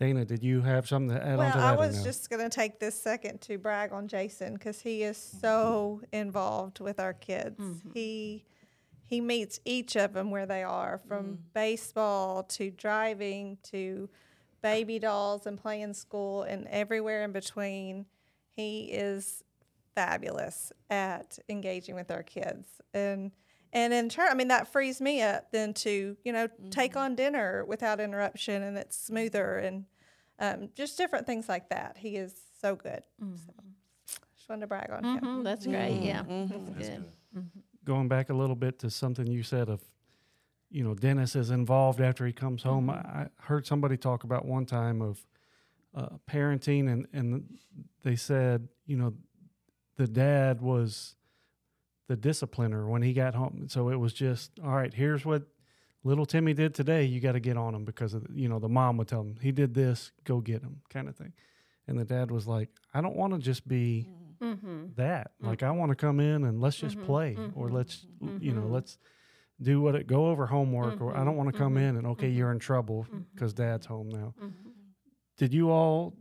Dana, 0.00 0.24
did 0.24 0.42
you 0.42 0.62
have 0.62 0.88
something 0.88 1.14
to 1.14 1.22
add 1.22 1.38
on 1.38 1.52
to 1.52 1.58
that? 1.58 1.74
I 1.74 1.76
was 1.76 1.98
no? 1.98 2.04
just 2.04 2.30
going 2.30 2.42
to 2.42 2.48
take 2.48 2.80
this 2.80 2.94
second 2.94 3.42
to 3.42 3.58
brag 3.58 3.92
on 3.92 4.08
Jason 4.08 4.54
because 4.54 4.80
he 4.80 5.02
is 5.02 5.18
so 5.18 6.00
involved 6.10 6.80
with 6.80 6.98
our 6.98 7.12
kids. 7.12 7.60
Mm-hmm. 7.60 7.90
He 7.92 8.44
he 9.04 9.20
meets 9.20 9.60
each 9.66 9.96
of 9.96 10.14
them 10.14 10.30
where 10.30 10.46
they 10.46 10.62
are, 10.62 10.98
from 11.06 11.24
mm. 11.24 11.38
baseball 11.52 12.44
to 12.44 12.70
driving 12.70 13.58
to 13.64 14.08
baby 14.62 14.98
dolls 14.98 15.46
and 15.46 15.60
playing 15.60 15.92
school 15.92 16.44
and 16.44 16.66
everywhere 16.68 17.24
in 17.24 17.32
between. 17.32 18.06
He 18.56 18.84
is 18.84 19.44
fabulous 19.94 20.72
at 20.88 21.38
engaging 21.48 21.94
with 21.94 22.10
our 22.10 22.22
kids 22.22 22.68
and 22.94 23.32
and 23.72 23.92
in 23.92 24.08
turn 24.08 24.28
i 24.30 24.34
mean 24.34 24.48
that 24.48 24.68
frees 24.68 25.00
me 25.00 25.20
up 25.20 25.50
then 25.50 25.74
to 25.74 26.16
you 26.24 26.32
know 26.32 26.48
take 26.70 26.92
mm-hmm. 26.92 27.00
on 27.00 27.14
dinner 27.14 27.64
without 27.66 28.00
interruption 28.00 28.62
and 28.62 28.78
it's 28.78 28.96
smoother 28.96 29.56
and 29.56 29.84
um, 30.40 30.68
just 30.74 30.96
different 30.98 31.26
things 31.26 31.48
like 31.48 31.68
that 31.70 31.96
he 31.98 32.16
is 32.16 32.34
so 32.60 32.74
good 32.74 33.02
so, 33.18 33.52
just 34.36 34.48
wanted 34.48 34.62
to 34.62 34.66
brag 34.66 34.90
on 34.90 35.04
him 35.04 35.20
Mhm, 35.24 35.44
that's 35.44 35.66
great. 35.66 36.02
Yeah, 36.02 36.22
Mhm. 36.24 36.48
that's 36.48 36.76
That's 36.76 36.88
good. 36.88 37.04
good. 37.34 37.44
going 37.84 38.08
back 38.08 38.30
a 38.30 38.34
little 38.34 38.56
bit 38.56 38.78
to 38.80 38.90
something 38.90 39.26
you 39.26 39.42
said 39.42 39.68
of, 39.68 39.82
you 40.70 40.82
know, 40.84 40.94
Dennis 40.94 41.34
is 41.36 41.50
involved 41.50 42.00
after 42.00 42.26
he 42.26 42.32
comes 42.32 42.62
home. 42.62 42.90
I, 42.90 42.94
I 42.94 43.28
heard 43.42 43.66
somebody 43.66 43.96
talk 43.96 44.24
about 44.24 44.44
one 44.44 44.66
time 44.66 45.00
of 45.02 45.24
uh, 45.94 46.08
parenting, 46.30 46.90
and 46.92 47.06
and 47.12 47.58
they 48.02 48.16
said, 48.16 48.68
you 48.86 48.96
know, 48.96 49.14
the 49.96 50.06
dad 50.06 50.60
was 50.60 51.16
the 52.08 52.16
discipliner 52.16 52.86
when 52.88 53.02
he 53.02 53.12
got 53.12 53.34
home. 53.34 53.66
So 53.68 53.88
it 53.90 53.96
was 53.96 54.12
just, 54.12 54.58
all 54.60 54.74
right, 54.74 54.92
here's 54.92 55.24
what 55.24 55.42
little 56.04 56.26
Timmy 56.26 56.54
did 56.54 56.74
today. 56.74 57.04
You 57.04 57.20
got 57.20 57.32
to 57.32 57.40
get 57.40 57.56
on 57.56 57.74
him 57.74 57.84
because 57.84 58.14
of, 58.14 58.26
you 58.32 58.48
know, 58.48 58.58
the 58.58 58.68
mom 58.68 58.96
would 58.96 59.08
tell 59.08 59.20
him 59.20 59.36
he 59.40 59.52
did 59.52 59.74
this, 59.74 60.12
go 60.24 60.40
get 60.40 60.62
him, 60.62 60.80
kind 60.90 61.08
of 61.08 61.16
thing. 61.16 61.32
And 61.86 61.98
the 61.98 62.04
dad 62.04 62.30
was 62.30 62.46
like, 62.46 62.68
I 62.94 63.00
don't 63.00 63.16
want 63.16 63.32
to 63.34 63.38
just 63.38 63.66
be 63.66 64.06
Mm-hmm. 64.42 64.94
that. 64.96 65.32
Mm-hmm. 65.36 65.48
Like 65.48 65.62
I 65.62 65.70
want 65.70 65.90
to 65.90 65.94
come 65.96 66.18
in 66.18 66.44
and 66.44 66.62
let's 66.62 66.76
just 66.76 66.96
mm-hmm. 66.96 67.04
play, 67.04 67.36
or 67.54 67.66
mm-hmm. 67.66 67.76
let's 67.76 68.06
you 68.40 68.54
know 68.54 68.66
let's 68.66 68.96
do 69.60 69.82
what 69.82 69.94
it 69.94 70.06
go 70.06 70.30
over 70.30 70.46
homework, 70.46 70.98
or 71.02 71.14
I 71.14 71.24
don't 71.24 71.36
want 71.36 71.52
to 71.52 71.58
come 71.58 71.76
in 71.76 71.96
and 71.96 72.06
okay 72.06 72.30
you're 72.30 72.50
in 72.50 72.58
trouble 72.58 73.06
because 73.34 73.52
dad's 73.52 73.84
home 73.84 74.08
now. 74.08 74.32
Did 75.36 75.52
you 75.52 75.70
all 75.70 76.14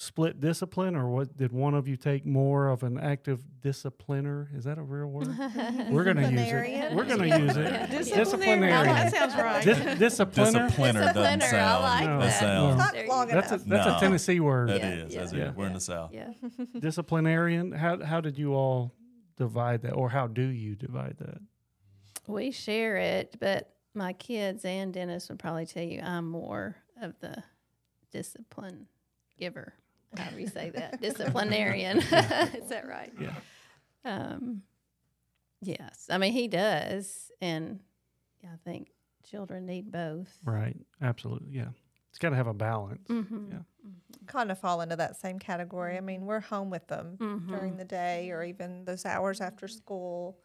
split 0.00 0.40
discipline, 0.40 0.94
or 0.96 1.08
what? 1.08 1.36
Did 1.36 1.52
one 1.52 1.74
of 1.74 1.88
you 1.88 1.96
take 1.96 2.24
more 2.24 2.68
of 2.68 2.82
an 2.84 2.98
active 2.98 3.42
discipliner? 3.60 4.46
Is 4.56 4.62
that 4.64 4.78
a 4.78 4.82
real 4.82 5.08
word? 5.08 5.26
We're 5.90 6.04
going 6.04 6.16
to 6.16 6.30
use 6.30 6.40
it. 6.40 6.92
We're 6.94 7.04
going 7.04 7.18
to 7.28 7.38
use 7.38 7.56
it. 7.56 7.64
Yeah. 7.64 7.86
Disciplinarian. 8.16 8.78
Oh, 8.78 8.84
that 8.84 9.12
sounds 9.12 9.34
right. 9.34 9.64
Dis- 9.64 9.78
discipliner. 9.78 10.70
Discipliner 10.70 11.12
doesn't 11.14 11.40
Discipliner, 11.40 11.42
I 11.42 11.50
sound. 11.50 11.82
like 11.82 12.06
No. 12.06 12.18
that 12.20 12.40
that. 12.40 12.56
Um, 12.58 12.78
sounds. 12.78 12.78
Not 12.78 13.06
long 13.08 13.26
go. 13.28 13.34
That's 13.34 13.50
a 13.50 13.54
enough. 13.56 13.66
that's 13.68 13.86
No. 13.86 13.96
a 13.96 14.00
Tennessee 14.00 14.40
word. 14.40 14.68
That 14.70 14.78
Yeah, 14.80 14.90
is. 14.92 15.14
yeah. 15.14 15.20
As 15.20 15.32
Yeah. 15.32 15.50
we're 15.54 15.66
in 15.66 15.72
the 15.74 15.80
south. 15.80 16.12
Yeah. 16.14 16.32
Disciplinarian. 16.80 17.72
How 17.72 18.02
how 18.04 18.20
did 18.20 18.38
you 18.38 18.54
all 18.54 18.94
divide 19.36 19.82
that, 19.82 19.92
or 19.92 20.08
how 20.10 20.26
do 20.28 20.42
you 20.46 20.76
divide 20.76 21.16
that? 21.18 21.38
We 22.28 22.50
share 22.52 22.96
it, 22.98 23.36
but 23.40 23.74
my 23.94 24.12
kids 24.12 24.64
and 24.64 24.92
Dennis 24.92 25.28
would 25.28 25.38
probably 25.40 25.66
tell 25.66 25.82
you 25.82 26.00
I'm 26.02 26.28
more 26.28 26.76
of 27.02 27.18
the 27.20 27.42
discipline 28.12 28.86
giver. 29.38 29.74
However 30.16 30.40
you 30.40 30.46
say 30.48 30.70
that, 30.74 31.00
disciplinarian. 31.00 31.98
Is 32.02 32.08
that 32.10 32.86
right? 32.88 33.12
Yeah. 33.20 33.34
Um, 34.04 34.62
yes, 35.60 36.06
I 36.10 36.18
mean 36.18 36.32
he 36.32 36.48
does, 36.48 37.30
and 37.40 37.80
I 38.44 38.56
think 38.64 38.90
children 39.24 39.66
need 39.66 39.90
both. 39.92 40.28
Right. 40.44 40.76
Absolutely. 41.02 41.50
Yeah. 41.52 41.68
It's 42.10 42.18
got 42.18 42.30
to 42.30 42.36
have 42.36 42.46
a 42.46 42.54
balance. 42.54 43.06
Mm-hmm. 43.08 43.50
Yeah. 43.52 43.58
kind 44.26 44.50
of 44.50 44.58
fall 44.58 44.80
into 44.80 44.96
that 44.96 45.20
same 45.20 45.38
category. 45.38 45.96
I 45.98 46.00
mean, 46.00 46.24
we're 46.24 46.40
home 46.40 46.70
with 46.70 46.86
them 46.88 47.16
Mm-hmm. 47.20 47.48
during 47.50 47.76
the 47.76 47.84
day 47.84 48.30
or 48.30 48.42
even 48.42 48.84
those 48.86 49.04
hours 49.04 49.40
after 49.42 49.68
school 49.68 50.38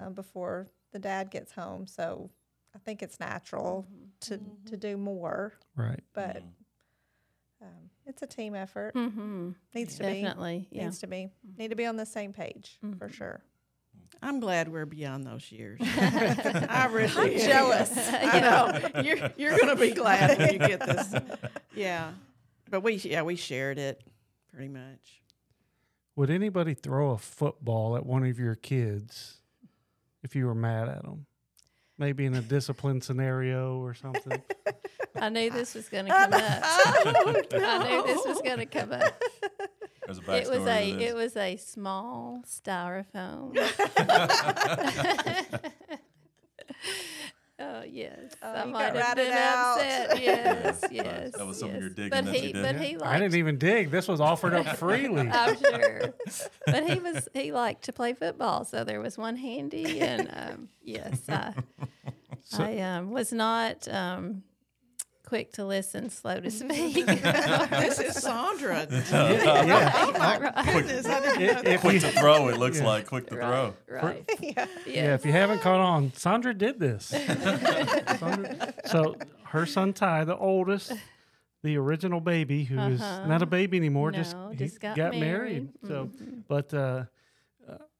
uh, 0.00 0.08
before 0.08 0.68
the 0.92 0.98
dad 0.98 1.30
gets 1.30 1.52
home. 1.52 1.86
So 1.86 2.30
I 2.74 2.78
think 2.78 3.02
it's 3.02 3.20
natural 3.20 3.86
to, 4.20 4.40
to 4.66 4.76
do 4.78 4.96
more, 4.96 5.52
Right. 5.76 6.00
but 6.14 6.42
um, 7.60 7.90
it's 8.06 8.22
a 8.22 8.26
team 8.26 8.54
effort. 8.54 8.94
Mm-hmm. 8.94 9.50
Needs 9.74 9.96
to 9.96 10.02
be. 10.04 10.22
Definitely, 10.22 10.68
yeah. 10.70 10.84
Needs 10.84 10.98
to 11.00 11.06
be. 11.06 11.28
Need 11.58 11.68
to 11.68 11.76
be 11.76 11.86
on 11.86 11.96
the 11.96 12.06
same 12.06 12.32
page 12.32 12.78
for 12.98 13.08
Mhm. 13.08 13.12
sure. 13.12 13.42
I'm 14.22 14.40
glad 14.40 14.68
we're 14.68 14.86
beyond 14.86 15.24
those 15.26 15.50
years. 15.50 15.80
I 15.82 16.88
really 16.92 17.36
I'm 17.36 17.40
am. 17.40 17.48
jealous. 17.48 17.92
I 17.96 18.40
know. 18.94 19.00
You're 19.02 19.30
you're 19.36 19.58
gonna 19.58 19.76
be 19.76 19.92
glad 19.92 20.38
when 20.38 20.52
you 20.52 20.58
get 20.58 20.80
this. 20.80 21.14
Yeah. 21.74 22.12
But 22.68 22.82
we 22.82 22.94
yeah, 22.96 23.22
we 23.22 23.36
shared 23.36 23.78
it 23.78 24.02
pretty 24.52 24.68
much. 24.68 25.22
Would 26.16 26.28
anybody 26.30 26.74
throw 26.74 27.12
a 27.12 27.18
football 27.18 27.96
at 27.96 28.04
one 28.04 28.24
of 28.26 28.38
your 28.38 28.56
kids 28.56 29.38
if 30.22 30.36
you 30.36 30.46
were 30.46 30.54
mad 30.54 30.88
at 30.88 31.02
them? 31.02 31.24
Maybe 32.00 32.24
in 32.24 32.34
a 32.34 32.40
discipline 32.40 33.02
scenario 33.02 33.78
or 33.78 33.92
something. 33.92 34.42
I 35.20 35.28
knew 35.28 35.50
this 35.50 35.74
was 35.74 35.90
going 35.90 36.06
to 36.06 36.12
come 36.12 36.32
up. 36.32 36.62
I 36.64 37.88
knew 37.88 38.06
this 38.06 38.26
was 38.26 38.40
going 38.40 38.60
to 38.60 38.64
come 38.64 38.92
up. 38.92 39.22
A 40.08 40.12
It 40.34 40.48
was 40.48 40.66
a 40.66 40.90
it 40.98 41.14
was 41.14 41.36
a 41.36 41.58
small 41.58 42.42
styrofoam. 42.46 43.54
oh 47.60 47.82
yes, 47.82 48.34
Oh, 48.42 48.52
I 48.52 48.64
you 48.64 48.70
might 48.72 48.94
have 48.96 49.16
been 49.16 49.32
out. 49.32 49.76
upset. 49.78 50.20
Yes, 50.22 50.84
Yeah, 50.90 51.02
yes. 51.04 51.32
that 51.32 51.46
was 51.46 51.58
some 51.58 51.68
of 51.68 51.74
yes. 51.74 51.80
your 51.82 51.90
digging 51.90 52.10
but 52.10 52.24
that 52.24 52.34
he, 52.34 52.46
you 52.48 52.52
did. 52.54 52.62
But 52.62 52.76
he 52.80 52.96
liked. 52.96 53.06
I 53.06 53.18
didn't 53.18 53.34
even 53.36 53.58
dig. 53.58 53.90
This 53.90 54.08
was 54.08 54.20
offered 54.20 54.54
up 54.54 54.76
freely. 54.76 55.28
I'm 55.32 55.56
sure, 55.56 56.14
but 56.66 56.88
he 56.88 56.98
was 56.98 57.28
he 57.34 57.52
liked 57.52 57.84
to 57.84 57.92
play 57.92 58.12
football, 58.14 58.64
so 58.64 58.84
there 58.84 59.00
was 59.00 59.16
one 59.18 59.36
handy, 59.36 60.00
and 60.00 60.28
um, 60.32 60.68
yes, 60.82 61.20
I, 61.28 61.54
So- 62.44 62.64
I 62.64 62.78
um, 62.78 63.10
was 63.12 63.32
not 63.32 63.86
um, 63.88 64.42
quick 65.30 65.52
to 65.52 65.64
listen, 65.64 66.10
slow 66.10 66.40
to 66.40 66.50
speak. 66.50 67.06
this 67.06 68.00
is 68.00 68.16
Sandra. 68.22 68.84
yeah. 68.90 69.92
Oh 69.94 70.12
my 70.18 70.38
Right. 70.40 70.64
goodness, 70.74 71.06
I 71.06 71.20
didn't 71.20 71.40
know 71.40 71.46
If, 71.46 71.62
that. 71.62 71.80
quick 71.80 72.00
to 72.00 72.08
throw, 72.10 72.48
it 72.48 72.58
looks 72.58 72.80
Yeah. 72.80 72.86
like 72.86 73.06
quick 73.06 73.28
to 73.28 73.36
throw. 73.36 73.74
right, 73.88 74.02
right. 74.02 74.30
yeah. 74.40 74.66
yeah, 74.86 75.14
if 75.14 75.24
you 75.24 75.30
haven't 75.30 75.60
caught 75.60 75.78
on, 75.78 76.12
Sandra 76.14 76.52
did 76.52 76.80
this. 76.80 77.04
Sandra- 77.06 78.74
so 78.86 79.14
her 79.44 79.66
son 79.66 79.92
Ty, 79.92 80.24
the 80.24 80.36
oldest, 80.36 80.92
the 81.62 81.76
original 81.76 82.20
baby, 82.20 82.64
who 82.64 82.78
is 82.80 83.00
Uh-huh. 83.00 83.26
not 83.28 83.40
a 83.40 83.46
baby 83.46 83.76
anymore, 83.76 84.10
just, 84.10 84.34
No, 84.36 84.48
he 84.50 84.56
just 84.56 84.80
got 84.80 84.96
married. 84.96 85.20
married. 85.20 85.68
So, 85.86 86.06
Mhm. 86.06 86.42
but 86.48 86.74
uh, 86.74 87.04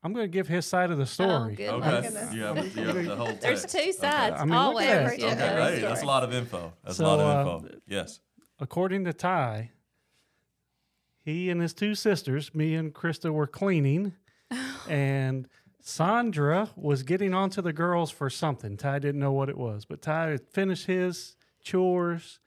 I'm 0.02 0.12
going 0.14 0.24
to 0.24 0.28
give 0.28 0.48
his 0.48 0.64
side 0.66 0.90
of 0.90 0.96
the 0.96 1.02
Oh, 1.02 1.06
story. 1.06 1.54
good. 1.56 1.68
Okay. 1.68 2.00
goodness. 2.02 2.32
You 2.34 2.42
have, 2.42 2.76
you 2.76 2.84
have 2.86 3.04
the 3.04 3.16
whole 3.16 3.32
There's 3.40 3.64
two 3.66 3.92
sides. 3.92 4.36
I 4.38 4.44
mean, 4.44 4.50
look 4.54 4.58
always. 4.58 4.88
at 4.88 5.04
that. 5.04 5.12
Okay, 5.14 5.34
there 5.34 5.70
hey, 5.74 5.80
that's 5.80 6.02
a 6.02 6.06
lot 6.06 6.24
of 6.24 6.32
info. 6.32 6.72
That's 6.84 6.96
So, 6.96 7.04
a 7.04 7.06
lot 7.08 7.20
uh, 7.20 7.50
of 7.50 7.64
info. 7.64 7.76
Yes. 7.86 8.20
according 8.58 9.04
to 9.04 9.12
Ty, 9.12 9.72
he 11.22 11.50
and 11.50 11.60
his 11.60 11.74
two 11.74 11.94
sisters, 11.94 12.54
Mia 12.54 12.78
and 12.78 12.94
Krista, 12.94 13.30
were 13.30 13.46
cleaning, 13.46 14.14
and 14.88 15.46
Sandra 15.82 16.70
was 16.76 17.02
getting 17.02 17.34
onto 17.34 17.60
the 17.60 17.72
girls 17.72 18.10
for 18.10 18.30
something. 18.30 18.76
Ty 18.78 19.00
didn't 19.00 19.20
know 19.20 19.32
what 19.32 19.48
it 19.50 19.58
was, 19.58 19.84
but 19.84 20.00
Ty 20.02 20.30
had 20.30 20.48
finished 20.48 20.86
his 20.86 21.36
chores. 21.62 22.38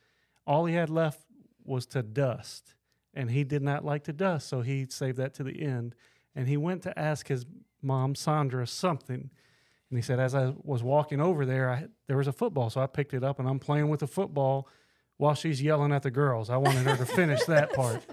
All 0.48 0.66
he 0.66 0.74
had 0.76 0.90
left 0.90 1.22
was 1.64 1.86
to 1.88 2.02
dust, 2.04 2.74
and 3.14 3.30
he 3.30 3.44
did 3.44 3.62
not 3.62 3.86
like 3.86 4.04
to 4.06 4.14
dust, 4.14 4.48
so 4.50 4.62
he 4.62 4.86
saved 4.90 5.18
that 5.18 5.34
to 5.36 5.44
the 5.44 5.62
end. 5.62 5.94
And 6.36 6.48
he 6.48 6.58
went 6.58 6.82
to 6.84 6.98
ask 6.98 7.28
his 7.28 7.46
mom, 7.82 8.16
Sandra, 8.16 8.66
something. 8.66 9.30
And 9.90 9.98
he 9.98 10.02
said, 10.02 10.20
as 10.20 10.34
I 10.34 10.54
was 10.64 10.82
walking 10.82 11.22
over 11.22 11.46
there, 11.46 11.70
I, 11.70 11.88
there 12.08 12.18
was 12.18 12.28
a 12.28 12.32
football, 12.32 12.70
so 12.70 12.82
I 12.82 12.88
picked 12.88 13.14
it 13.14 13.24
up 13.24 13.40
and 13.40 13.48
I'm 13.48 13.60
playing 13.60 13.90
with 13.90 14.00
the 14.00 14.08
football 14.08 14.68
while 15.18 15.36
she's 15.36 15.62
yelling 15.62 15.92
at 15.92 16.04
the 16.04 16.12
girls. 16.12 16.50
I 16.50 16.58
wanted 16.58 16.84
her 16.88 16.98
to 16.98 17.06
finish 17.06 17.44
that 17.44 17.74
part. 17.74 18.04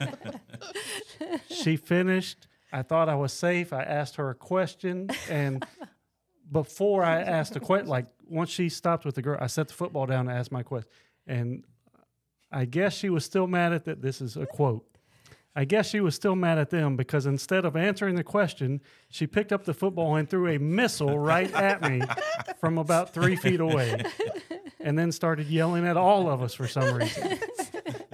she 1.50 1.76
finished. 1.76 2.46
I 2.72 2.82
thought 2.82 3.08
I 3.08 3.14
was 3.14 3.32
safe. 3.32 3.72
I 3.72 3.82
asked 3.82 4.16
her 4.16 4.30
a 4.30 4.34
question, 4.34 5.08
and 5.28 5.66
before 6.52 7.02
I 7.02 7.20
asked 7.20 7.54
the 7.54 7.60
question, 7.60 7.88
like 7.88 8.06
once 8.28 8.50
she 8.50 8.68
stopped 8.68 9.04
with 9.04 9.14
the 9.14 9.22
girl, 9.22 9.38
I 9.40 9.46
set 9.46 9.68
the 9.68 9.74
football 9.74 10.06
down 10.06 10.28
and 10.28 10.38
asked 10.38 10.52
my 10.52 10.62
question. 10.62 10.90
And 11.26 11.64
I 12.52 12.64
guess 12.64 12.94
she 12.94 13.10
was 13.10 13.24
still 13.24 13.46
mad 13.46 13.72
at 13.72 13.84
that. 13.86 14.02
This 14.02 14.20
is 14.20 14.36
a 14.36 14.46
quote. 14.46 14.86
I 15.56 15.64
guess 15.64 15.88
she 15.88 16.00
was 16.00 16.14
still 16.14 16.36
mad 16.36 16.58
at 16.58 16.70
them 16.70 16.96
because 16.96 17.26
instead 17.26 17.64
of 17.64 17.74
answering 17.76 18.14
the 18.14 18.22
question, 18.24 18.80
she 19.08 19.26
picked 19.26 19.52
up 19.52 19.64
the 19.64 19.74
football 19.74 20.14
and 20.14 20.28
threw 20.28 20.48
a 20.48 20.58
missile 20.58 21.18
right 21.18 21.52
at 21.52 21.82
me 21.82 22.02
from 22.60 22.78
about 22.78 23.12
three 23.12 23.34
feet 23.36 23.58
away, 23.60 24.02
and 24.78 24.96
then 24.98 25.10
started 25.10 25.48
yelling 25.48 25.86
at 25.86 25.96
all 25.96 26.30
of 26.30 26.40
us 26.42 26.54
for 26.54 26.68
some 26.68 26.94
reason. 26.94 27.38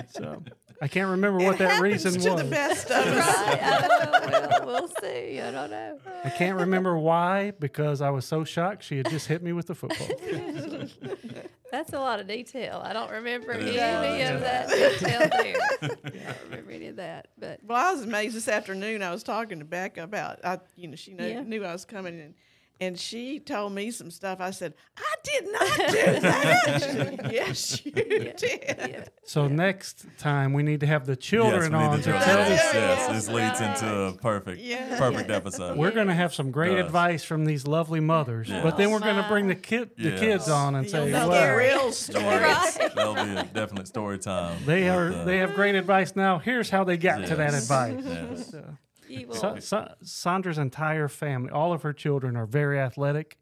So 0.09 0.43
I 0.81 0.89
can't 0.89 1.11
remember 1.11 1.45
what 1.45 1.59
that 1.59 1.81
reason 1.83 2.13
Happens 2.15 2.25
to 2.25 2.33
was. 2.33 2.43
the 2.43 2.49
best 2.49 2.91
of 2.91 3.07
us. 3.07 3.37
Right. 3.37 3.63
I 3.63 3.89
don't 3.89 4.33
know. 4.33 4.49
We'll, 4.67 4.75
we'll 4.75 4.89
see. 5.01 5.41
I 5.41 5.51
don't 5.51 5.71
know. 5.71 5.99
I 6.25 6.31
can't 6.31 6.59
remember 6.59 6.97
why 6.99 7.53
because 7.59 8.01
I 8.01 8.09
was 8.11 8.25
so 8.25 8.45
shocked 8.45 8.83
she 8.83 8.97
had 8.99 9.11
just 9.11 9.27
hit 9.27 9.43
me 9.43 9.53
with 9.53 9.67
the 9.67 9.75
football. 9.75 10.09
That's 11.73 11.93
a 11.93 11.99
lot 11.99 12.21
of 12.21 12.27
detail. 12.29 12.81
I 12.85 12.93
don't 12.93 13.11
remember 13.11 13.53
any 13.53 13.71
is 13.71 13.77
a 13.77 13.93
lot 13.93 14.05
of 14.05 14.37
of 14.37 14.41
that 14.43 14.69
detail 14.69 15.29
there. 15.31 15.57
I 15.83 15.87
don't 15.87 16.43
remember 16.51 16.71
any 16.71 16.87
of 16.89 16.97
that. 16.97 17.29
But 17.39 17.61
Well, 17.65 17.77
I 17.79 17.93
was 17.93 18.03
amazed 18.03 18.37
this 18.37 18.49
afternoon. 18.49 19.03
I 19.03 19.11
was 19.11 19.23
talking 19.23 19.59
to 19.59 19.65
Becca 19.65 20.03
about, 20.03 20.45
I, 20.45 20.61
you 20.77 20.89
know, 20.89 20.97
she 20.97 21.13
knew, 21.13 21.27
Yeah. 21.27 21.43
knew 21.43 21.65
I 21.65 21.73
was 21.73 21.85
coming 21.85 22.19
in, 22.19 22.35
and 22.81 22.99
she 22.99 23.39
told 23.41 23.73
me 23.73 23.91
some 23.91 24.11
stuff. 24.11 24.41
I 24.41 24.51
said, 24.51 24.75
I 24.99 25.15
did 25.25 25.45
not 25.53 25.77
do 25.77 26.21
that. 26.21 26.81
Said, 26.83 27.29
yes, 27.33 27.85
you 27.85 27.93
did. 27.93 28.43
yeah. 28.43 29.05
So 29.25 29.49
next 29.49 30.05
time 30.19 30.53
we 30.53 30.63
need 30.63 30.81
to 30.81 30.87
have 30.87 31.07
the 31.07 31.17
children 31.17 31.73
we 31.73 31.79
need 31.79 31.85
on 31.85 31.97
to 31.99 32.03
to 32.05 32.13
do 32.13 32.19
tell 32.19 32.37
that. 32.37 32.53
us. 32.53 32.75
Yes, 32.75 33.09
this 33.09 33.29
leads 33.35 33.61
into 33.61 33.87
a 34.03 34.13
perfect, 34.13 34.61
Yeah. 34.61 34.99
perfect 34.99 35.31
episode. 35.31 35.77
We're 35.79 35.91
going 35.91 36.09
to 36.09 36.15
have 36.15 36.35
some 36.35 36.51
great 36.51 36.77
Does. 36.77 36.87
advice 36.87 37.25
from 37.25 37.45
these 37.45 37.67
lovely 37.67 38.01
mothers, 38.01 38.49
Yes. 38.49 38.63
but 38.63 38.77
then 38.77 38.91
we're 38.91 39.01
going 39.01 39.17
to 39.23 39.29
bring 39.29 39.49
the 39.49 39.55
kid, 39.55 39.91
the 39.97 40.11
Yes. 40.11 40.21
kids 40.21 40.49
on 40.49 40.75
and 40.75 40.85
You'll 40.85 40.93
say, 41.07 41.13
well, 41.13 41.31
the 41.31 41.57
real 41.57 41.93
story. 41.93 42.25
Yes, 42.25 42.77
that'll 42.77 43.15
be 43.15 43.21
a 43.37 43.45
definite 43.45 43.89
story 43.89 44.19
time. 44.19 44.59
they 44.67 44.89
are 44.89 45.13
uh, 45.13 45.25
they 45.25 45.39
have 45.39 45.55
great 45.55 45.75
advice 45.75 46.15
now. 46.15 46.39
Here's 46.39 46.69
how 46.71 46.85
they 46.85 46.97
got 46.97 47.27
to 47.27 47.37
that 47.37 47.55
advice. 47.55 48.03
Yes. 48.05 48.51
So, 48.51 48.65
You. 49.09 49.33
Sa- 49.33 49.59
Sa- 49.61 49.95
Sandra's 50.03 50.59
entire 50.59 51.09
family, 51.09 51.51
all 51.51 51.73
of 51.73 51.83
her 51.83 51.93
children 51.93 52.37
are 52.37 52.47
very 52.47 52.79
athletic. 52.81 53.39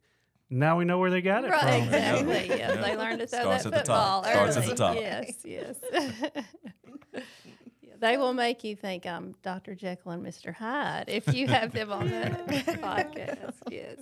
Now 0.51 0.77
we 0.79 0.85
know 0.85 0.99
where 0.99 1.11
they 1.11 1.23
got 1.23 1.45
it 1.45 1.51
Right, 1.51 1.63
from. 1.85 1.95
exactly. 1.95 2.49
Yeah, 2.49 2.57
Yeah. 2.75 2.75
they 2.83 2.97
learned 2.97 3.21
to 3.21 3.27
throw 3.27 3.41
Starts 3.41 3.65
that 3.65 3.73
at 3.75 3.85
the 3.87 3.93
top. 3.93 4.25
football 4.25 4.33
Starts 4.33 4.57
at 4.57 4.63
early. 4.63 4.71
the 4.71 4.77
top. 4.77 4.97
Yes, 4.97 5.35
yes. 5.45 6.45
They 8.01 8.19
will 8.19 8.35
make 8.35 8.65
you 8.65 8.77
think 8.77 9.07
I'm 9.07 9.35
Dr. 9.43 9.75
Jekyll 9.75 10.13
and 10.13 10.27
Mr. 10.27 10.53
Hyde 10.53 11.05
if 11.09 11.33
you 11.33 11.47
have 11.47 11.73
them 11.73 11.91
on 11.91 12.09
the 12.11 12.11
podcast. 12.83 13.55
Yes. 13.71 13.99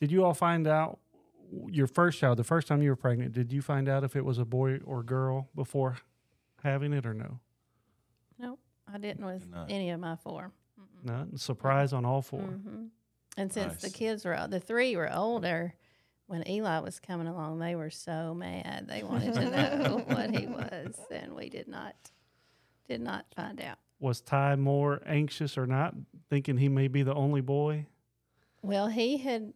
Did 0.00 0.10
you 0.10 0.24
all 0.24 0.34
find 0.34 0.66
out 0.66 0.98
your 1.68 1.86
first 1.86 2.18
child, 2.18 2.38
the 2.38 2.44
first 2.44 2.66
time 2.66 2.82
you 2.82 2.90
were 2.90 2.96
pregnant, 2.96 3.34
did 3.34 3.52
you 3.52 3.62
find 3.62 3.88
out 3.88 4.02
if 4.02 4.16
it 4.16 4.24
was 4.24 4.38
a 4.38 4.44
boy 4.44 4.78
or 4.84 5.04
girl 5.04 5.48
before 5.54 5.98
having 6.64 6.92
it 6.92 7.06
or 7.06 7.14
no? 7.14 7.38
No, 8.38 8.58
I 8.92 8.98
didn't 8.98 9.24
with 9.24 9.42
Did 9.42 9.50
not. 9.50 9.70
any 9.70 9.90
of 9.90 10.00
my 10.00 10.16
four. 10.16 10.52
No, 11.02 11.26
surprise 11.36 11.92
on 11.92 12.04
all 12.04 12.22
4 12.22 12.40
hmm 12.40 12.86
And 13.36 13.52
since 13.52 13.76
the 13.80 13.88
Nice. 13.88 13.94
kids 13.96 14.24
were 14.24 14.46
the 14.48 14.60
three 14.60 14.96
were 14.96 15.12
older, 15.12 15.74
when 16.26 16.48
Eli 16.48 16.78
was 16.80 16.98
coming 17.00 17.26
along, 17.28 17.58
they 17.58 17.74
were 17.76 17.90
so 17.90 18.34
mad. 18.34 18.86
They 18.88 19.02
wanted 19.02 19.34
to 19.34 19.50
know 19.50 19.98
what 20.06 20.34
he 20.34 20.46
was, 20.46 20.96
and 21.10 21.34
we 21.34 21.48
did 21.48 21.68
not 21.68 21.94
did 22.88 23.00
not 23.00 23.26
find 23.34 23.60
out. 23.60 23.78
Was 24.00 24.20
Ty 24.20 24.56
more 24.56 25.00
anxious 25.06 25.56
or 25.56 25.66
not, 25.66 25.94
thinking 26.28 26.56
he 26.58 26.68
may 26.68 26.88
be 26.88 27.02
the 27.02 27.14
only 27.14 27.40
boy? 27.40 27.86
Well, 28.62 28.88
he 28.88 29.16
had 29.18 29.52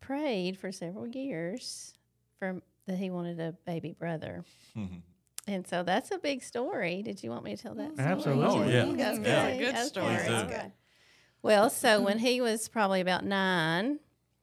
prayed 0.00 0.56
for 0.58 0.72
several 0.72 1.06
years 1.06 1.94
for 2.38 2.60
that 2.86 2.96
he 2.96 3.10
wanted 3.10 3.38
a 3.40 3.52
baby 3.66 3.92
brother. 3.92 4.44
And 5.46 5.66
so 5.66 5.82
that's 5.82 6.10
a 6.10 6.18
big 6.18 6.42
story. 6.42 7.02
Did 7.02 7.22
you 7.22 7.30
want 7.30 7.44
me 7.44 7.56
to 7.56 7.62
tell 7.62 7.74
that 7.74 7.94
story? 7.94 8.08
Absolutely. 8.08 8.44
Oh, 8.46 8.68
yeah. 8.68 8.84
Okay, 8.84 9.22
Yeah. 9.22 9.46
A 9.46 9.58
good 9.58 9.78
story. 9.78 10.06
okay, 10.14 10.24
Please 10.26 10.42
okay. 10.42 10.72
Well, 11.42 11.70
so 11.70 12.00
when 12.00 12.18
he 12.20 12.40
was 12.40 12.68
probably 12.68 13.00
about 13.00 13.24
nine, 13.24 13.98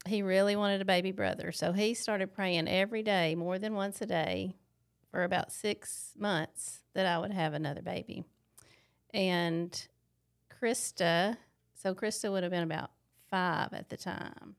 he 0.05 0.21
really 0.21 0.57
wanted 0.57 0.81
a 0.81 0.85
baby 0.85 1.13
brother. 1.13 1.53
So 1.53 1.71
he 1.71 1.93
started 1.93 2.33
praying 2.33 2.67
every 2.67 3.03
day, 3.03 3.35
more 3.35 3.57
than 3.57 3.73
once 3.73 4.01
a 4.01 4.05
day, 4.05 4.55
for 5.09 5.23
about 5.23 5.51
six 5.53 6.13
months 6.17 6.79
that 6.93 7.05
I 7.05 7.17
would 7.17 7.31
have 7.31 7.53
another 7.53 7.81
baby. 7.81 8.25
And 9.13 9.88
Krista, 10.62 11.38
so 11.73 11.95
Krista 11.95 12.29
would 12.29 12.43
have 12.43 12.51
been 12.51 12.63
about 12.63 12.91
five 13.29 13.73
at 13.73 13.89
the 13.89 13.97
time. 13.97 14.55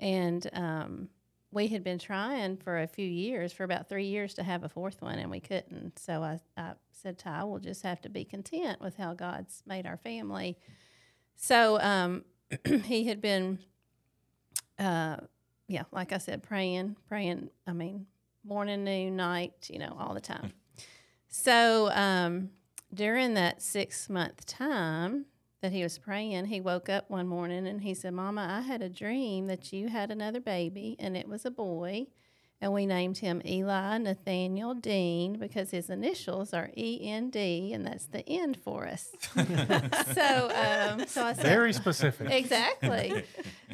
And 0.00 0.48
um, 0.52 1.08
we 1.50 1.68
had 1.68 1.82
been 1.82 1.98
trying 1.98 2.56
for 2.56 2.78
a 2.78 2.86
few 2.86 3.06
years, 3.06 3.52
for 3.52 3.64
about 3.64 3.88
three 3.88 4.06
years, 4.06 4.34
to 4.34 4.42
have 4.42 4.64
a 4.64 4.68
fourth 4.68 5.00
one, 5.00 5.18
and 5.18 5.30
we 5.30 5.40
couldn't. 5.40 5.98
So 5.98 6.22
I, 6.22 6.40
I 6.56 6.72
said, 6.92 7.18
Ty, 7.18 7.44
we'll 7.44 7.58
just 7.58 7.82
have 7.82 8.02
to 8.02 8.08
be 8.08 8.24
content 8.24 8.80
with 8.80 8.96
how 8.96 9.14
God's 9.14 9.62
made 9.66 9.86
our 9.86 9.96
family. 9.96 10.58
So 11.36 11.80
um, 11.80 12.24
he 12.84 13.04
had 13.04 13.20
been, 13.20 13.58
uh, 14.78 15.16
yeah, 15.68 15.84
like 15.90 16.12
I 16.12 16.18
said, 16.18 16.42
praying, 16.42 16.96
praying. 17.08 17.50
I 17.66 17.72
mean, 17.72 18.06
morning, 18.44 18.84
noon, 18.84 19.16
night, 19.16 19.68
you 19.70 19.78
know, 19.78 19.96
all 19.98 20.12
the 20.12 20.20
time. 20.20 20.52
So 21.28 21.90
um, 21.92 22.50
during 22.92 23.34
that 23.34 23.62
six 23.62 24.10
month 24.10 24.44
time 24.46 25.26
that 25.60 25.72
he 25.72 25.82
was 25.82 25.98
praying, 25.98 26.46
he 26.46 26.60
woke 26.60 26.88
up 26.88 27.10
one 27.10 27.26
morning 27.26 27.66
and 27.66 27.82
he 27.82 27.94
said, 27.94 28.14
Mama, 28.14 28.46
I 28.48 28.60
had 28.62 28.82
a 28.82 28.88
dream 28.88 29.46
that 29.48 29.72
you 29.72 29.88
had 29.88 30.10
another 30.10 30.40
baby 30.40 30.96
and 30.98 31.16
it 31.16 31.28
was 31.28 31.44
a 31.44 31.50
boy. 31.50 32.06
And 32.60 32.72
we 32.72 32.86
named 32.86 33.18
him 33.18 33.40
Eli 33.44 33.98
Nathaniel 33.98 34.74
Dean 34.74 35.38
because 35.38 35.70
his 35.70 35.88
initials 35.90 36.52
are 36.52 36.70
E 36.76 36.98
N 37.08 37.30
D, 37.30 37.72
and 37.72 37.86
that's 37.86 38.06
the 38.06 38.28
end 38.28 38.56
for 38.56 38.84
us. 38.84 39.12
so, 39.32 40.50
um, 40.50 41.06
so 41.06 41.22
I 41.24 41.34
said, 41.34 41.44
Very 41.44 41.72
specific. 41.72 42.28
Exactly. 42.32 43.22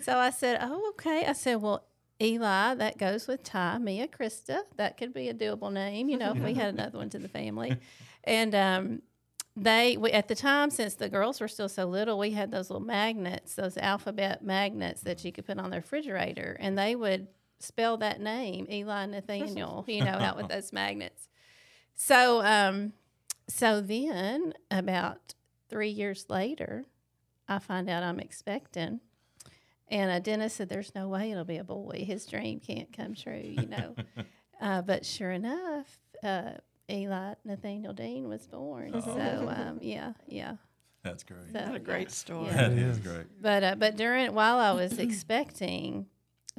so 0.02 0.18
I 0.18 0.28
said, 0.28 0.58
"Oh, 0.60 0.90
okay." 0.90 1.24
I 1.24 1.32
said, 1.32 1.62
"Well, 1.62 1.86
Eli, 2.20 2.74
that 2.74 2.98
goes 2.98 3.26
with 3.26 3.42
Ty, 3.42 3.78
Mia, 3.78 4.06
Krista. 4.06 4.60
That 4.76 4.98
could 4.98 5.14
be 5.14 5.30
a 5.30 5.34
doable 5.34 5.72
name, 5.72 6.10
you 6.10 6.18
know, 6.18 6.32
if 6.32 6.42
we 6.42 6.52
had 6.52 6.74
another 6.74 6.98
one 6.98 7.08
to 7.08 7.18
the 7.18 7.28
family." 7.28 7.78
And 8.24 8.54
um, 8.54 9.02
they, 9.56 9.96
we, 9.96 10.10
at 10.10 10.28
the 10.28 10.34
time, 10.34 10.70
since 10.70 10.94
the 10.94 11.08
girls 11.08 11.40
were 11.40 11.48
still 11.48 11.68
so 11.68 11.84
little, 11.84 12.18
we 12.18 12.32
had 12.32 12.50
those 12.50 12.70
little 12.70 12.84
magnets, 12.84 13.54
those 13.54 13.76
alphabet 13.76 14.42
magnets 14.42 15.02
that 15.02 15.24
you 15.24 15.30
could 15.30 15.46
put 15.46 15.58
on 15.58 15.70
the 15.70 15.76
refrigerator, 15.76 16.56
and 16.58 16.76
they 16.76 16.96
would 16.96 17.28
spell 17.60 17.96
that 17.98 18.20
name, 18.20 18.66
Eli 18.70 19.06
Nathaniel, 19.06 19.84
you 19.86 20.04
know, 20.04 20.12
out 20.12 20.36
with 20.36 20.48
those 20.50 20.72
magnets. 20.72 21.28
So, 21.94 22.42
um, 22.42 22.92
so 23.48 23.80
then 23.80 24.54
about 24.70 25.34
three 25.68 25.90
years 25.90 26.26
later, 26.28 26.86
I 27.48 27.58
find 27.58 27.88
out 27.88 28.02
I'm 28.02 28.20
expecting. 28.20 29.00
And 29.88 30.24
Dennis 30.24 30.54
said, 30.54 30.68
There's 30.68 30.94
no 30.94 31.08
way 31.08 31.30
it'll 31.30 31.44
be 31.44 31.58
a 31.58 31.64
boy. 31.64 32.04
His 32.06 32.26
dream 32.26 32.58
can't 32.58 32.92
come 32.92 33.14
true, 33.14 33.40
you 33.40 33.66
know. 33.66 33.94
uh, 34.60 34.82
but 34.82 35.04
sure 35.04 35.30
enough, 35.30 35.98
uh, 36.22 36.52
Eli 36.90 37.34
Nathaniel 37.44 37.92
Dean 37.92 38.28
was 38.28 38.46
born. 38.46 39.00
So, 39.02 39.54
um, 39.56 39.78
yeah, 39.80 40.12
yeah. 40.28 40.56
That's 41.02 41.22
great. 41.22 41.52
So, 41.52 41.58
What 41.60 41.68
a 41.68 41.72
yeah. 41.72 41.78
great 41.78 42.10
story. 42.10 42.46
Yeah. 42.46 42.68
That 42.68 42.72
It 42.72 42.78
is 42.78 42.96
is. 42.98 43.02
great. 43.06 43.26
But 43.40 43.62
uh, 43.64 43.74
but 43.76 43.96
during 43.96 44.34
while 44.34 44.58
I 44.58 44.72
was 44.72 44.98
expecting, 44.98 46.06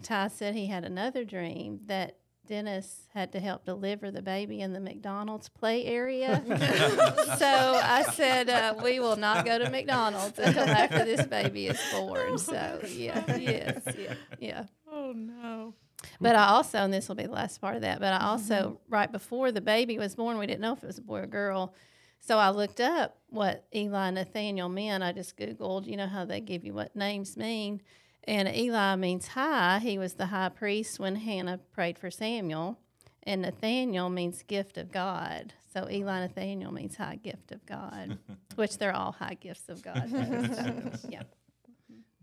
Ty 0.03 0.27
said 0.29 0.55
he 0.55 0.67
had 0.67 0.83
another 0.85 1.23
dream 1.25 1.79
that 1.88 2.17
Dennis 2.47 3.07
had 3.15 3.31
to 3.31 3.39
help 3.39 3.65
deliver 3.65 4.11
the 4.11 4.21
baby 4.21 4.61
in 4.61 4.71
the 4.71 4.79
McDonald's 4.79 5.49
play 5.49 5.83
area. 5.85 6.43
so 7.39 7.79
I 7.83 8.05
said, 8.13 8.49
uh, 8.49 8.75
"We 8.83 8.99
will 8.99 9.15
not 9.15 9.45
go 9.45 9.57
to 9.57 9.69
McDonald's 9.71 10.38
until 10.38 10.69
after 10.69 11.05
this 11.05 11.25
baby 11.25 11.67
is 11.67 11.79
born." 11.91 12.38
So 12.38 12.81
yeah, 12.88 13.23
yes, 13.38 13.81
yeah, 13.97 14.13
yeah. 14.39 14.63
Oh 14.91 15.11
no. 15.15 15.73
But 16.19 16.35
I 16.35 16.47
also, 16.47 16.79
and 16.79 16.93
this 16.93 17.07
will 17.07 17.15
be 17.15 17.23
the 17.23 17.31
last 17.31 17.61
part 17.61 17.75
of 17.75 17.81
that, 17.81 17.99
but 17.99 18.13
I 18.13 18.25
also, 18.25 18.55
mm-hmm. 18.55 18.93
right 18.93 19.11
before 19.11 19.51
the 19.51 19.61
baby 19.61 19.97
was 19.97 20.15
born, 20.15 20.37
we 20.37 20.47
didn't 20.47 20.61
know 20.61 20.73
if 20.73 20.83
it 20.83 20.87
was 20.87 20.97
a 20.97 21.01
boy 21.01 21.19
or 21.19 21.27
girl. 21.27 21.73
So 22.19 22.39
I 22.39 22.49
looked 22.49 22.79
up 22.79 23.17
what 23.29 23.65
Eli 23.73 24.09
Nathaniel 24.09 24.69
meant. 24.69 25.03
I 25.03 25.11
just 25.11 25.37
Googled, 25.37 25.85
you 25.85 25.95
know 25.95 26.07
how 26.07 26.25
they 26.25 26.41
give 26.41 26.63
you 26.63 26.73
what 26.73 26.95
names 26.95 27.37
mean. 27.37 27.81
And 28.23 28.47
Eli 28.47 28.95
means 28.95 29.27
high. 29.27 29.79
He 29.79 29.99
was 29.99 30.15
the 30.15 30.25
high 30.27 30.49
priest 30.49 30.99
when 30.99 31.17
Hannah 31.17 31.59
prayed 31.71 31.99
for 31.99 32.09
Samuel. 32.09 32.79
And 33.21 33.41
Nathaniel 33.41 34.09
means 34.09 34.43
gift 34.43 34.77
of 34.77 34.91
God. 34.91 35.53
So 35.73 35.87
Eli 35.89 36.21
Nathaniel 36.21 36.71
means 36.71 36.95
high 36.95 37.17
gift 37.17 37.51
of 37.51 37.65
God, 37.65 38.17
which 38.55 38.77
they're 38.77 38.95
all 38.95 39.11
high 39.11 39.37
gifts 39.39 39.69
of 39.69 39.81
God. 39.83 40.09
So, 40.09 41.07
yeah. 41.09 41.23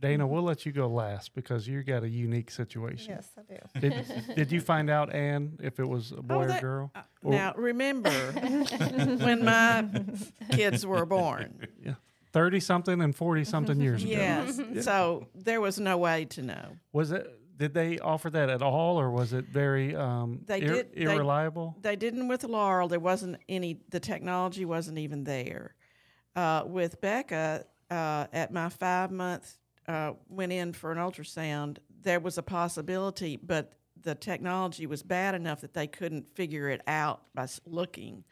Dana, 0.02 0.26
we'll 0.26 0.42
let 0.42 0.66
you 0.66 0.72
go 0.72 0.88
last 0.88 1.32
because 1.32 1.66
you 1.68 1.82
got 1.84 2.02
a 2.02 2.08
unique 2.08 2.50
situation. 2.50 3.14
Yes, 3.14 3.30
I 3.38 3.42
do. 3.54 3.80
Did, 3.80 4.34
did 4.36 4.52
you 4.52 4.60
find 4.72 4.90
out, 4.90 5.14
Ann, 5.14 5.56
if 5.62 5.78
it 5.78 5.88
was 5.88 6.10
a 6.10 6.20
boy 6.20 6.34
or 6.34 6.46
that- 6.48 6.60
girl? 6.60 6.90
uh, 6.94 7.02
Or- 7.22 7.30
now 7.32 7.54
remember 7.56 8.10
when 9.22 9.44
my 9.44 9.86
kids 10.50 10.84
were 10.84 11.06
born. 11.06 11.66
Yeah. 11.84 11.94
30 12.32 12.60
something 12.60 13.00
and 13.02 13.14
40 13.14 13.44
something 13.44 13.78
years 13.80 14.02
ago. 14.02 14.10
Yes. 14.12 14.60
So 14.84 15.26
there 15.34 15.60
was 15.60 15.78
no 15.78 15.98
way 15.98 16.24
to 16.26 16.42
know. 16.42 16.76
Was 16.92 17.12
it, 17.12 17.26
did 17.58 17.74
they 17.74 17.98
offer 17.98 18.30
that 18.30 18.48
at 18.48 18.62
all 18.62 18.98
or 18.98 19.10
was 19.10 19.32
it 19.34 19.44
very 19.46 19.94
um, 19.94 20.40
They 20.46 20.62
ir- 20.62 20.74
did- 20.74 20.94
they- 20.94 21.02
irreliable? 21.02 21.76
They 21.80 21.94
didn't 21.94 22.26
with 22.28 22.42
Laurel. 22.44 22.88
There 22.88 22.98
wasn't 23.00 23.36
any. 23.48 23.80
The 23.90 24.00
technology 24.00 24.64
wasn't 24.64 24.98
even 24.98 25.24
there. 25.24 25.74
Uh, 26.34 26.62
with 26.66 27.00
Becca, 27.02 27.66
uh, 27.90 28.26
at 28.32 28.50
my 28.52 28.70
five 28.70 29.10
month, 29.12 29.58
uh, 29.92 30.12
went 30.28 30.52
in 30.52 30.72
for 30.72 30.90
an 30.92 30.98
ultrasound. 30.98 31.78
There 32.02 32.20
was 32.20 32.38
a 32.38 32.42
possibility, 32.42 33.37
but 33.37 33.74
the 34.00 34.14
technology 34.14 34.87
was 34.87 35.02
bad 35.02 35.35
enough 35.35 35.61
that 35.61 35.74
they 35.74 35.87
couldn't 35.87 36.28
figure 36.35 36.68
it 36.68 36.81
out 36.87 37.22
by 37.35 37.44
s- 37.44 37.61
looking. 37.66 38.24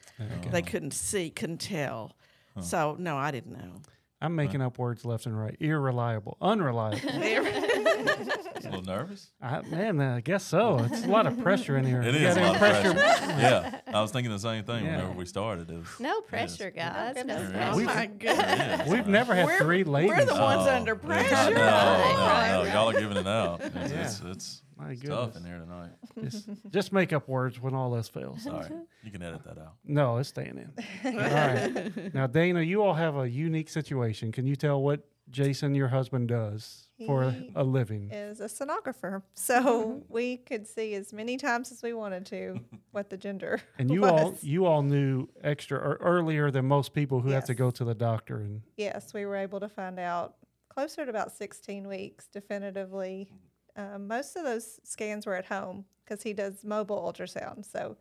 They 0.50 0.62
couldn't 0.62 0.92
see, 0.94 1.30
couldn't 1.30 1.58
tell. 1.60 2.16
So 2.60 2.96
no, 2.98 3.16
I 3.16 3.30
didn't 3.30 3.52
know. 3.52 3.80
I'm 4.20 4.34
making 4.36 4.60
up 4.60 4.78
words 4.78 5.04
left 5.04 5.24
and 5.26 5.38
right. 5.38 5.56
Irreliable, 5.60 6.36
unreliable. 6.42 6.98
A 7.86 8.60
little 8.64 8.82
nervous. 8.82 9.30
I, 9.42 9.62
man, 9.62 10.00
I 10.00 10.20
guess 10.20 10.44
so. 10.44 10.78
It's 10.90 11.04
a 11.04 11.08
lot 11.08 11.26
of 11.26 11.38
pressure 11.40 11.76
in 11.76 11.84
here. 11.84 12.02
It 12.02 12.14
You 12.14 12.26
is 12.28 12.36
a 12.36 12.40
lot 12.40 12.46
any 12.46 12.54
of 12.54 12.58
pressure. 12.58 12.92
yeah, 13.40 13.80
I 13.88 14.00
was 14.02 14.10
thinking 14.10 14.30
the 14.32 14.38
same 14.38 14.64
thing 14.64 14.84
Yeah. 14.84 14.96
whenever 14.98 15.12
we 15.18 15.24
started. 15.26 15.70
It 15.70 15.78
was, 15.78 15.88
No 16.00 16.20
pressure, 16.20 16.72
oh, 16.74 16.76
guys. 16.78 17.14
No 17.16 17.22
goodness. 17.22 17.50
There 17.52 17.62
Oh 17.72 17.74
pressure. 17.74 17.80
is. 17.80 17.86
my 17.86 18.06
goodness. 18.06 18.88
We've 18.88 19.06
never 19.06 19.34
had 19.34 19.46
We're- 19.46 19.58
three 19.58 19.84
ladies. 19.84 20.10
we're 20.10 20.24
the 20.24 20.34
ones 20.34 20.66
Oh, 20.66 20.74
under 20.76 20.94
pressure. 20.96 21.54
No, 21.54 21.60
Right, 21.60 22.50
no, 22.52 22.64
no, 22.64 22.72
y'all 22.72 22.90
are 22.90 23.00
giving 23.00 23.16
it 23.16 23.26
out. 23.26 23.60
It's, 23.62 23.74
Yeah. 23.92 24.02
it's, 24.04 24.20
it's, 24.24 24.62
My 24.76 24.90
it's 24.92 25.02
tough 25.02 25.36
in 25.36 25.44
here 25.44 25.58
tonight. 25.58 25.90
Just, 26.22 26.48
just 26.70 26.92
make 26.92 27.12
up 27.12 27.28
words 27.28 27.60
when 27.60 27.74
all 27.74 27.94
else 27.96 28.08
fails. 28.08 28.42
Sorry, 28.42 28.68
you 29.02 29.10
can 29.10 29.22
edit 29.22 29.42
that 29.44 29.58
out. 29.58 29.74
No, 29.84 30.18
it's 30.18 30.28
staying 30.28 30.58
in. 30.58 30.72
All 31.18 31.18
right. 31.18 32.14
Now, 32.14 32.26
Dana, 32.26 32.60
you 32.62 32.82
all 32.82 32.94
have 32.94 33.16
a 33.16 33.28
unique 33.28 33.68
situation. 33.68 34.32
Can 34.32 34.46
you 34.46 34.56
tell 34.56 34.80
what 34.82 35.06
Jason, 35.30 35.74
your 35.74 35.88
husband, 35.88 36.28
does 36.28 36.88
for 37.06 37.34
a, 37.54 37.64
living? 37.64 38.10
Is 38.10 38.40
a 38.40 38.44
sonographer, 38.44 39.22
so 39.34 40.02
we 40.08 40.38
could 40.38 40.66
see 40.66 40.94
as 40.94 41.12
many 41.12 41.36
times 41.36 41.72
as 41.72 41.82
we 41.82 41.92
wanted 41.92 42.26
to 42.26 42.60
what 42.92 43.10
the 43.10 43.16
gender. 43.16 43.60
And 43.78 43.90
you 43.90 44.04
all, 44.04 44.36
you 44.42 44.66
all 44.66 44.82
knew 44.82 45.28
extra 45.42 45.78
or 45.78 45.96
earlier 46.00 46.50
than 46.50 46.66
most 46.66 46.92
people 46.92 47.20
who 47.20 47.30
have 47.30 47.44
to 47.44 47.54
go 47.54 47.70
to 47.70 47.84
the 47.84 47.94
doctor. 47.94 48.38
And 48.38 48.62
Yes, 48.76 49.14
we 49.14 49.26
were 49.26 49.36
able 49.36 49.60
to 49.60 49.68
find 49.68 49.98
out 49.98 50.36
closer 50.68 51.04
to 51.04 51.10
about 51.10 51.32
16 51.32 51.86
weeks 51.88 52.26
definitively. 52.26 53.30
Um, 53.76 54.08
most 54.08 54.36
of 54.36 54.44
those 54.44 54.80
scans 54.84 55.26
were 55.26 55.36
at 55.36 55.46
home 55.46 55.84
because 56.04 56.22
he 56.22 56.32
does 56.32 56.64
mobile 56.64 57.00
ultrasound. 57.00 57.70
So 57.70 57.96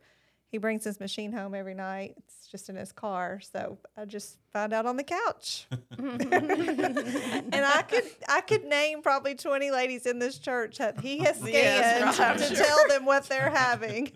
he 0.50 0.58
brings 0.58 0.82
his 0.84 0.98
machine 1.00 1.32
home 1.32 1.54
every 1.54 1.74
night. 1.74 2.14
It's 2.18 2.48
just 2.48 2.68
in 2.68 2.76
his 2.76 2.90
car. 2.92 3.40
So 3.40 3.78
I 3.96 4.04
just 4.04 4.36
found 4.52 4.72
out 4.72 4.84
on 4.86 4.96
the 4.96 5.04
couch. 5.04 5.66
and 5.98 7.54
I 7.64 7.82
could 7.88 8.04
I 8.28 8.40
could 8.40 8.64
name 8.64 9.02
probably 9.02 9.34
20 9.34 9.70
ladies 9.70 10.06
in 10.06 10.18
this 10.18 10.38
church 10.38 10.78
that 10.78 11.00
he 11.00 11.18
has 11.18 11.36
scanned 11.36 11.52
Yes, 11.54 12.18
right, 12.18 12.38
to 12.38 12.44
sure. 12.56 12.64
tell 12.64 12.88
them 12.88 13.04
what 13.04 13.24
they're 13.28 13.50
having 13.54 14.10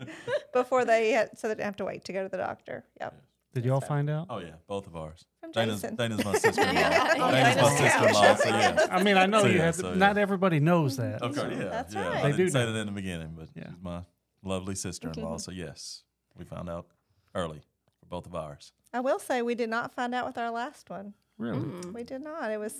before 0.53 0.85
they 0.85 1.13
had, 1.13 1.39
so 1.39 1.49
they 1.49 1.55
didn't 1.55 1.67
have 1.67 1.77
to 1.77 1.85
wait 1.85 2.05
to 2.05 2.13
go 2.13 2.23
to 2.25 2.29
the 2.29 2.37
doctor. 2.39 2.85
Yep. 3.01 3.15
did 3.55 3.65
y'all 3.65 3.81
So- 3.81 3.87
find 3.87 4.11
out? 4.11 4.27
Oh 4.31 4.39
yeah, 4.39 4.55
both 4.67 4.87
of 4.87 4.97
ours. 4.97 5.25
Dana's, 5.53 5.83
Dana's 5.83 6.25
my 6.25 6.35
sister-in-law. 6.37 6.73
Yeah. 6.73 7.15
Dana's 7.15 7.63
my 7.63 7.77
sister-in-law. 7.77 8.35
So 8.37 8.49
yeah. 8.49 8.87
I 8.91 9.03
mean, 9.05 9.17
I 9.17 9.27
know 9.27 9.43
So, 9.43 9.47
you 9.47 9.59
yeah, 9.59 9.65
have. 9.67 9.75
so, 9.77 9.91
yeah. 9.91 9.95
Not 9.99 10.19
everybody 10.19 10.59
knows 10.59 10.97
that. 10.97 11.23
Okay, 11.23 11.57
yeah, 11.59 11.65
That's 11.69 11.95
yeah. 11.95 12.09
right. 12.09 12.17
I 12.17 12.23
They 12.23 12.29
didn't 12.31 12.37
do 12.39 12.49
say 12.51 12.65
know. 12.65 12.73
that 12.73 12.79
in 12.81 12.87
the 12.87 12.93
beginning, 12.93 13.35
but 13.37 13.51
Yeah. 13.55 13.69
she's 13.69 13.77
my 13.83 14.01
lovely 14.43 14.75
sister-in-law. 14.75 15.37
so 15.39 15.53
yes, 15.53 16.03
we 16.39 16.45
found 16.45 16.69
out 16.69 16.87
early 17.35 17.63
for 18.01 18.07
both 18.07 18.27
of 18.27 18.35
ours. 18.35 18.73
I 18.93 19.01
will 19.01 19.19
say 19.19 19.43
we 19.43 19.55
did 19.55 19.71
not 19.71 19.93
find 19.93 20.15
out 20.15 20.27
with 20.27 20.39
our 20.39 20.51
last 20.51 20.91
one. 20.91 21.15
Really? 21.39 21.59
Mm. 21.59 21.93
We 21.93 22.05
did 22.05 22.23
not. 22.23 22.51
It 22.51 22.59
was 22.61 22.75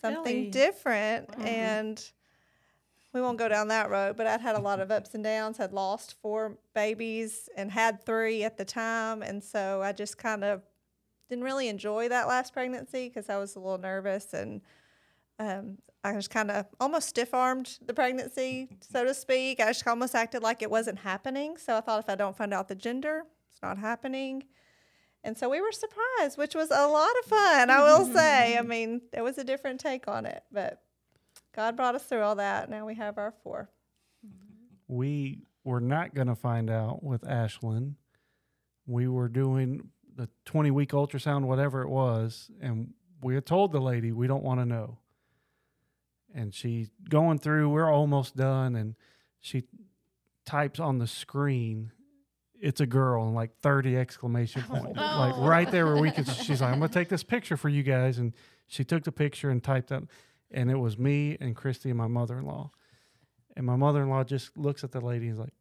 something 0.00 0.36
Really? 0.36 0.50
different, 0.50 1.28
and 1.38 2.02
we 3.12 3.20
won't 3.20 3.38
go 3.38 3.48
down 3.48 3.68
that 3.68 3.88
road. 3.90 4.16
But 4.16 4.26
I'd 4.26 4.40
had 4.40 4.56
a 4.56 4.60
lot 4.60 4.80
of 4.80 4.90
ups 4.90 5.14
and 5.14 5.22
downs. 5.22 5.56
Had 5.58 5.72
lost 5.72 6.16
four 6.20 6.58
babies 6.74 7.48
and 7.56 7.70
had 7.70 8.04
three 8.04 8.42
at 8.42 8.56
the 8.56 8.64
time, 8.64 9.22
and 9.22 9.42
so 9.42 9.80
I 9.82 9.92
just 9.92 10.18
kind 10.18 10.42
of 10.42 10.62
didn't 11.28 11.44
really 11.44 11.68
enjoy 11.68 12.08
that 12.08 12.26
last 12.26 12.52
pregnancy 12.52 13.08
because 13.08 13.28
I 13.28 13.36
was 13.38 13.54
a 13.56 13.60
little 13.60 13.78
nervous 13.78 14.32
and. 14.34 14.60
Um, 15.40 15.78
I 16.04 16.12
just 16.12 16.30
kind 16.30 16.50
of 16.50 16.66
almost 16.80 17.08
stiff 17.08 17.34
armed 17.34 17.78
the 17.84 17.92
pregnancy, 17.94 18.68
mm-hmm. 18.70 18.74
so 18.80 19.04
to 19.04 19.14
speak. 19.14 19.60
I 19.60 19.66
just 19.66 19.86
almost 19.86 20.14
acted 20.14 20.42
like 20.42 20.62
it 20.62 20.70
wasn't 20.70 21.00
happening. 21.00 21.56
So 21.56 21.76
I 21.76 21.80
thought 21.80 22.00
if 22.00 22.08
I 22.08 22.14
don't 22.14 22.36
find 22.36 22.54
out 22.54 22.68
the 22.68 22.74
gender, 22.74 23.24
it's 23.50 23.62
not 23.62 23.78
happening. 23.78 24.44
And 25.24 25.36
so 25.36 25.48
we 25.48 25.60
were 25.60 25.72
surprised, 25.72 26.38
which 26.38 26.54
was 26.54 26.70
a 26.70 26.86
lot 26.86 27.10
of 27.22 27.24
fun, 27.28 27.70
I 27.70 27.82
will 27.82 28.06
say. 28.06 28.56
I 28.56 28.62
mean, 28.74 29.02
it 29.12 29.22
was 29.22 29.38
a 29.38 29.44
different 29.44 29.80
take 29.80 30.06
on 30.06 30.26
it, 30.26 30.42
but 30.52 30.80
God 31.54 31.76
brought 31.76 31.96
us 31.96 32.04
through 32.04 32.22
all 32.22 32.36
that. 32.36 32.70
Now 32.70 32.86
we 32.86 32.94
have 32.94 33.18
our 33.18 33.34
four. 33.42 33.68
we 34.86 35.42
were 35.64 35.80
not 35.80 36.14
going 36.14 36.28
to 36.28 36.36
find 36.36 36.70
out 36.70 37.02
with 37.02 37.22
Ashlyn. 37.22 37.94
We 38.86 39.08
were 39.08 39.28
doing 39.28 39.90
the 40.16 40.28
20 40.46 40.70
week 40.70 40.90
ultrasound, 40.90 41.44
whatever 41.44 41.82
it 41.82 41.88
was, 41.88 42.50
and 42.60 42.94
we 43.22 43.34
had 43.34 43.44
told 43.44 43.72
the 43.72 43.80
lady 43.80 44.12
we 44.12 44.26
don't 44.26 44.44
want 44.44 44.60
to 44.60 44.66
know. 44.66 44.98
And 46.38 46.54
she's 46.54 46.88
going 47.08 47.38
through, 47.38 47.68
we're 47.70 47.90
almost 47.90 48.36
done, 48.36 48.76
and 48.76 48.94
she 49.40 49.64
types 50.46 50.78
on 50.78 50.98
the 50.98 51.06
screen, 51.08 51.90
it's 52.60 52.80
a 52.80 52.86
girl, 52.86 53.26
and 53.26 53.34
like 53.34 53.58
30 53.60 53.96
exclamation 53.96 54.62
oh, 54.70 54.78
points. 54.78 54.96
Like 54.96 55.34
Oh. 55.36 55.46
right 55.48 55.68
there 55.68 55.86
where 55.86 56.00
we 56.00 56.12
could, 56.12 56.28
she's 56.28 56.60
like, 56.60 56.72
I'm 56.72 56.78
going 56.78 56.90
to 56.90 56.94
take 56.94 57.08
this 57.08 57.24
picture 57.24 57.56
for 57.56 57.68
you 57.68 57.82
guys. 57.82 58.18
And 58.18 58.34
she 58.68 58.84
took 58.84 59.02
the 59.02 59.10
picture 59.10 59.50
and 59.50 59.62
typed 59.64 59.90
out, 59.90 60.04
and 60.52 60.70
it 60.70 60.76
was 60.76 60.96
me 60.96 61.36
and 61.40 61.56
Christy 61.56 61.90
and 61.90 61.98
my 61.98 62.06
mother 62.06 62.38
in 62.38 62.44
law. 62.44 62.70
And 63.56 63.66
my 63.66 63.74
mother 63.74 64.02
in 64.02 64.08
law 64.08 64.22
just 64.22 64.56
looks 64.56 64.84
at 64.84 64.92
the 64.92 65.00
lady 65.00 65.26
and 65.26 65.32
is 65.34 65.40
like, 65.40 65.52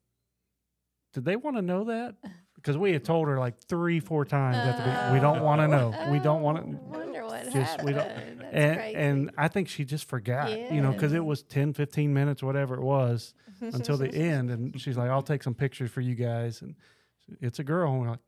Did 1.14 1.26
they 1.26 1.36
want 1.38 1.56
to 1.56 1.64
know 1.64 1.86
that? 1.86 2.16
Because 2.58 2.76
we 2.76 2.92
had 2.92 3.06
told 3.06 3.28
her 3.28 3.38
like 3.38 3.62
three, 3.70 4.00
four 4.00 4.26
times 4.26 4.58
at 4.58 4.78
the 4.78 4.84
beginning, 4.84 5.14
we 5.14 5.20
don't 5.20 5.42
want 5.44 5.62
to 5.62 5.66
oh. 5.66 5.92
know. 5.92 6.12
We 6.12 6.18
don't 6.18 6.42
want 6.42 6.58
Oh, 6.58 6.62
to. 6.64 6.68
Wonder 7.00 7.24
what 7.24 7.54
Just- 7.54 7.84
we 7.84 7.94
don't- 7.94 8.10
happened. 8.10 8.37
That's 8.52 8.64
And, 8.66 8.76
crazy. 8.78 8.96
and 8.98 9.32
I 9.38 9.48
think 9.48 9.68
she 9.70 9.86
just 9.86 10.06
forgot, 10.08 10.52
you 10.72 10.82
know, 10.82 10.92
because 10.92 11.14
it 11.14 11.24
was 11.24 11.44
10, 11.44 11.74
15 11.74 12.14
minutes, 12.14 12.42
whatever 12.44 12.76
it 12.76 12.82
was, 12.82 13.34
until 13.62 13.98
the 13.98 14.14
end. 14.14 14.50
And 14.52 14.80
she's 14.80 14.98
like, 14.98 15.10
I'll 15.10 15.22
take 15.24 15.44
some 15.44 15.54
pictures 15.56 15.90
for 15.92 16.02
you 16.02 16.16
guys. 16.16 16.62
And 16.62 16.76
it's 17.42 17.60
a 17.60 17.64
girl. 17.64 17.92
And 17.94 18.02
we're 18.02 18.10
like, 18.12 18.20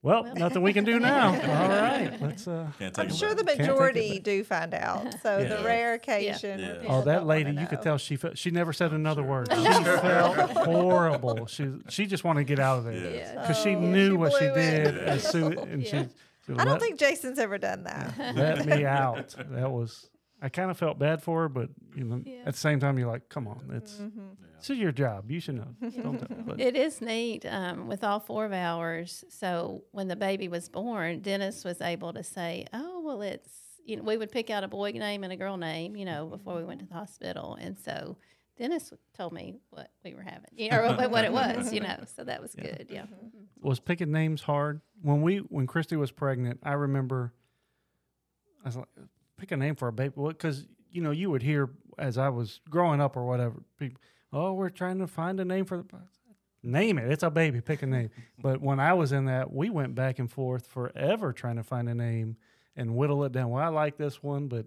well, 0.00 0.22
Well. 0.22 0.34
nothing 0.36 0.62
we 0.62 0.72
can 0.72 0.84
do 0.84 1.00
now. 1.00 1.28
All 1.32 1.68
right. 1.68 2.12
Let's, 2.20 2.46
uh, 2.46 2.68
Can't 2.78 2.94
take 2.94 3.06
I'm 3.10 3.12
sure 3.14 3.30
back. 3.34 3.38
the 3.38 3.44
take 3.44 3.58
it 3.58 3.62
majority 3.62 4.12
back. 4.14 4.22
do 4.22 4.44
find 4.44 4.74
out. 4.74 5.14
So 5.22 5.38
Yeah. 5.38 5.56
the 5.56 5.64
rare 5.64 5.94
occasion. 5.94 6.60
where 6.60 6.82
Yeah. 6.84 6.88
Oh, 6.88 7.02
that 7.02 7.26
lady! 7.26 7.50
You 7.50 7.66
could 7.66 7.82
tell 7.82 7.98
she 7.98 8.14
felt, 8.14 8.38
she 8.38 8.52
never 8.52 8.72
said 8.72 8.92
another 8.92 9.24
word. 9.24 9.48
She 9.52 9.60
felt 9.64 10.50
horrible. 10.56 11.46
She 11.46 11.68
she 11.88 12.06
just 12.06 12.22
wanted 12.22 12.40
to 12.40 12.44
get 12.44 12.60
out 12.60 12.78
of 12.78 12.84
there 12.84 12.94
Yeah. 12.94 13.10
Yeah. 13.10 13.40
because 13.40 13.58
she 13.58 13.74
Oh, 13.74 13.80
knew 13.80 14.10
she 14.10 14.16
what 14.16 14.32
she 14.34 14.46
did 14.46 14.98
as 14.98 15.28
soon 15.28 15.58
and 15.58 15.84
she. 15.84 16.06
Yeah. 16.48 16.54
she 16.56 16.60
I 16.60 16.64
don't 16.64 16.72
let, 16.74 16.80
think 16.82 16.98
Jason's 16.98 17.38
ever 17.38 17.58
done 17.58 17.84
that. 17.84 18.14
let 18.36 18.66
me 18.66 18.84
out. 18.84 19.34
That 19.50 19.70
was 19.70 20.08
I 20.40 20.48
kind 20.48 20.70
of 20.70 20.78
felt 20.78 20.98
bad 21.00 21.20
for 21.22 21.42
her, 21.42 21.48
but 21.48 21.68
you 21.96 22.04
know, 22.04 22.22
Yeah. 22.24 22.40
at 22.46 22.54
the 22.54 22.60
same 22.60 22.78
time, 22.80 22.98
you're 22.98 23.08
like, 23.10 23.28
come 23.28 23.48
on, 23.48 23.70
it's 23.74 23.94
Mm-hmm. 23.94 24.28
this 24.56 24.70
is 24.70 24.78
your 24.78 24.92
job. 24.92 25.30
You 25.30 25.40
should 25.40 25.56
know. 25.56 25.74
Don't 26.02 26.18
tell- 26.18 26.36
but 26.46 26.60
It 26.60 26.76
is 26.76 27.00
neat 27.00 27.44
um, 27.46 27.88
with 27.88 28.04
all 28.04 28.20
four 28.20 28.44
of 28.44 28.52
ours. 28.52 29.24
So 29.30 29.84
when 29.90 30.06
the 30.08 30.16
baby 30.16 30.46
was 30.48 30.68
born, 30.68 31.20
Dennis 31.22 31.64
was 31.64 31.80
able 31.80 32.12
to 32.12 32.22
say, 32.22 32.66
"Oh, 32.72 33.02
well, 33.04 33.20
it's 33.22 33.50
you 33.84 33.96
know." 33.96 34.02
We 34.04 34.16
would 34.16 34.30
pick 34.30 34.48
out 34.48 34.62
a 34.64 34.68
boy 34.68 34.92
name 34.92 35.24
and 35.24 35.32
a 35.32 35.36
girl 35.36 35.56
name, 35.56 35.96
you 35.96 36.04
know, 36.04 36.26
before 36.26 36.54
we 36.56 36.64
went 36.64 36.80
to 36.80 36.86
the 36.86 36.94
hospital, 36.94 37.56
and 37.60 37.76
so 37.78 38.16
Dennis 38.58 38.92
told 39.16 39.32
me 39.32 39.60
what 39.70 39.90
we 40.04 40.14
were 40.14 40.22
having, 40.22 40.50
you 40.56 40.70
know, 40.70 40.80
or 40.80 40.96
what, 40.96 41.10
what 41.10 41.24
it 41.24 41.32
was, 41.32 41.72
you 41.72 41.80
know. 41.80 41.96
So 42.16 42.24
that 42.24 42.42
was 42.42 42.54
good. 42.60 42.88
Yeah. 42.90 43.04
was 43.60 43.78
picking 43.80 44.10
names 44.10 44.42
hard 44.42 44.80
when 45.02 45.22
we 45.22 45.38
when 45.38 45.66
Christy 45.66 45.96
was 45.96 46.10
pregnant. 46.10 46.58
I 46.62 46.72
remember 46.72 47.32
I 48.64 48.68
was 48.68 48.76
like, 48.76 48.88
pick 49.38 49.52
a 49.52 49.56
name 49.56 49.76
for 49.76 49.88
a 49.88 49.92
baby 49.92 50.14
because 50.16 50.66
you 50.90 51.02
know 51.02 51.12
you 51.12 51.30
would 51.30 51.42
hear 51.42 51.70
as 51.98 52.18
I 52.18 52.28
was 52.28 52.60
growing 52.68 53.00
up 53.00 53.16
or 53.16 53.24
whatever. 53.24 53.62
People, 53.78 54.00
oh, 54.32 54.52
we're 54.52 54.70
trying 54.70 54.98
to 54.98 55.06
find 55.06 55.38
a 55.40 55.44
name 55.44 55.64
for 55.64 55.78
the 55.78 55.84
name 56.62 56.98
it. 56.98 57.10
It's 57.10 57.22
a 57.22 57.30
baby. 57.30 57.60
Pick 57.60 57.82
a 57.82 57.86
name. 57.86 58.10
but 58.40 58.60
when 58.60 58.80
I 58.80 58.92
was 58.92 59.12
in 59.12 59.26
that, 59.26 59.52
we 59.52 59.70
went 59.70 59.94
back 59.94 60.18
and 60.18 60.30
forth 60.30 60.66
forever 60.66 61.32
trying 61.32 61.56
to 61.56 61.62
find 61.62 61.88
a 61.88 61.94
name 61.94 62.36
and 62.76 62.96
whittle 62.96 63.24
it 63.24 63.32
down. 63.32 63.50
Well, 63.50 63.62
I 63.62 63.68
like 63.68 63.96
this 63.96 64.22
one, 64.22 64.48
but 64.48 64.66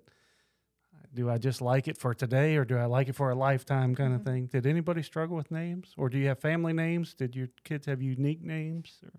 do 1.14 1.30
I 1.30 1.38
just 1.38 1.62
like 1.62 1.88
it 1.88 1.98
for 1.98 2.14
today 2.14 2.56
or 2.58 2.66
do 2.66 2.78
I 2.78 2.86
like 2.86 3.10
it 3.10 3.16
for 3.16 3.30
a 3.32 3.36
lifetime 3.36 3.96
kind 3.96 4.14
of 4.14 4.24
thing? 4.24 4.46
Did 4.48 4.66
anybody 4.66 5.04
struggle 5.04 5.36
with 5.36 5.52
names 5.52 5.94
or 5.98 6.10
do 6.10 6.18
you 6.18 6.28
have 6.28 6.40
family 6.40 6.74
names? 6.74 7.14
Did 7.14 7.36
your 7.36 7.50
kids 7.64 7.86
have 7.88 8.02
unique 8.02 8.42
names? 8.44 9.00
Or? 9.04 9.12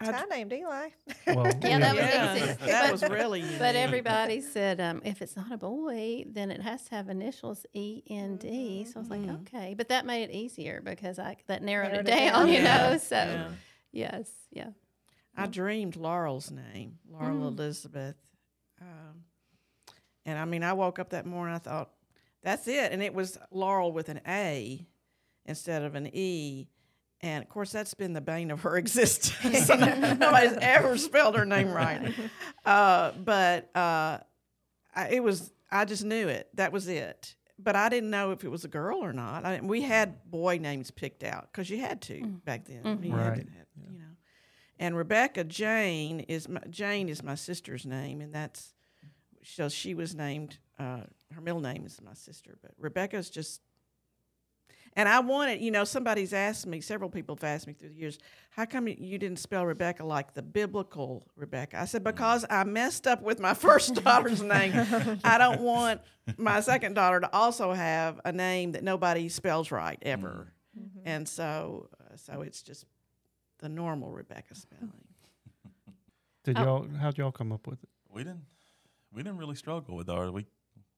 It's 0.00 0.08
I 0.08 0.24
named 0.24 0.52
Eli. 0.54 0.88
Well, 1.26 1.46
Yeah, 1.62 1.78
that 1.80 1.94
was 1.94 2.02
yeah, 2.04 2.34
easy. 2.36 2.46
that 2.46 2.82
But- 2.84 2.92
was 2.92 3.02
really 3.10 3.40
unique. 3.40 3.58
But 3.58 3.76
everybody 3.76 4.40
said 4.40 4.80
um, 4.80 5.02
if 5.04 5.20
it's 5.20 5.36
not 5.36 5.52
a 5.52 5.58
boy, 5.58 6.24
then 6.30 6.50
it 6.50 6.62
has 6.62 6.84
to 6.84 6.94
have 6.94 7.10
initials 7.10 7.66
E 7.74 8.02
N 8.08 8.36
D. 8.38 8.84
So 8.84 8.94
I 8.96 8.98
was 9.00 9.10
like, 9.10 9.28
okay, 9.42 9.74
but 9.76 9.88
that 9.88 10.06
made 10.06 10.30
it 10.30 10.32
easier 10.32 10.80
because 10.82 11.18
I 11.18 11.36
that 11.46 11.62
narrowed, 11.62 11.92
Narrowed 11.92 12.08
it 12.08 12.12
it 12.12 12.16
down, 12.16 12.32
down. 12.32 12.48
you 12.48 12.54
Yeah, 12.54 12.90
know. 12.90 12.96
So 12.98 13.16
yeah. 13.16 13.48
yes, 13.92 14.30
yeah. 14.50 14.68
I 15.36 15.46
dreamed 15.46 15.96
Laurel's 15.96 16.50
name, 16.50 16.98
Laurel 17.10 17.48
Elizabeth. 17.48 18.16
Um, 18.80 19.24
and 20.26 20.38
I 20.38 20.44
mean, 20.44 20.62
I 20.62 20.72
woke 20.72 20.98
up 20.98 21.10
that 21.10 21.26
morning, 21.26 21.54
I 21.54 21.58
thought, 21.58 21.90
that's 22.42 22.66
it. 22.68 22.92
And 22.92 23.02
it 23.02 23.14
was 23.14 23.38
Laurel 23.50 23.92
with 23.92 24.08
an 24.08 24.20
A 24.26 24.86
instead 25.46 25.82
of 25.82 25.94
an 25.94 26.08
E. 26.14 26.68
And 27.20 27.42
of 27.42 27.48
course, 27.48 27.70
that's 27.70 27.94
been 27.94 28.12
the 28.14 28.20
bane 28.20 28.50
of 28.50 28.62
her 28.62 28.76
existence. 28.78 29.68
Nobody's 29.68 30.56
ever 30.60 30.96
spelled 30.98 31.36
her 31.36 31.44
name 31.46 31.70
right. 31.70 32.12
Uh, 32.64 33.10
but 33.12 33.68
uh, 33.76 34.18
I, 34.94 35.08
it 35.10 35.22
was, 35.22 35.52
I 35.70 35.84
just 35.84 36.04
knew 36.04 36.28
it. 36.28 36.48
That 36.54 36.72
was 36.72 36.86
it. 36.86 37.34
But 37.58 37.74
I 37.74 37.88
didn't 37.88 38.10
know 38.10 38.30
if 38.30 38.44
it 38.44 38.48
was 38.50 38.64
a 38.64 38.68
girl 38.68 38.98
or 38.98 39.12
not. 39.12 39.44
I, 39.44 39.58
we 39.60 39.82
had 39.82 40.30
boy 40.30 40.58
names 40.58 40.92
picked 40.92 41.24
out 41.24 41.48
because 41.50 41.68
you 41.70 41.78
had 41.80 42.00
to 42.02 42.24
back 42.44 42.64
then. 42.66 43.00
You 43.02 43.10
had 43.12 43.24
to 43.24 43.30
Right. 43.30 43.36
have, 43.38 43.66
you 43.92 43.98
know. 43.98 44.04
And 44.78 44.96
Rebecca 44.96 45.42
Jane 45.44 46.20
is 46.20 46.48
my, 46.48 46.60
Jane 46.70 47.08
is 47.08 47.22
my 47.24 47.34
sister's 47.34 47.84
name, 47.84 48.20
and 48.20 48.32
that's 48.32 48.74
so 49.44 49.68
she 49.68 49.94
was 49.94 50.14
named. 50.14 50.58
Uh, 50.78 51.00
her 51.34 51.40
middle 51.40 51.60
name 51.60 51.84
is 51.86 52.00
my 52.02 52.14
sister, 52.14 52.56
but 52.62 52.72
Rebecca's 52.78 53.30
just. 53.30 53.60
And 54.94 55.08
I 55.08 55.20
wanted, 55.20 55.62
you 55.62 55.70
know, 55.70 55.84
somebody's 55.84 56.34
asked 56.34 56.66
me, 56.66 56.82
several 56.82 57.08
people 57.08 57.34
have 57.36 57.44
asked 57.44 57.66
me 57.66 57.72
through 57.72 57.88
the 57.90 57.94
years, 57.94 58.18
how 58.50 58.66
come 58.66 58.86
you 58.86 59.16
didn't 59.16 59.38
spell 59.38 59.64
Rebecca 59.64 60.04
like 60.04 60.34
the 60.34 60.42
biblical 60.42 61.26
Rebecca? 61.34 61.80
I 61.80 61.86
said, 61.86 62.04
because 62.04 62.44
I 62.50 62.64
messed 62.64 63.06
up 63.06 63.22
with 63.22 63.40
my 63.40 63.54
first 63.66 63.94
daughter's 63.94 64.42
name. 64.42 64.72
I 65.24 65.38
don't 65.38 65.62
want 65.62 66.02
my 66.36 66.60
second 66.60 66.92
daughter 66.92 67.20
to 67.20 67.32
also 67.34 67.72
have 67.72 68.20
a 68.26 68.32
name 68.32 68.72
that 68.72 68.84
nobody 68.84 69.30
spells 69.30 69.70
right 69.70 69.98
ever. 70.02 70.52
And 71.06 71.26
so, 71.26 71.88
uh, 71.98 72.16
so 72.16 72.42
it's 72.42 72.60
just 72.62 72.84
the 73.60 73.70
normal 73.70 74.10
Rebecca 74.12 74.54
spelling. 74.54 74.92
Did 76.44 76.58
Oh. 76.58 76.64
y'all? 76.64 76.88
How'd 77.00 77.16
y'all 77.16 77.32
come 77.32 77.50
up 77.50 77.66
with 77.66 77.82
it? 77.82 77.88
We 78.10 78.24
didn't 78.24 78.42
we 79.12 79.22
didn't 79.22 79.38
really 79.38 79.56
struggle 79.56 79.96
with 79.96 80.08
ours. 80.08 80.30
We 80.30 80.46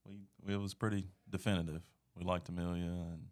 we 0.06 0.54
it 0.54 0.60
was 0.60 0.74
pretty 0.74 1.08
definitive. 1.28 1.82
We 2.16 2.24
liked 2.24 2.48
Amelia 2.48 2.84
and 2.84 3.26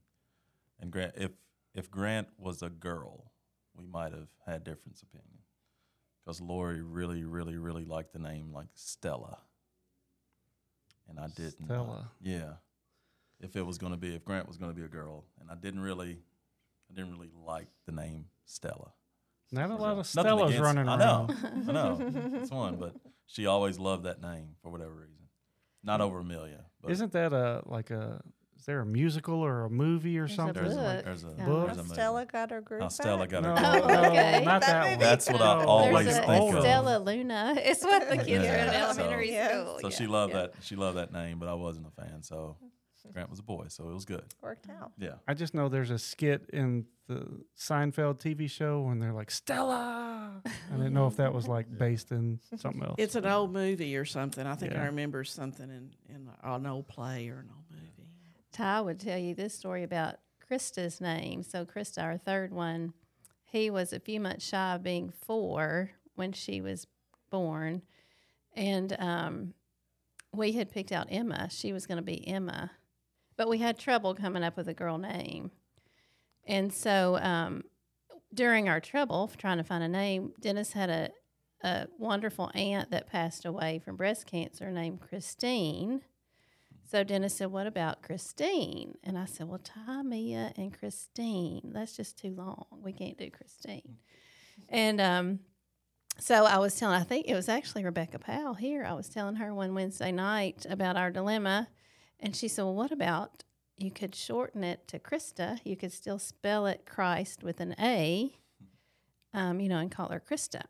and 0.81 0.91
Grant. 0.91 1.15
If 1.17 1.33
if 1.75 1.91
Grant 1.91 2.29
was 2.39 2.63
a 2.63 2.69
girl, 2.69 3.33
we 3.77 3.87
might 3.87 4.13
have 4.13 4.29
had 4.47 4.65
difference 4.65 5.03
opinion. 5.03 5.29
Because 6.25 6.41
Lori 6.41 6.83
really, 6.83 7.25
really, 7.25 7.57
really 7.57 7.85
liked 7.85 8.13
the 8.13 8.19
name 8.21 8.53
like 8.53 8.69
Stella, 8.75 9.39
and 11.09 11.19
I 11.19 11.27
didn't. 11.29 11.67
Stella. 11.67 12.11
yeah. 12.21 12.55
If 13.41 13.57
it 13.57 13.67
was 13.67 13.77
going 13.77 13.91
to 13.91 13.99
be, 13.99 14.15
if 14.15 14.25
Grant 14.25 14.47
was 14.47 14.57
going 14.57 14.71
to 14.71 14.77
be 14.77 14.85
a 14.85 14.89
girl, 14.89 15.25
and 15.41 15.51
I 15.51 15.57
didn't 15.57 15.81
really, 15.81 16.21
I 16.89 16.95
didn't 16.95 17.11
really 17.11 17.33
like 17.45 17.67
the 17.87 17.93
name 17.93 18.27
Stella. 18.45 18.93
Not 19.51 19.71
a 19.71 19.75
lot 19.75 19.99
of 19.99 20.07
Stellas 20.07 20.61
running 20.61 20.89
I 20.89 20.97
around. 20.97 21.29
know, 21.29 21.37
I 21.69 21.73
know. 21.73 22.39
It's 22.41 22.53
one, 22.53 22.77
but 22.77 22.95
she 23.33 23.47
always 23.47 23.79
loved 23.79 24.05
that 24.05 24.21
name 24.21 24.57
for 24.63 24.71
whatever 24.71 24.93
reason. 24.93 25.29
Not 25.83 26.01
mm. 26.01 26.05
over 26.05 26.19
Amelia. 26.21 26.67
But 26.83 26.93
Isn't 26.93 27.13
that 27.13 27.33
a 27.33 27.63
like 27.65 27.91
a? 27.91 28.21
Is 28.59 28.67
there 28.67 28.81
a 28.81 28.87
musical 28.87 29.41
or 29.41 29.65
a 29.65 29.71
movie 29.71 30.17
or 30.19 30.27
There's 30.29 30.33
a 30.33 30.37
something? 30.37 30.63
there's 30.63 30.77
a, 30.77 31.03
there's 31.05 31.25
a, 31.25 31.35
Yeah. 31.37 31.47
Book? 31.47 31.67
there's 31.67 31.79
a 31.79 31.83
movie. 31.83 31.95
Stella 31.95 32.27
got 32.27 32.51
her 32.53 32.61
groove 32.61 32.83
How 32.83 32.89
Stella 32.89 33.27
back. 33.27 33.31
got 33.31 33.45
her 33.45 33.55
No, 33.55 33.83
Oh, 33.85 33.87
no, 33.89 34.11
okay. 34.11 34.43
not 34.45 34.61
That 34.61 34.67
that 34.69 34.81
movie? 34.85 34.91
one. 34.91 34.99
That's 35.01 35.31
what 35.31 35.43
I 35.43 35.63
No. 35.63 35.69
always 35.69 36.07
There's 36.07 36.19
a 36.19 36.27
think 36.27 36.55
of. 36.55 36.61
Stella 36.63 36.99
Luna. 36.99 37.55
It's 37.59 37.83
what 37.83 38.09
the 38.09 38.19
kids 38.19 38.29
Yeah. 38.45 38.53
are 38.53 38.67
in 38.67 38.73
So- 38.73 38.79
elementary 39.03 39.33
Yeah. 39.33 39.49
school. 39.65 39.79
So 39.81 39.91
she 39.91 40.07
loved 40.07 40.35
yeah. 40.35 40.41
that. 40.43 40.55
She 40.61 40.77
loved 40.77 40.97
that 40.99 41.13
name, 41.13 41.41
but 41.41 41.49
I 41.49 41.55
wasn't 41.55 41.87
a 41.89 41.91
fan. 41.91 42.23
So 42.23 42.57
Grant 43.13 43.31
was 43.31 43.39
a 43.39 43.43
boy, 43.43 43.67
so 43.69 43.89
it 43.89 43.95
was 43.95 44.05
good. 44.05 44.25
Worked 44.43 44.69
out. 44.71 44.93
Yeah. 44.99 45.15
I 45.27 45.35
just 45.35 45.55
know 45.55 45.69
there's 45.69 45.91
a 45.91 45.99
skit 45.99 46.49
in 46.53 46.87
the 47.09 47.27
Seinfeld 47.59 48.19
TV 48.21 48.49
show 48.51 48.83
when 48.83 48.99
they're 49.01 49.13
like 49.13 49.31
Stella. 49.31 50.41
I 50.47 50.77
didn't 50.77 50.95
know 50.95 51.07
if 51.07 51.17
that 51.17 51.33
was 51.35 51.49
like 51.49 51.67
based 51.79 52.13
in 52.13 52.41
something 52.57 52.83
else. 52.83 52.95
It's 52.99 53.15
an 53.17 53.27
old 53.27 53.53
movie 53.53 53.97
or 53.97 54.05
something. 54.05 54.47
I 54.47 54.55
think 54.55 54.73
Yeah. 54.73 54.83
I 54.83 54.87
remember 54.87 55.25
something 55.25 55.69
in, 55.69 55.91
in 56.15 56.29
an 56.43 56.67
old 56.67 56.89
play 56.89 57.29
or 57.29 57.41
an 57.41 57.51
old 57.55 57.65
movie. 57.71 58.09
Ty 58.53 58.83
would 58.83 59.01
tell 59.01 59.19
you 59.19 59.35
this 59.35 59.55
story 59.55 59.83
about 59.83 60.17
Krista's 60.51 61.01
name. 61.01 61.43
So 61.43 61.65
Krista, 61.65 62.03
our 62.03 62.19
third 62.19 62.53
one, 62.53 62.93
he 63.45 63.71
was 63.71 63.93
a 63.93 64.01
few 64.01 64.21
months 64.21 64.47
shy 64.47 64.75
of 64.75 64.83
being 64.83 65.11
four 65.11 65.91
when 66.15 66.33
she 66.33 66.61
was 66.61 66.87
born, 67.31 67.83
and 68.55 68.95
um, 68.99 69.55
we 70.35 70.53
had 70.53 70.71
picked 70.71 70.93
out 70.93 71.07
Emma. 71.11 71.49
She 71.51 71.73
was 71.73 71.87
going 71.87 71.97
to 71.97 72.03
be 72.03 72.27
Emma, 72.29 72.71
but 73.37 73.49
we 73.49 73.59
had 73.59 73.79
trouble 73.79 74.15
coming 74.15 74.43
up 74.43 74.57
with 74.57 74.69
a 74.69 74.75
girl 74.75 74.99
name, 74.99 75.51
and 76.47 76.73
so 76.73 77.19
um, 77.21 77.65
during 78.33 78.69
our 78.69 78.81
trouble 78.81 79.31
trying 79.37 79.59
to 79.59 79.65
find 79.65 79.83
a 79.83 79.89
name, 79.89 80.33
Dennis 80.41 80.73
had 80.73 80.91
a 80.91 81.11
a 81.63 81.87
wonderful 81.99 82.51
aunt 82.55 82.91
that 82.91 83.07
passed 83.07 83.45
away 83.45 83.81
from 83.85 83.97
breast 83.97 84.27
cancer 84.27 84.71
named 84.71 85.01
Christine. 85.01 86.03
So 86.91 87.05
Dennis 87.05 87.35
said, 87.35 87.53
What 87.53 87.67
about 87.67 88.03
Christine? 88.03 88.99
And 89.05 89.17
I 89.17 89.27
said, 89.27 89.49
Well, 89.49 89.61
Ty, 89.63 90.03
Mia, 90.03 90.53
and 90.57 90.77
Christine. 90.77 91.71
That's 91.73 91.97
just 91.97 92.19
too 92.19 92.35
long. 92.37 92.67
We 92.83 92.93
can't 92.93 93.17
do 93.17 93.31
Christine. 93.31 93.99
And 94.69 95.01
um, 95.01 95.41
so 96.19 96.45
I 96.45 96.59
was 96.59 96.75
telling, 96.75 97.01
I 97.01 97.05
think 97.05 97.27
it 97.29 97.35
was 97.35 97.49
actually 97.49 97.85
Rebecca 97.85 98.19
Powell 98.19 98.55
here. 98.55 98.85
I 98.85 98.93
was 98.93 99.09
telling 99.09 99.37
her 99.37 99.55
one 99.55 99.75
Wednesday 99.75 100.13
night 100.13 100.67
about 100.69 100.97
our 100.97 101.11
dilemma. 101.11 101.69
And 102.23 102.35
she 102.37 102.49
said, 102.49 102.63
Well, 102.63 102.75
what 102.75 102.93
about 102.93 103.43
you 103.77 103.91
could 103.91 104.15
shorten 104.15 104.63
it 104.65 104.87
to 104.89 104.99
Krista? 104.99 105.59
You 105.65 105.77
could 105.77 105.93
still 105.93 106.19
spell 106.19 106.67
it 106.67 106.87
Christ 106.87 107.43
with 107.43 107.61
an 107.61 107.75
A, 107.81 108.33
um, 109.35 109.61
you 109.61 109.69
know, 109.69 109.79
and 109.79 109.91
call 109.91 110.09
her 110.09 110.21
Krista. 110.21 110.63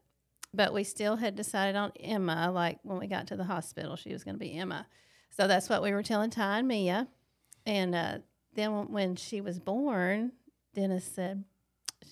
But 0.55 0.73
we 0.73 0.83
still 0.85 1.17
had 1.17 1.37
decided 1.37 1.77
on 1.77 1.93
Emma, 2.01 2.51
like 2.51 2.79
when 2.83 2.99
we 2.99 3.07
got 3.07 3.27
to 3.29 3.37
the 3.37 3.45
hospital, 3.45 3.97
she 3.97 4.13
was 4.13 4.25
going 4.25 4.35
to 4.35 4.39
be 4.41 4.55
Emma. 4.55 4.87
So 5.31 5.47
that's 5.47 5.69
what 5.69 5.83
we 5.83 5.93
were 5.93 6.03
telling 6.03 6.31
Ty 6.31 6.59
and 6.61 6.69
Mia. 6.69 7.09
And 7.67 7.95
uh, 7.95 8.19
then 8.55 8.73
when- 8.75 8.89
when 8.93 9.17
she 9.17 9.41
was 9.41 9.59
born, 9.59 10.33
Dennis 10.75 11.05
said, 11.05 11.45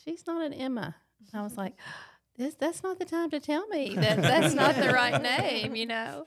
She's 0.04 0.26
not 0.26 0.42
an 0.44 0.52
Emma. 0.52 0.96
I 1.34 1.42
was 1.42 1.56
like, 1.56 1.74
this, 2.36 2.54
That's 2.54 2.82
not 2.82 2.98
the 2.98 3.04
time 3.04 3.30
to 3.30 3.40
tell 3.40 3.66
me 3.68 3.94
that 3.96 4.20
that's 4.22 4.54
not 4.54 4.74
the 4.76 4.90
right 4.90 5.20
name, 5.40 5.74
you 5.76 5.86
know? 5.86 6.26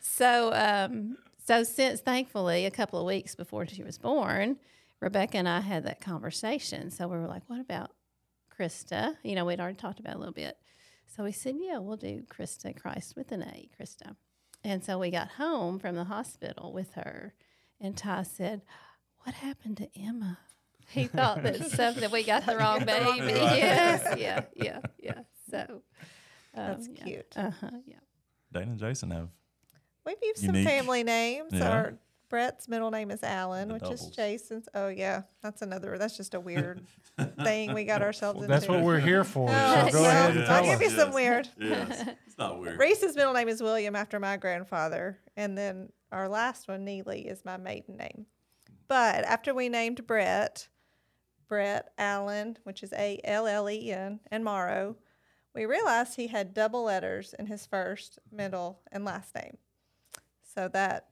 So, 0.00 0.52
um, 0.52 1.16
so 1.48 1.62
since 1.62 2.02
thankfully 2.02 2.66
a 2.66 2.70
couple 2.70 3.00
of 3.00 3.06
weeks 3.06 3.34
before 3.34 3.66
she 3.66 3.82
was 3.82 3.96
born, 3.96 4.58
Rebecca 5.00 5.38
and 5.38 5.48
I 5.48 5.60
had 5.60 5.84
that 5.84 5.98
conversation. 5.98 6.90
So 6.90 7.08
we 7.08 7.16
were 7.16 7.26
like, 7.26 7.42
What 7.46 7.58
about 7.58 7.92
Krista? 8.54 9.16
You 9.22 9.34
know, 9.34 9.46
we'd 9.46 9.58
already 9.58 9.78
talked 9.78 9.98
about 9.98 10.12
it 10.12 10.16
a 10.16 10.18
little 10.18 10.34
bit. 10.34 10.58
So 11.06 11.24
we 11.24 11.32
said, 11.32 11.54
Yeah, 11.58 11.78
we'll 11.78 11.96
do 11.96 12.22
Krista 12.28 12.78
Christ 12.78 13.16
with 13.16 13.32
an 13.32 13.44
A, 13.44 13.70
Krista. 13.80 14.14
And 14.62 14.84
so 14.84 14.98
we 14.98 15.10
got 15.10 15.28
home 15.28 15.78
from 15.78 15.94
the 15.94 16.04
hospital 16.04 16.70
with 16.74 16.92
her, 16.92 17.32
and 17.80 17.96
Ty 17.96 18.24
said, 18.24 18.60
What 19.20 19.34
happened 19.36 19.78
to 19.78 19.88
Emma? 19.98 20.36
He 20.90 21.06
thought 21.06 21.42
that 21.44 21.64
something 21.70 22.10
we 22.10 22.24
got 22.24 22.44
the 22.44 22.58
wrong 22.58 22.84
baby. 22.84 23.22
Yes, 23.32 24.18
yeah, 24.18 24.44
yeah, 24.54 24.80
yeah. 24.98 25.20
So 25.50 25.80
That's 26.54 26.90
yeah. 26.92 27.04
cute. 27.04 27.32
Uh 27.36 27.52
huh. 27.58 27.70
Yeah. 27.86 27.96
Dana 28.52 28.72
and 28.72 28.78
Jason 28.78 29.12
have 29.12 29.30
We've 30.08 30.16
used 30.22 30.44
some 30.46 30.64
family 30.64 31.04
names. 31.04 31.52
Yeah. 31.52 31.70
Our 31.70 31.94
Brett's 32.30 32.66
middle 32.66 32.90
name 32.90 33.10
is 33.10 33.22
Allen, 33.22 33.68
The 33.68 33.74
which 33.74 33.90
is. 33.90 34.06
Jason's. 34.06 34.66
Oh 34.74 34.88
yeah, 34.88 35.22
that's 35.42 35.60
another. 35.60 35.98
That's 35.98 36.16
just 36.16 36.32
a 36.32 36.40
weird 36.40 36.82
thing 37.44 37.74
we 37.74 37.84
got 37.84 38.00
ourselves 38.00 38.38
into. 38.38 38.48
That's 38.48 38.68
what 38.68 38.80
we're 38.80 39.00
here 39.00 39.22
for. 39.22 39.48
Oh, 39.50 39.86
so 39.86 39.92
go 39.92 40.02
yeah. 40.02 40.08
ahead 40.08 40.36
and 40.36 40.40
I'll 40.46 40.62
tell 40.62 40.64
give 40.64 40.80
us. 40.80 40.92
you 40.92 40.98
some 40.98 41.12
weird. 41.12 41.48
Yes. 41.58 42.08
It's 42.26 42.38
not 42.38 42.58
weird. 42.58 42.78
Reese's 42.78 43.16
middle 43.16 43.34
name 43.34 43.48
is 43.48 43.62
William 43.62 43.94
after 43.96 44.18
my 44.18 44.36
grandfather, 44.36 45.18
and 45.36 45.56
then 45.56 45.90
our 46.10 46.28
last 46.28 46.68
one, 46.68 46.84
Neely, 46.84 47.26
is 47.28 47.44
my 47.44 47.58
maiden 47.58 47.96
name. 47.96 48.24
But 48.88 49.24
after 49.24 49.54
we 49.54 49.68
named 49.68 50.06
Brett, 50.06 50.68
Brett 51.48 51.92
Allen, 51.98 52.56
which 52.64 52.82
is 52.82 52.92
A 52.94 53.20
L 53.24 53.46
L 53.46 53.68
E 53.68 53.90
N, 53.92 54.20
and 54.30 54.42
Morrow, 54.42 54.96
we 55.54 55.66
realized 55.66 56.16
he 56.16 56.28
had 56.28 56.54
double 56.54 56.84
letters 56.84 57.34
in 57.38 57.46
his 57.46 57.66
first, 57.66 58.18
middle, 58.32 58.80
and 58.90 59.04
last 59.04 59.34
name. 59.34 59.58
So 60.58 60.66
that 60.66 61.06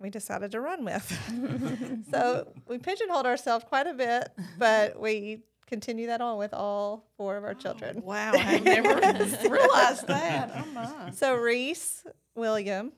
we 0.00 0.10
decided 0.10 0.50
to 0.50 0.60
run 0.60 0.84
with. 0.84 2.04
so 2.10 2.52
we 2.66 2.78
pigeonholed 2.78 3.26
ourselves 3.26 3.64
quite 3.64 3.86
a 3.86 3.94
bit, 3.94 4.28
but 4.58 5.00
we 5.00 5.44
continue 5.68 6.08
that 6.08 6.20
on 6.20 6.36
with 6.36 6.52
all 6.52 7.04
four 7.16 7.36
of 7.36 7.44
our 7.44 7.50
oh, 7.50 7.54
children. 7.54 8.02
Wow, 8.02 8.32
I 8.34 8.58
never 8.64 8.96
realized 9.48 10.08
that. 10.08 10.50
Oh 10.52 10.64
my. 10.74 11.10
So 11.12 11.36
Reese 11.36 12.04
William, 12.34 12.90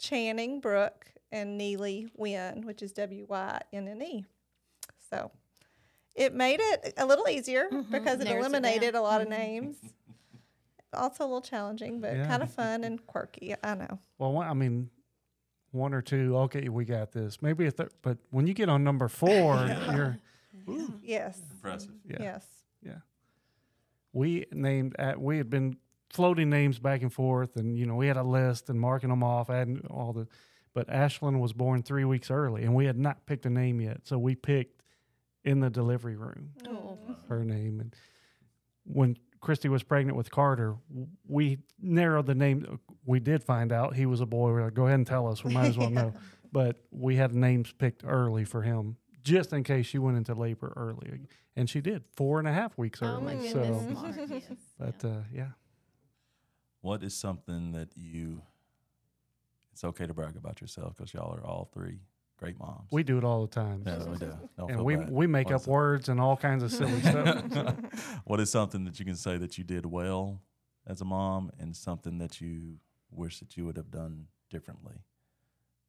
Channing 0.00 0.58
Brooke, 0.58 1.06
and 1.30 1.56
Neely 1.56 2.08
Wynne, 2.16 2.66
which 2.66 2.82
is 2.82 2.90
W 2.94 3.24
Y 3.28 3.60
N 3.72 3.86
N 3.86 4.02
E. 4.02 4.24
So 5.10 5.30
it 6.16 6.34
made 6.34 6.58
it 6.60 6.94
a 6.96 7.06
little 7.06 7.28
easier 7.28 7.68
mm-hmm. 7.70 7.92
because 7.92 8.18
it 8.18 8.24
Narrows 8.24 8.46
eliminated 8.46 8.94
down. 8.94 9.00
a 9.00 9.04
lot 9.04 9.20
of 9.20 9.28
names. 9.28 9.76
Also 10.92 11.22
a 11.22 11.26
little 11.26 11.40
challenging, 11.40 12.00
but 12.00 12.16
Yeah. 12.16 12.26
kind 12.26 12.42
of 12.42 12.52
fun 12.52 12.82
and 12.82 13.06
quirky. 13.06 13.54
I 13.62 13.76
know. 13.76 14.00
Well, 14.18 14.38
I 14.38 14.54
mean, 14.54 14.90
one 15.72 15.94
or 15.94 16.02
two. 16.02 16.36
Okay, 16.36 16.68
we 16.68 16.84
got 16.84 17.12
this. 17.12 17.40
Maybe 17.42 17.66
a 17.66 17.70
third. 17.70 17.92
But 18.02 18.18
when 18.30 18.46
you 18.46 18.54
get 18.54 18.68
on 18.68 18.82
number 18.84 19.08
four, 19.08 19.66
you're 19.92 20.18
Yes. 21.02 21.40
Impressive. 21.52 21.92
yeah. 22.08 22.16
Yes. 22.20 22.46
Yeah. 22.82 22.98
We 24.12 24.46
named 24.52 24.96
at 24.98 25.20
we 25.20 25.36
had 25.38 25.50
been 25.50 25.76
floating 26.10 26.50
names 26.50 26.78
back 26.78 27.02
and 27.02 27.12
forth 27.12 27.54
and 27.56 27.78
you 27.78 27.86
know 27.86 27.94
we 27.94 28.08
had 28.08 28.16
a 28.16 28.22
list 28.22 28.68
and 28.68 28.80
marking 28.80 29.10
them 29.10 29.22
off 29.22 29.48
adding 29.48 29.86
all 29.90 30.12
the 30.12 30.26
but 30.74 30.88
ashlyn 30.88 31.38
was 31.38 31.52
born 31.52 31.84
three 31.84 32.04
weeks 32.04 32.32
early 32.32 32.64
and 32.64 32.74
we 32.74 32.84
had 32.86 32.98
not 32.98 33.24
picked 33.26 33.46
a 33.46 33.50
name 33.50 33.80
yet 33.80 34.00
so 34.02 34.18
we 34.18 34.34
picked 34.34 34.82
in 35.44 35.60
the 35.60 35.70
delivery 35.70 36.16
room 36.16 36.50
Oh. 36.68 36.98
her 37.28 37.44
name 37.44 37.78
and 37.78 37.94
when 38.84 39.16
christy 39.40 39.68
was 39.68 39.82
pregnant 39.82 40.16
with 40.16 40.30
carter 40.30 40.76
we 41.26 41.58
narrowed 41.80 42.26
the 42.26 42.34
name 42.34 42.78
we 43.06 43.18
did 43.20 43.42
find 43.42 43.72
out 43.72 43.94
he 43.94 44.06
was 44.06 44.20
a 44.20 44.26
boy 44.26 44.52
we 44.52 44.60
are 44.60 44.64
like 44.64 44.74
go 44.74 44.86
ahead 44.86 44.96
and 44.98 45.06
tell 45.06 45.26
us 45.26 45.42
we 45.44 45.52
might 45.52 45.66
as 45.66 45.78
well 45.78 45.90
know 45.90 46.12
but 46.52 46.76
we 46.90 47.16
had 47.16 47.34
names 47.34 47.72
picked 47.72 48.02
early 48.04 48.44
for 48.44 48.62
him 48.62 48.96
just 49.22 49.52
in 49.52 49.62
case 49.64 49.86
she 49.86 49.98
went 49.98 50.16
into 50.16 50.34
labor 50.34 50.72
early 50.76 51.20
and 51.56 51.68
she 51.70 51.80
did 51.80 52.04
four 52.16 52.38
and 52.38 52.46
a 52.48 52.52
half 52.52 52.76
weeks 52.78 53.00
Oh 53.02 53.06
early 53.06 53.36
my 53.36 53.48
so 53.48 53.62
goodness, 53.62 53.94
Mark. 53.94 54.16
Yes. 54.30 54.42
but 54.78 55.04
uh, 55.08 55.14
yeah, 55.32 55.48
What 56.80 57.02
is 57.02 57.14
something 57.14 57.72
that 57.72 57.88
you? 57.96 58.42
It's 59.72 59.84
okay 59.84 60.06
to 60.06 60.14
brag 60.14 60.36
about 60.36 60.60
yourself 60.60 60.96
because 60.96 61.12
y'all 61.14 61.34
are 61.34 61.44
all 61.44 61.70
three 61.72 62.00
great 62.40 62.58
moms. 62.58 62.88
we 62.90 63.02
do 63.02 63.18
it 63.18 63.24
all 63.24 63.42
the 63.42 63.54
time. 63.54 63.82
yeah, 63.86 64.02
we 64.04 64.16
do. 64.16 64.32
Don't 64.58 64.70
and 64.70 64.84
we 64.84 64.96
bad. 64.96 65.10
we 65.10 65.26
make 65.26 65.50
What 65.50 65.56
up 65.56 65.66
words 65.66 66.08
and 66.08 66.18
all 66.20 66.36
kinds 66.36 66.62
of 66.62 66.72
silly 66.72 67.00
stuff. 67.02 67.44
what 68.24 68.40
is 68.40 68.50
something 68.50 68.84
that 68.86 68.98
you 68.98 69.04
can 69.04 69.14
say 69.16 69.36
that 69.36 69.58
you 69.58 69.64
did 69.64 69.84
well 69.84 70.40
as 70.86 71.02
a 71.02 71.04
mom, 71.04 71.50
and 71.58 71.76
something 71.76 72.18
that 72.18 72.40
you 72.40 72.78
wish 73.10 73.38
that 73.40 73.56
you 73.56 73.66
would 73.66 73.76
have 73.76 73.90
done 73.90 74.26
differently 74.48 74.96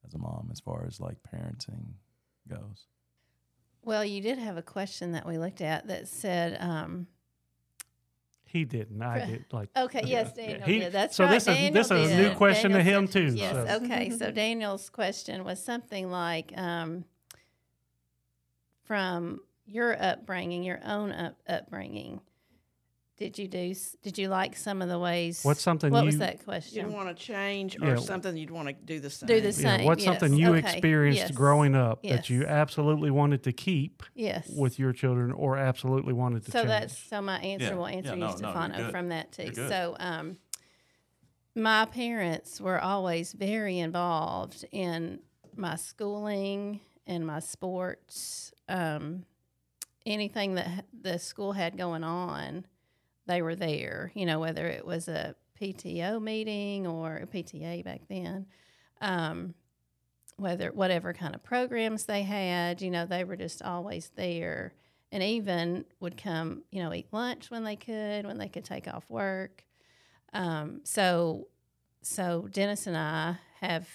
as 0.05 0.13
a 0.13 0.17
mom, 0.17 0.49
as 0.51 0.59
far 0.59 0.85
as 0.85 0.99
like 0.99 1.17
parenting 1.33 1.93
goes? 2.47 2.87
Well, 3.83 4.03
you 4.05 4.21
did 4.21 4.37
have 4.37 4.57
a 4.57 4.61
question 4.61 5.13
that 5.13 5.25
we 5.25 5.37
looked 5.37 5.61
at 5.61 5.87
that 5.87 6.07
said, 6.07 6.57
um, 6.61 7.07
He 8.51 8.65
didn't. 8.65 9.01
I 9.01 9.25
did. 9.25 9.45
Like 9.51 9.69
okay, 9.77 10.01
yes, 10.05 10.33
Yeah, 10.35 10.45
Daniel 10.45 10.65
he- 10.67 10.79
did. 10.79 10.91
That's 10.91 11.15
so 11.15 11.23
right. 11.23 11.31
this 11.31 11.43
is- 11.47 11.55
Daniel 11.55 11.73
this 11.73 11.91
is 11.91 12.11
a 12.11 12.17
new 12.17 12.35
question 12.35 12.71
to 12.71 12.83
him, 12.83 13.07
said- 13.07 13.29
too, 13.29 13.35
Yes. 13.35 13.53
so. 13.53 13.75
Okay. 13.85 14.09
So 14.09 14.29
Daniel's 14.29 14.89
question 14.89 15.45
was 15.45 15.63
something 15.63 16.11
like, 16.11 16.51
um, 16.57 17.05
from 18.83 19.39
your 19.65 19.95
upbringing, 20.01 20.63
your 20.63 20.81
own 20.83 21.11
up, 21.13 21.37
upbringing. 21.47 22.19
Did 23.21 23.37
you 23.37 23.47
do? 23.47 23.75
Did 24.01 24.17
you 24.17 24.29
like 24.29 24.55
some 24.55 24.81
of 24.81 24.89
the 24.89 24.97
ways? 24.97 25.43
What's 25.43 25.61
something 25.61 25.93
What 25.93 25.99
you 25.99 26.05
was 26.07 26.17
that 26.17 26.43
question? 26.43 26.89
You 26.89 26.91
want 26.91 27.15
to 27.15 27.23
change 27.23 27.77
Yeah. 27.79 27.91
or 27.91 27.97
something 27.97 28.35
you'd 28.35 28.49
want 28.49 28.69
to 28.69 28.73
do 28.73 28.99
the 28.99 29.11
same. 29.11 29.27
Do 29.27 29.39
the 29.39 29.49
yeah, 29.61 29.77
same. 29.77 29.85
what's 29.85 30.03
something 30.03 30.33
you 30.33 30.55
okay, 30.55 30.57
experienced 30.57 31.21
yes, 31.21 31.31
growing 31.31 31.75
up 31.75 32.01
that 32.01 32.31
you 32.31 32.47
absolutely 32.47 33.11
wanted 33.11 33.43
to 33.43 33.53
keep 33.53 34.01
Yes. 34.15 34.49
with 34.49 34.79
your 34.79 34.91
children 34.91 35.31
or 35.31 35.55
absolutely 35.55 36.13
wanted 36.13 36.45
to 36.45 36.51
so 36.51 36.61
change? 36.61 36.69
that's 36.69 36.97
so 36.97 37.21
my 37.21 37.37
answer 37.41 37.65
Yeah, 37.65 37.75
will 37.75 37.85
answer 37.85 38.15
no, 38.15 38.25
you 38.25 38.31
no, 38.31 38.37
Stefano 38.37 38.77
good. 38.77 38.91
from 38.91 39.09
that 39.09 39.31
too. 39.31 39.53
So 39.53 39.95
um 39.99 40.37
my 41.53 41.85
parents 41.85 42.59
were 42.59 42.81
always 42.81 43.33
very 43.33 43.77
involved 43.77 44.65
in 44.71 45.19
my 45.55 45.75
schooling 45.75 46.79
and 47.05 47.27
my 47.27 47.37
sports. 47.39 48.51
Um 48.67 49.25
anything 50.07 50.55
that 50.55 50.85
the 50.99 51.19
school 51.19 51.51
had 51.51 51.77
going 51.77 52.03
on, 52.03 52.65
they 53.31 53.41
were 53.41 53.55
there, 53.55 54.11
you 54.13 54.25
know, 54.25 54.39
whether 54.39 54.67
it 54.67 54.85
was 54.85 55.07
a 55.07 55.35
PTO 55.59 56.21
meeting 56.21 56.87
or 56.87 57.17
a 57.17 57.27
PTA 57.27 57.83
back 57.83 58.01
then. 58.09 58.45
Um 58.99 59.55
whether 60.41 60.71
whatever 60.71 61.13
kind 61.13 61.35
of 61.35 61.43
programs 61.43 62.05
they 62.05 62.23
had, 62.23 62.81
you 62.81 62.89
know, 62.89 63.05
they 63.05 63.23
were 63.23 63.35
just 63.35 63.61
always 63.61 64.11
there, 64.15 64.73
and 65.11 65.21
even 65.21 65.85
would 65.99 66.17
come, 66.17 66.63
you 66.71 66.81
know, 66.81 66.93
eat 66.93 67.07
lunch 67.11 67.51
when 67.51 67.63
they 67.63 67.75
could, 67.75 68.25
when 68.25 68.37
they 68.37 68.47
could 68.47 68.65
take 68.65 68.87
off 68.87 69.09
work. 69.09 69.63
Um, 70.33 70.81
so, 70.83 71.47
so 72.01 72.47
Dennis 72.51 72.87
and 72.87 72.97
I 72.97 73.37
have 73.59 73.87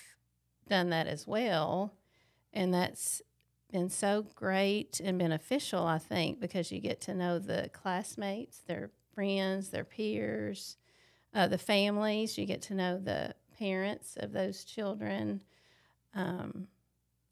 done 0.69 0.91
that 0.91 1.07
as 1.09 1.27
well, 1.27 1.95
and 2.53 2.73
that's 2.73 3.23
been 3.73 3.89
so 3.91 4.27
great 4.37 5.01
and 5.01 5.19
beneficial. 5.19 5.85
I 5.85 5.99
think 5.99 6.39
because 6.39 6.71
you 6.71 6.81
get 6.81 7.01
to 7.03 7.15
know 7.15 7.39
the 7.39 7.71
classmates, 7.73 8.59
their 8.69 8.91
friends, 9.27 9.71
their 9.71 9.83
peers, 9.85 10.77
uh, 11.35 11.49
the 11.49 11.59
families. 11.59 12.39
You 12.39 12.47
get 12.47 12.63
to 12.63 12.75
know 12.75 12.99
the 12.99 13.35
parents 13.59 14.17
of 14.21 14.31
those 14.33 14.63
children, 14.65 15.43
um, 16.15 16.69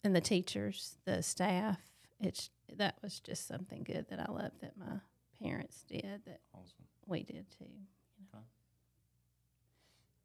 and 0.02 0.16
the 0.16 0.20
teachers, 0.20 0.96
the 1.04 1.22
staff. 1.22 1.78
It's 2.20 2.50
that 2.76 2.96
was 3.02 3.20
just 3.20 3.46
something 3.46 3.84
good 3.84 4.06
that 4.08 4.18
I 4.18 4.32
love 4.32 4.52
that 4.62 4.76
my 4.76 4.98
parents 5.40 5.84
did 5.86 6.22
that 6.26 6.40
Awesome. 6.54 6.86
we 7.06 7.22
did 7.22 7.46
too. 7.56 7.66
Okay. 8.34 8.42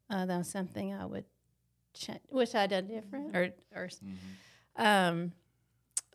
Uh, 0.08 0.26
that 0.26 0.38
was 0.38 0.48
something 0.48 0.92
I 0.94 1.04
would 1.06 1.26
ch- 1.94 2.10
wish 2.30 2.54
I'd 2.54 2.70
done 2.70 2.88
different, 2.88 3.36
or 3.36 3.52
or 3.74 3.88
Mhm. 3.88 4.16
um, 4.76 5.32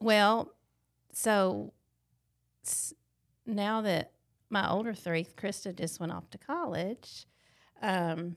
well, 0.01 0.51
so 1.13 1.71
s- 2.65 2.93
now 3.45 3.81
that 3.81 4.11
my 4.49 4.69
older 4.69 4.93
three, 4.93 5.25
Krista 5.37 5.75
just 5.75 5.99
went 5.99 6.11
off 6.11 6.29
to 6.31 6.37
college, 6.37 7.25
um, 7.81 8.35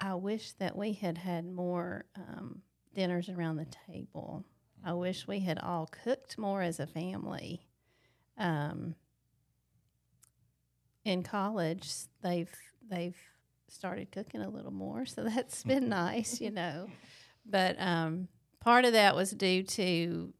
I 0.00 0.14
wish 0.14 0.52
that 0.52 0.76
we 0.76 0.92
had 0.92 1.18
had 1.18 1.46
more 1.46 2.04
um, 2.16 2.62
dinners 2.94 3.28
around 3.28 3.56
the 3.56 3.66
table. 3.86 4.44
I 4.84 4.92
wish 4.92 5.26
we 5.26 5.40
had 5.40 5.58
all 5.58 5.86
cooked 6.04 6.38
more 6.38 6.62
as 6.62 6.80
a 6.80 6.86
family. 6.86 7.66
Um, 8.38 8.94
in 11.04 11.22
college, 11.22 11.90
they've 12.22 12.52
they've 12.88 13.16
started 13.68 14.10
cooking 14.10 14.42
a 14.42 14.48
little 14.48 14.72
more, 14.72 15.06
so 15.06 15.24
that's 15.24 15.62
been 15.62 15.88
nice, 15.88 16.40
you 16.40 16.50
know. 16.50 16.88
But 17.44 17.80
um, 17.80 18.28
part 18.60 18.84
of 18.84 18.92
that 18.92 19.14
was 19.14 19.30
due 19.30 19.62
to 19.62 20.32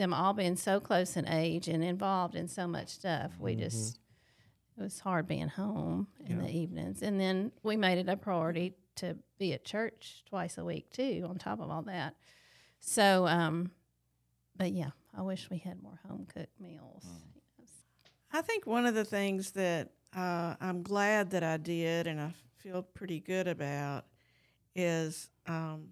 them 0.00 0.14
all 0.14 0.32
being 0.32 0.56
so 0.56 0.80
close 0.80 1.16
in 1.16 1.28
age 1.28 1.68
and 1.68 1.84
involved 1.84 2.34
in 2.34 2.48
so 2.48 2.66
much 2.66 2.88
stuff. 2.88 3.32
We 3.38 3.54
just 3.54 3.98
it 4.78 4.82
was 4.82 4.98
hard 4.98 5.28
being 5.28 5.48
home 5.48 6.08
in 6.26 6.42
the 6.42 6.50
evenings, 6.50 7.02
and 7.02 7.20
then 7.20 7.52
we 7.62 7.76
made 7.76 7.98
it 7.98 8.08
a 8.08 8.16
priority 8.16 8.74
to 8.96 9.16
be 9.38 9.52
at 9.52 9.64
church 9.64 10.24
twice 10.26 10.56
a 10.58 10.64
week 10.64 10.90
too. 10.90 11.26
On 11.28 11.36
top 11.36 11.60
of 11.60 11.70
all 11.70 11.82
that, 11.82 12.16
so 12.80 13.26
um, 13.26 13.70
but 14.56 14.72
yeah, 14.72 14.90
I 15.16 15.22
wish 15.22 15.48
we 15.50 15.58
had 15.58 15.82
more 15.82 16.00
home 16.08 16.26
cooked 16.34 16.58
meals. 16.60 17.04
I 18.32 18.40
think 18.42 18.66
one 18.66 18.86
of 18.86 18.94
the 18.94 19.04
things 19.04 19.50
that 19.52 19.90
uh, 20.16 20.54
I'm 20.60 20.82
glad 20.82 21.30
that 21.30 21.42
I 21.42 21.58
did 21.58 22.06
and 22.06 22.20
I 22.20 22.32
feel 22.58 22.82
pretty 22.82 23.20
good 23.20 23.48
about 23.48 24.04
is 24.74 25.28
um, 25.46 25.88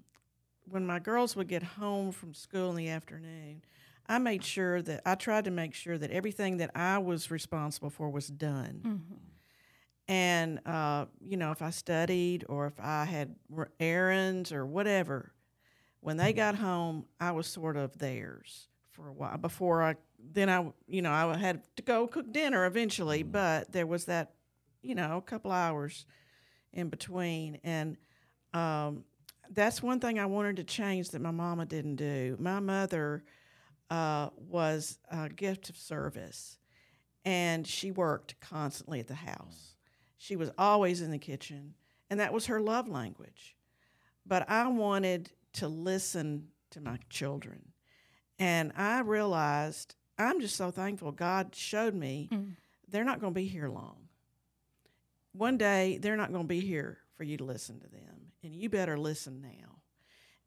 when 0.70 0.86
my 0.86 0.98
girls 0.98 1.36
would 1.36 1.48
get 1.48 1.62
home 1.62 2.12
from 2.12 2.32
school 2.32 2.70
in 2.70 2.76
the 2.76 2.88
afternoon, 2.88 3.62
I 4.08 4.18
made 4.18 4.42
sure 4.42 4.80
that 4.82 5.02
I 5.04 5.14
tried 5.16 5.44
to 5.44 5.50
make 5.50 5.74
sure 5.74 5.98
that 5.98 6.10
everything 6.10 6.56
that 6.58 6.70
I 6.74 6.98
was 6.98 7.30
responsible 7.30 7.90
for 7.90 8.08
was 8.10 8.28
done. 8.28 9.02
And, 10.08 10.60
uh, 10.66 11.06
you 11.20 11.36
know, 11.36 11.50
if 11.50 11.60
I 11.60 11.68
studied 11.70 12.46
or 12.48 12.66
if 12.66 12.80
I 12.80 13.04
had 13.04 13.34
errands 13.78 14.52
or 14.52 14.64
whatever, 14.64 15.32
when 16.00 16.16
they 16.16 16.32
got 16.32 16.54
home, 16.54 17.04
I 17.20 17.32
was 17.32 17.46
sort 17.46 17.76
of 17.76 17.98
theirs 17.98 18.68
for 18.92 19.08
a 19.08 19.12
while 19.12 19.36
before 19.36 19.82
I, 19.82 19.96
then 20.32 20.48
I, 20.48 20.72
you 20.86 21.02
know, 21.02 21.12
I 21.12 21.36
had 21.36 21.62
to 21.76 21.82
go 21.82 22.06
cook 22.06 22.32
dinner 22.32 22.64
eventually, 22.64 23.22
but 23.22 23.70
there 23.72 23.86
was 23.86 24.06
that, 24.06 24.32
you 24.80 24.94
know, 24.94 25.18
a 25.18 25.22
couple 25.22 25.52
hours 25.52 26.06
in 26.72 26.88
between. 26.88 27.58
And 27.62 27.98
um, 28.54 29.04
that's 29.50 29.82
one 29.82 30.00
thing 30.00 30.18
I 30.18 30.26
wanted 30.26 30.56
to 30.56 30.64
change 30.64 31.10
that 31.10 31.20
my 31.20 31.30
mama 31.32 31.66
didn't 31.66 31.96
do. 31.96 32.36
My 32.40 32.60
mother 32.60 33.24
uh, 33.90 34.30
was 34.36 34.98
a 35.10 35.28
gift 35.28 35.70
of 35.70 35.76
service, 35.76 36.58
and 37.24 37.66
she 37.66 37.90
worked 37.90 38.38
constantly 38.40 39.00
at 39.00 39.08
the 39.08 39.14
house. 39.14 39.74
She 40.16 40.36
was 40.36 40.50
always 40.58 41.00
in 41.00 41.10
the 41.10 41.18
kitchen, 41.18 41.74
and 42.10 42.20
that 42.20 42.32
was 42.32 42.46
her 42.46 42.60
love 42.60 42.88
language. 42.88 43.56
But 44.26 44.48
I 44.50 44.66
wanted 44.68 45.30
to 45.54 45.68
listen 45.68 46.48
to 46.70 46.80
my 46.80 46.98
children. 47.08 47.72
And 48.38 48.72
I 48.76 49.00
realized 49.00 49.94
I'm 50.18 50.40
just 50.40 50.56
so 50.56 50.70
thankful 50.70 51.12
God 51.12 51.54
showed 51.54 51.94
me 51.94 52.28
they're 52.88 53.04
not 53.04 53.20
going 53.20 53.32
to 53.32 53.40
be 53.40 53.46
here 53.46 53.68
long. 53.68 54.08
One 55.32 55.56
day 55.56 55.98
they're 56.00 56.16
not 56.16 56.32
going 56.32 56.44
to 56.44 56.48
be 56.48 56.60
here 56.60 56.98
for 57.16 57.24
you 57.24 57.36
to 57.36 57.44
listen 57.44 57.80
to 57.80 57.88
them, 57.88 58.32
and 58.42 58.54
you 58.54 58.68
better 58.68 58.98
listen 58.98 59.40
now. 59.40 59.77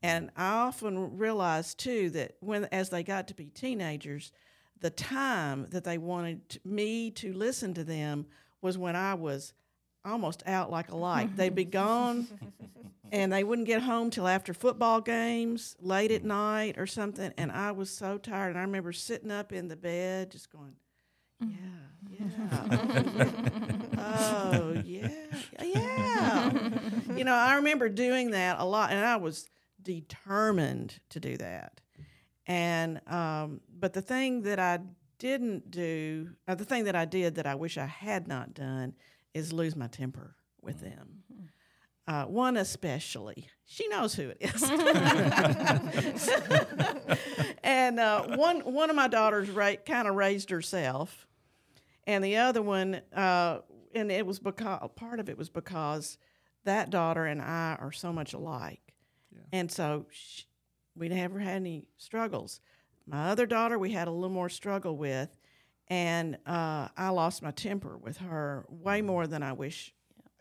And 0.03 0.31
I 0.35 0.49
often 0.51 1.17
realized 1.17 1.77
too 1.79 2.09
that 2.11 2.35
when 2.39 2.65
as 2.71 2.89
they 2.89 3.03
got 3.03 3.27
to 3.27 3.35
be 3.35 3.45
teenagers, 3.45 4.31
the 4.79 4.89
time 4.89 5.67
that 5.69 5.83
they 5.83 5.97
wanted 5.97 6.59
me 6.65 7.11
to 7.11 7.33
listen 7.33 7.73
to 7.75 7.83
them 7.83 8.25
was 8.61 8.77
when 8.77 8.95
I 8.95 9.13
was 9.13 9.53
almost 10.03 10.43
out 10.47 10.71
like 10.71 10.89
a 10.89 10.95
light. 10.95 11.35
They'd 11.37 11.53
be 11.53 11.65
gone 11.65 12.27
and 13.11 13.31
they 13.31 13.43
wouldn't 13.43 13.67
get 13.67 13.81
home 13.81 14.09
till 14.09 14.27
after 14.27 14.53
football 14.53 15.01
games, 15.01 15.75
late 15.81 16.11
at 16.11 16.23
night 16.23 16.77
or 16.77 16.87
something. 16.87 17.33
And 17.37 17.51
I 17.51 17.71
was 17.71 17.89
so 17.89 18.17
tired. 18.17 18.51
And 18.51 18.57
I 18.57 18.61
remember 18.61 18.93
sitting 18.93 19.31
up 19.31 19.51
in 19.51 19.67
the 19.67 19.75
bed 19.75 20.31
just 20.31 20.51
going, 20.51 20.73
yeah, 21.41 21.47
yeah. 22.09 23.29
oh, 23.97 24.81
yeah, 24.85 25.09
yeah. 25.61 26.51
You 27.15 27.23
know, 27.23 27.33
I 27.33 27.55
remember 27.55 27.89
doing 27.89 28.31
that 28.31 28.59
a 28.59 28.65
lot, 28.65 28.91
and 28.91 29.03
I 29.03 29.17
was 29.17 29.49
determined 29.83 30.99
to 31.09 31.19
do 31.19 31.37
that. 31.37 31.81
And, 32.47 33.01
um, 33.07 33.61
but 33.79 33.93
the 33.93 34.01
thing 34.01 34.41
that 34.43 34.59
I 34.59 34.79
didn't 35.19 35.71
do, 35.71 36.29
or 36.47 36.55
the 36.55 36.65
thing 36.65 36.85
that 36.85 36.95
I 36.95 37.05
did 37.05 37.35
that 37.35 37.45
I 37.45 37.55
wish 37.55 37.77
I 37.77 37.85
had 37.85 38.27
not 38.27 38.53
done, 38.53 38.93
is 39.33 39.53
lose 39.53 39.75
my 39.75 39.87
temper 39.87 40.35
with 40.61 40.81
them. 40.81 41.23
Uh, 42.07 42.25
one 42.25 42.57
especially, 42.57 43.47
she 43.65 43.87
knows 43.87 44.15
who 44.15 44.29
it 44.29 44.37
is. 44.41 44.63
and 47.63 47.99
uh, 47.99 48.23
one 48.35 48.61
one 48.61 48.89
of 48.89 48.95
my 48.95 49.07
daughters 49.07 49.49
ra- 49.49 49.75
kind 49.85 50.07
of 50.07 50.15
raised 50.15 50.49
herself, 50.49 51.27
and 52.07 52.23
the 52.23 52.37
other 52.37 52.61
one, 52.61 53.01
uh, 53.15 53.59
and 53.93 54.11
it 54.11 54.25
was 54.25 54.39
because 54.39 54.89
part 54.95 55.19
of 55.19 55.29
it 55.29 55.37
was 55.37 55.49
because 55.49 56.17
that 56.65 56.89
daughter 56.89 57.25
and 57.25 57.41
I 57.41 57.77
are 57.79 57.91
so 57.91 58.11
much 58.11 58.33
alike, 58.33 58.80
and 59.51 59.71
so 59.71 60.05
sh 60.11 60.43
we 60.95 61.07
never 61.09 61.39
had 61.39 61.55
any 61.55 61.85
struggles. 61.97 62.59
My 63.07 63.29
other 63.29 63.45
daughter, 63.45 63.79
we 63.79 63.91
had 63.91 64.07
a 64.07 64.11
little 64.11 64.29
more 64.29 64.49
struggle 64.49 64.97
with, 64.97 65.29
and 65.87 66.37
uh, 66.45 66.89
I 66.97 67.09
lost 67.09 67.41
my 67.41 67.51
temper 67.51 67.97
with 67.97 68.17
her 68.17 68.65
way 68.69 69.01
more 69.01 69.25
than 69.25 69.41
I 69.41 69.53
wish 69.53 69.93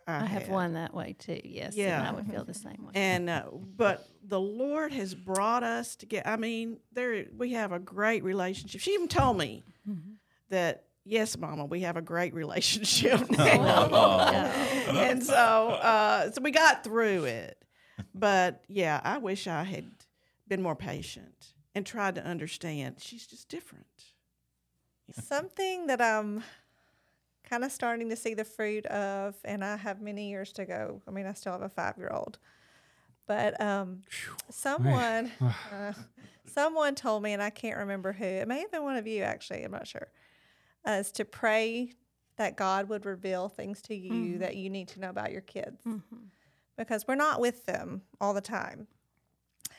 I, 0.08 0.22
I 0.22 0.24
have 0.26 0.42
had. 0.42 0.50
one 0.50 0.72
that 0.74 0.92
way 0.92 1.14
too. 1.18 1.40
Yes, 1.44 1.76
Yeah. 1.76 2.00
and 2.00 2.08
I 2.08 2.12
would 2.12 2.26
feel 2.26 2.44
the 2.44 2.52
same 2.54 2.84
way. 2.84 2.90
And 2.94 3.30
uh, 3.30 3.44
but 3.76 4.08
the 4.26 4.40
Lord 4.40 4.92
has 4.92 5.14
brought 5.14 5.62
us 5.62 5.94
together. 5.96 6.28
I 6.28 6.36
mean, 6.36 6.78
there 6.92 7.26
we 7.36 7.52
have 7.52 7.70
a 7.72 7.78
great 7.78 8.24
relationship. 8.24 8.80
She 8.80 8.92
even 8.92 9.08
told 9.08 9.38
me 9.38 9.62
that 10.48 10.84
yes, 11.04 11.38
Mama, 11.38 11.64
we 11.64 11.80
have 11.82 11.96
a 11.96 12.02
great 12.02 12.34
relationship 12.34 13.30
now. 13.30 14.46
and 14.88 15.22
so 15.22 15.34
uh, 15.34 16.30
so 16.32 16.40
we 16.42 16.50
got 16.50 16.82
through 16.84 17.24
it. 17.24 17.56
But 18.14 18.64
yeah, 18.68 19.00
I 19.04 19.18
wish 19.18 19.46
I 19.46 19.64
had 19.64 19.90
been 20.48 20.62
more 20.62 20.76
patient 20.76 21.54
and 21.74 21.86
tried 21.86 22.14
to 22.16 22.24
understand. 22.24 22.96
She's 22.98 23.26
just 23.26 23.48
different. 23.48 23.86
Something 25.12 25.86
that 25.88 26.00
I'm 26.00 26.42
kind 27.48 27.64
of 27.64 27.72
starting 27.72 28.08
to 28.10 28.16
see 28.16 28.34
the 28.34 28.44
fruit 28.44 28.86
of, 28.86 29.34
and 29.44 29.64
I 29.64 29.76
have 29.76 30.00
many 30.00 30.30
years 30.30 30.52
to 30.52 30.64
go. 30.64 31.02
I 31.06 31.10
mean, 31.10 31.26
I 31.26 31.32
still 31.32 31.52
have 31.52 31.62
a 31.62 31.68
five 31.68 31.96
year 31.98 32.10
old. 32.12 32.38
But 33.26 33.60
um, 33.60 34.02
someone, 34.50 35.30
uh, 35.40 35.92
someone 36.46 36.94
told 36.94 37.22
me, 37.22 37.32
and 37.32 37.42
I 37.42 37.50
can't 37.50 37.78
remember 37.78 38.12
who. 38.12 38.24
It 38.24 38.48
may 38.48 38.60
have 38.60 38.70
been 38.72 38.82
one 38.82 38.96
of 38.96 39.06
you, 39.06 39.22
actually. 39.22 39.62
I'm 39.62 39.72
not 39.72 39.86
sure. 39.86 40.08
Uh, 40.86 40.92
is 40.92 41.12
to 41.12 41.24
pray 41.24 41.92
that 42.36 42.56
God 42.56 42.88
would 42.88 43.04
reveal 43.04 43.48
things 43.48 43.82
to 43.82 43.94
you 43.94 44.38
that 44.38 44.56
you 44.56 44.70
need 44.70 44.88
to 44.88 45.00
know 45.00 45.10
about 45.10 45.30
your 45.30 45.42
kids, 45.42 45.82
because 46.80 47.06
we're 47.06 47.14
not 47.14 47.40
with 47.40 47.66
them 47.66 48.00
all 48.22 48.32
the 48.32 48.40
time 48.40 48.86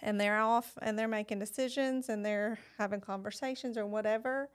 and 0.04 0.22
they're 0.22 0.40
off 0.40 0.78
and 0.84 0.98
they're 0.98 1.08
making 1.08 1.40
decisions 1.40 2.10
and 2.10 2.24
they're 2.24 2.60
having 2.78 3.02
conversations 3.02 3.76
or 3.76 3.86
whatever. 3.88 4.50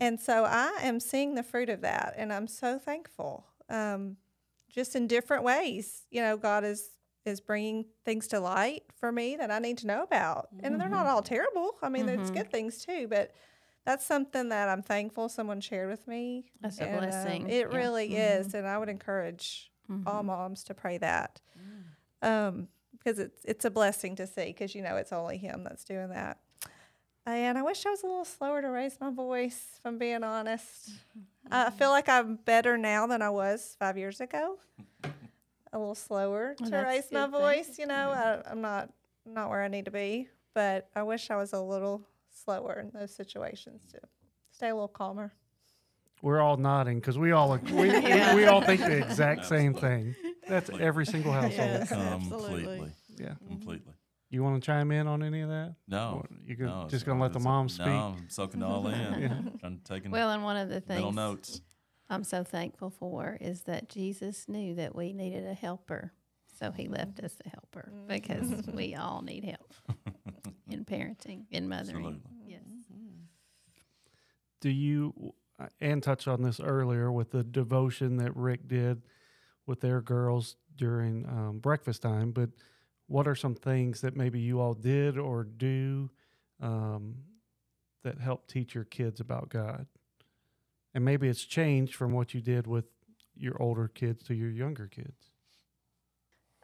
And 0.00 0.18
so 0.20 0.44
I 0.44 0.78
am 0.82 1.00
seeing 1.00 1.34
the 1.34 1.42
fruit 1.42 1.68
of 1.68 1.80
that, 1.82 2.14
and 2.16 2.32
I'm 2.32 2.46
so 2.46 2.78
thankful. 2.78 3.44
Um, 3.68 4.16
just 4.70 4.94
in 4.96 5.06
different 5.08 5.42
ways, 5.42 6.06
you 6.10 6.22
know, 6.22 6.36
God 6.36 6.64
is 6.64 6.90
is 7.26 7.40
bringing 7.40 7.84
things 8.06 8.28
to 8.28 8.40
light 8.40 8.84
for 8.98 9.10
me 9.12 9.36
that 9.36 9.50
I 9.50 9.58
need 9.58 9.76
to 9.78 9.86
know 9.86 10.02
about. 10.02 10.48
And 10.62 10.80
they're 10.80 10.88
not 10.88 11.06
all 11.06 11.22
terrible. 11.22 11.72
I 11.82 11.90
mean, 11.90 12.06
there's 12.06 12.30
good 12.30 12.50
things 12.50 12.82
too, 12.82 13.06
but 13.08 13.32
that's 13.84 14.06
something 14.06 14.48
that 14.48 14.68
I'm 14.70 14.82
thankful 14.82 15.28
someone 15.28 15.60
shared 15.60 15.90
with 15.90 16.06
me. 16.08 16.46
That's 16.62 16.78
a 16.78 16.84
And, 16.84 16.94
um, 16.96 17.00
blessing. 17.10 17.50
it 17.50 17.68
Yeah. 17.70 17.76
really 17.76 18.16
is, 18.16 18.54
and 18.54 18.66
I 18.66 18.78
would 18.78 18.88
encourage 18.88 19.70
all 20.06 20.18
mm-hmm. 20.18 20.26
moms 20.26 20.64
to 20.64 20.74
pray 20.74 20.98
that, 20.98 21.40
mm. 21.58 22.28
um, 22.28 22.68
because 22.92 23.18
it's 23.18 23.44
it's 23.44 23.64
a 23.64 23.70
blessing 23.70 24.16
to 24.16 24.26
see. 24.26 24.46
Because 24.46 24.74
you 24.74 24.82
know 24.82 24.96
it's 24.96 25.12
only 25.12 25.38
Him 25.38 25.64
that's 25.64 25.84
doing 25.84 26.10
that. 26.10 26.38
And 27.26 27.58
I 27.58 27.62
wish 27.62 27.84
I 27.84 27.90
was 27.90 28.02
a 28.02 28.06
little 28.06 28.24
slower 28.24 28.62
to 28.62 28.70
raise 28.70 28.98
my 29.00 29.10
voice. 29.10 29.62
If 29.76 29.80
I'm 29.84 29.98
being 29.98 30.24
honest, 30.24 30.90
mm-hmm. 30.90 31.52
I 31.52 31.70
feel 31.70 31.88
mm-hmm. 31.88 31.92
like 31.92 32.08
I'm 32.08 32.36
better 32.36 32.78
now 32.78 33.06
than 33.06 33.20
I 33.20 33.28
was 33.28 33.76
five 33.78 33.98
years 33.98 34.20
ago. 34.20 34.58
A 35.74 35.78
little 35.78 35.94
slower 35.94 36.56
Well, 36.58 36.70
to 36.70 36.76
raise 36.78 37.12
my 37.12 37.26
good 37.26 37.32
thing. 37.32 37.40
voice. 37.40 37.78
You 37.78 37.86
know, 37.86 38.10
I, 38.10 38.50
I'm 38.50 38.62
not 38.62 38.88
not 39.26 39.50
where 39.50 39.62
I 39.62 39.68
need 39.68 39.84
to 39.84 39.90
be, 39.90 40.28
but 40.54 40.88
I 40.96 41.02
wish 41.02 41.30
I 41.30 41.36
was 41.36 41.52
a 41.52 41.60
little 41.60 42.02
slower 42.30 42.80
in 42.80 42.98
those 42.98 43.14
situations 43.14 43.84
to 43.92 44.00
stay 44.50 44.70
a 44.70 44.74
little 44.74 44.88
calmer. 44.88 45.34
We're 46.22 46.40
all 46.40 46.56
nodding 46.56 46.98
because 47.00 47.18
we 47.18 47.32
all 47.32 47.56
we, 47.56 47.72
we, 47.72 48.34
we 48.34 48.44
all 48.46 48.60
think 48.60 48.80
the 48.80 48.98
exact 48.98 49.46
same 49.46 49.74
thing. 49.74 50.14
That's 50.48 50.70
every 50.80 51.06
single 51.06 51.32
household. 51.32 51.52
Yes, 51.56 51.92
absolutely. 51.92 52.64
completely, 52.64 52.92
Yeah. 53.18 53.34
completely. 53.46 53.92
Mm-hmm. 53.92 53.92
You 54.30 54.42
want 54.42 54.62
to 54.62 54.66
chime 54.66 54.90
in 54.92 55.06
on 55.06 55.22
any 55.22 55.40
of 55.40 55.48
that? 55.48 55.74
No, 55.86 56.22
Or 56.22 56.28
You 56.44 56.56
no, 56.58 56.86
just 56.90 57.06
gonna 57.06 57.20
let 57.20 57.32
the 57.32 57.38
it's- 57.38 57.44
moms 57.44 57.74
speak? 57.74 57.86
No, 57.86 58.16
I'm 58.18 58.28
soaking 58.28 58.60
it 58.60 58.64
all 58.64 58.86
in. 58.88 59.58
I'm 59.62 59.80
taking 59.84 60.10
Well, 60.10 60.30
and 60.30 60.42
one 60.42 60.56
of 60.56 60.68
the 60.68 60.82
mental 60.86 61.06
things 61.06 61.16
notes. 61.16 61.60
I'm 62.10 62.24
so 62.24 62.42
thankful 62.42 62.90
for 62.90 63.36
is 63.40 63.62
that 63.62 63.88
Jesus 63.88 64.48
knew 64.48 64.74
that 64.76 64.94
we 64.94 65.12
needed 65.12 65.46
a 65.46 65.54
helper. 65.54 66.12
So 66.58 66.72
he 66.72 66.84
mm-hmm. 66.84 66.94
left 66.94 67.20
us 67.20 67.36
a 67.44 67.48
helper 67.50 67.92
mm-hmm. 67.94 68.06
because 68.08 68.66
we 68.74 68.94
all 68.94 69.22
need 69.22 69.44
help 69.44 69.74
in 70.70 70.84
parenting, 70.84 71.44
in 71.50 71.68
mothering. 71.68 71.96
Absolutely. 71.96 72.20
Yes. 72.46 72.60
Do 74.60 74.70
you, 74.70 75.34
Ann 75.80 76.00
touched 76.00 76.28
on 76.28 76.42
this 76.42 76.60
earlier 76.60 77.10
with 77.10 77.30
the 77.30 77.42
devotion 77.42 78.16
that 78.18 78.34
Rick 78.36 78.68
did 78.68 79.02
with 79.66 79.80
their 79.80 80.00
girls 80.00 80.56
during 80.76 81.26
um, 81.26 81.58
breakfast 81.58 82.02
time, 82.02 82.30
but 82.30 82.50
what 83.06 83.26
are 83.26 83.34
some 83.34 83.54
things 83.54 84.00
that 84.02 84.16
maybe 84.16 84.38
you 84.38 84.60
all 84.60 84.74
did 84.74 85.18
or 85.18 85.44
do 85.44 86.10
um, 86.60 87.16
that 88.04 88.20
help 88.20 88.46
teach 88.46 88.74
your 88.74 88.84
kids 88.84 89.20
about 89.20 89.48
God? 89.48 89.86
And 90.94 91.04
maybe 91.04 91.28
it's 91.28 91.44
changed 91.44 91.94
from 91.94 92.12
what 92.12 92.34
you 92.34 92.40
did 92.40 92.66
with 92.66 92.84
your 93.34 93.60
older 93.60 93.88
kids 93.88 94.22
to 94.24 94.34
your 94.34 94.50
younger 94.50 94.86
kids. 94.86 95.30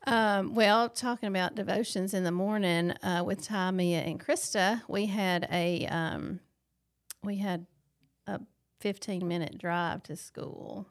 Um, 0.07 0.55
well, 0.55 0.91
talking 0.91 1.29
about 1.29 1.55
devotions 1.55 2.13
in 2.13 2.25
the 2.25 2.33
morning 2.33 2.91
uh, 3.03 3.23
with 3.25 3.43
Ty, 3.43 3.71
Mia, 3.71 4.01
and 4.01 4.21
Krista, 4.21 4.83
we 4.87 5.07
had 5.07 5.49
a 5.51 5.87
um, 5.87 6.41
we 7.23 7.37
had 7.37 7.67
15 8.85 9.26
minute 9.26 9.57
drive 9.57 10.03
to 10.03 10.14
school, 10.14 10.87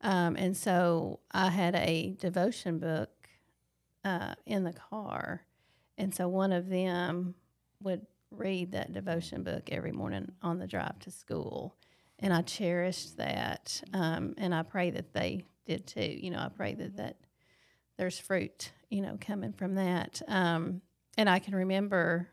um, 0.00 0.34
and 0.34 0.56
so 0.56 1.20
I 1.30 1.50
had 1.50 1.74
a 1.74 2.16
devotion 2.18 2.78
book 2.78 3.10
uh, 4.02 4.34
in 4.46 4.64
the 4.64 4.72
car, 4.72 5.42
and 5.98 6.14
so 6.14 6.26
one 6.26 6.52
of 6.52 6.70
them 6.70 7.34
would 7.82 8.06
read 8.30 8.72
that 8.72 8.94
devotion 8.94 9.42
book 9.42 9.68
every 9.70 9.92
morning 9.92 10.32
on 10.40 10.58
the 10.58 10.66
drive 10.66 10.98
to 11.00 11.10
school, 11.10 11.76
and 12.18 12.32
I 12.32 12.40
cherished 12.40 13.18
that, 13.18 13.82
um, 13.92 14.34
and 14.38 14.54
I 14.54 14.62
pray 14.62 14.90
that 14.90 15.12
they 15.12 15.44
did 15.66 15.86
too. 15.86 16.00
You 16.18 16.30
know, 16.30 16.38
I 16.38 16.48
pray 16.48 16.72
that 16.76 16.96
that 16.96 17.18
there's 17.98 18.18
fruit, 18.18 18.72
you 18.88 19.02
know, 19.02 19.18
coming 19.20 19.52
from 19.52 19.74
that. 19.74 20.22
Um, 20.28 20.80
and 21.18 21.28
I 21.28 21.40
can 21.40 21.54
remember 21.54 22.30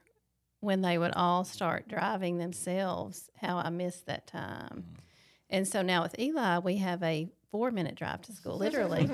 when 0.61 0.81
they 0.81 0.97
would 0.97 1.11
all 1.15 1.43
start 1.43 1.87
driving 1.87 2.37
themselves, 2.37 3.29
how 3.41 3.57
I 3.57 3.69
missed 3.69 4.05
that 4.05 4.27
time. 4.27 4.85
And 5.49 5.67
so 5.67 5.81
now 5.81 6.03
with 6.03 6.17
Eli, 6.17 6.59
we 6.59 6.77
have 6.77 7.03
a 7.03 7.27
four 7.51 7.71
minute 7.71 7.95
drive 7.95 8.21
to 8.21 8.31
school, 8.31 8.57
literally. 8.57 9.09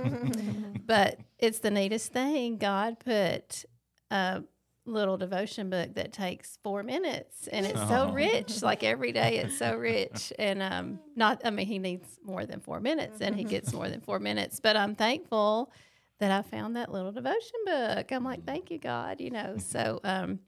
but 0.85 1.19
it's 1.39 1.59
the 1.59 1.71
neatest 1.71 2.13
thing. 2.13 2.57
God 2.57 2.99
put 2.99 3.65
a 4.11 4.43
little 4.85 5.17
devotion 5.17 5.69
book 5.69 5.95
that 5.95 6.13
takes 6.13 6.59
four 6.63 6.83
minutes 6.83 7.47
and 7.47 7.65
it's 7.65 7.79
so 7.87 8.07
Oh. 8.09 8.13
rich. 8.13 8.61
Like 8.61 8.83
every 8.83 9.11
day, 9.11 9.37
it's 9.37 9.57
so 9.57 9.75
rich. 9.77 10.31
And 10.37 10.61
um, 10.61 10.99
not, 11.15 11.41
I 11.43 11.49
mean, 11.49 11.65
he 11.65 11.79
needs 11.79 12.19
more 12.23 12.45
than 12.45 12.59
four 12.59 12.79
minutes 12.79 13.21
and 13.21 13.35
he 13.35 13.43
gets 13.43 13.73
more 13.73 13.89
than 13.89 14.01
four 14.01 14.19
minutes. 14.19 14.59
But 14.59 14.77
I'm 14.77 14.95
thankful 14.95 15.71
that 16.19 16.31
I 16.31 16.41
found 16.41 16.75
that 16.75 16.91
little 16.91 17.11
devotion 17.11 17.59
book. 17.65 18.11
I'm 18.11 18.23
like, 18.23 18.45
thank 18.45 18.69
you, 18.71 18.77
God, 18.79 19.19
you 19.21 19.29
know. 19.31 19.55
So, 19.57 19.99
um, 20.03 20.39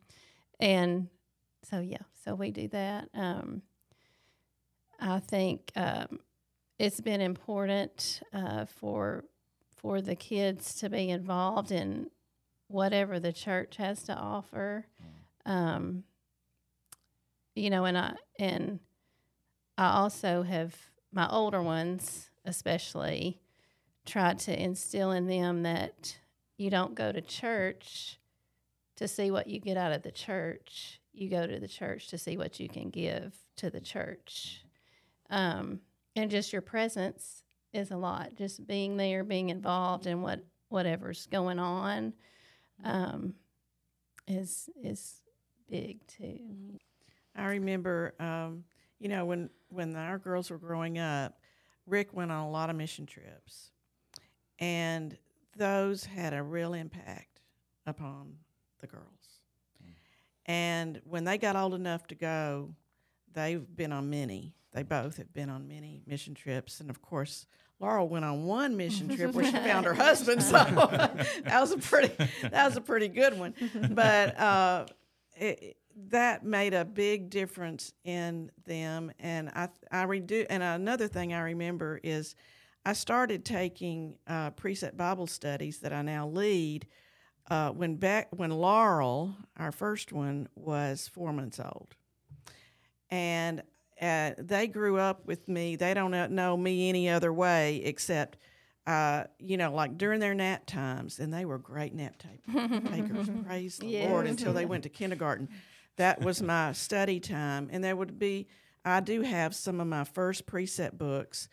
and 0.59 1.07
so, 1.63 1.79
yeah, 1.79 1.97
so 2.23 2.35
we 2.35 2.51
do 2.51 2.67
that. 2.69 3.09
Um, 3.13 3.61
I 4.99 5.19
think 5.19 5.71
um, 5.75 6.19
it's 6.77 7.01
been 7.01 7.21
important 7.21 8.21
uh, 8.33 8.65
for 8.65 9.25
for 9.77 10.01
the 10.01 10.15
kids 10.15 10.75
to 10.75 10.89
be 10.89 11.09
involved 11.09 11.71
in 11.71 12.09
whatever 12.67 13.19
the 13.19 13.31
church 13.31 13.77
has 13.77 14.03
to 14.03 14.13
offer. 14.13 14.85
Um, 15.45 16.03
you 17.55 17.69
know, 17.69 17.85
and 17.85 17.97
I 17.97 18.15
and 18.37 18.79
I 19.77 19.91
also 19.97 20.43
have 20.43 20.75
my 21.11 21.27
older 21.29 21.61
ones, 21.61 22.29
especially, 22.45 23.39
tried 24.05 24.39
to 24.39 24.61
instill 24.61 25.11
in 25.11 25.27
them 25.27 25.63
that 25.63 26.17
you 26.57 26.69
don't 26.69 26.95
go 26.95 27.11
to 27.11 27.21
church 27.21 28.19
to 28.99 29.07
see 29.07 29.31
what 29.31 29.47
you 29.47 29.61
get 29.61 29.77
out 29.77 29.93
of 29.93 30.03
the 30.03 30.11
church. 30.11 30.99
You 31.13 31.29
go 31.29 31.47
to 31.47 31.57
the 31.57 31.69
church 31.69 32.09
to 32.09 32.17
see 32.17 32.35
what 32.35 32.59
you 32.59 32.67
can 32.67 32.89
give 32.89 33.33
to 33.55 33.69
the 33.69 33.79
church. 33.79 34.65
Um, 35.29 35.79
and 36.17 36.29
just 36.29 36.51
your 36.51 36.61
presence 36.61 37.43
is 37.71 37.91
a 37.91 37.97
lot. 37.97 38.35
Just 38.35 38.67
being 38.67 38.97
there, 38.97 39.23
being 39.23 39.49
involved 39.49 40.05
in 40.05 40.21
what 40.21 40.43
whatever's 40.67 41.27
going 41.27 41.59
on, 41.59 42.13
um, 42.83 43.35
is 44.27 44.69
is 44.83 45.21
big 45.69 46.05
too. 46.07 46.77
I 47.35 47.45
remember, 47.45 48.15
um, 48.19 48.65
you 48.99 49.07
know, 49.07 49.25
when 49.25 49.49
when 49.69 49.95
our 49.95 50.17
girls 50.17 50.51
were 50.51 50.57
growing 50.57 50.99
up, 50.99 51.39
Rick 51.87 52.13
went 52.13 52.31
on 52.31 52.43
a 52.43 52.51
lot 52.51 52.69
of 52.69 52.75
mission 52.75 53.05
trips, 53.05 53.71
and 54.59 55.17
those 55.55 56.03
had 56.03 56.33
a 56.33 56.43
real 56.43 56.73
impact 56.73 57.39
upon 57.85 58.33
the 58.79 58.87
girls. 58.87 59.05
And 60.45 60.99
when 61.03 61.25
they 61.25 61.37
got 61.37 61.55
old 61.55 61.75
enough 61.75 62.07
to 62.07 62.15
go, 62.15 62.73
they've 63.33 63.63
been 63.75 63.91
on 63.91 64.09
many. 64.09 64.55
They 64.73 64.83
both 64.83 65.17
have 65.17 65.31
been 65.33 65.49
on 65.49 65.67
many 65.67 66.01
mission 66.07 66.33
trips, 66.33 66.79
and 66.79 66.89
of 66.89 67.01
course, 67.01 67.45
Laurel 67.79 68.09
went 68.09 68.25
on 68.25 68.45
one 68.45 68.75
mission 68.75 69.15
trip 69.15 69.33
where 69.33 69.45
she 69.45 69.51
found 69.69 69.85
her 69.85 69.93
husband. 69.93 70.43
So 70.43 70.51
that 70.57 71.57
was 71.59 71.71
a 71.71 71.77
pretty 71.77 72.13
that 72.41 72.65
was 72.65 72.77
a 72.77 72.81
pretty 72.81 73.07
good 73.07 73.37
one. 73.39 73.53
But 73.91 74.39
uh, 74.39 74.85
it, 75.35 75.77
that 76.09 76.43
made 76.43 76.73
a 76.73 76.85
big 76.85 77.29
difference 77.29 77.93
in 78.03 78.51
them. 78.65 79.11
And 79.19 79.49
I 79.49 79.69
I 79.91 80.05
redo 80.05 80.45
and 80.49 80.61
another 80.61 81.07
thing 81.07 81.33
I 81.33 81.41
remember 81.41 81.99
is 82.03 82.35
I 82.85 82.93
started 82.93 83.45
taking 83.45 84.17
uh, 84.27 84.51
precept 84.51 84.97
Bible 84.97 85.27
studies 85.27 85.79
that 85.79 85.93
I 85.93 86.01
now 86.01 86.27
lead. 86.27 86.87
Uh, 87.49 87.71
when 87.71 87.95
back 87.95 88.27
when 88.31 88.51
Laurel, 88.51 89.33
our 89.57 89.71
first 89.71 90.11
one, 90.13 90.47
was 90.55 91.07
four 91.07 91.33
months 91.33 91.59
old, 91.59 91.95
and 93.09 93.63
uh, 94.01 94.31
they 94.37 94.67
grew 94.67 94.97
up 94.97 95.25
with 95.25 95.47
me. 95.47 95.75
They 95.75 95.93
don't 95.93 96.11
know- 96.11 96.27
know 96.27 96.55
me 96.55 96.89
any 96.89 97.09
other 97.09 97.33
way 97.33 97.77
except, 97.77 98.37
uh, 98.87 99.23
you 99.39 99.57
know, 99.57 99.73
like 99.73 99.97
during 99.97 100.19
their 100.19 100.35
nap 100.35 100.65
times, 100.67 101.19
and 101.19 101.33
they 101.33 101.43
were 101.45 101.57
great 101.57 101.93
nap 101.93 102.15
takers. 102.17 103.29
praise 103.45 103.77
the 103.79 103.87
Yes. 103.87 104.09
Lord 104.09 104.27
until 104.27 104.53
they 104.53 104.65
went 104.67 104.83
to 104.83 104.89
kindergarten. 104.89 105.49
That 105.97 106.21
was 106.21 106.41
my 106.41 106.71
study 106.73 107.19
time, 107.19 107.69
and 107.71 107.83
there 107.83 107.95
would 107.95 108.19
be. 108.19 108.47
I 108.85 109.01
do 109.01 109.21
have 109.21 109.53
some 109.53 109.81
of 109.81 109.87
my 109.87 110.05
first 110.05 110.45
precept 110.45 110.97
books 110.97 111.49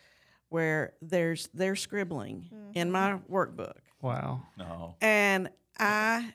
where 0.49 0.93
there's 1.01 1.49
they're 1.53 1.75
scribbling 1.75 2.49
in 2.73 2.89
my 2.89 3.19
workbook 3.29 3.79
Wow. 4.01 4.43
No. 4.57 4.95
and 5.01 5.49
I 5.79 6.33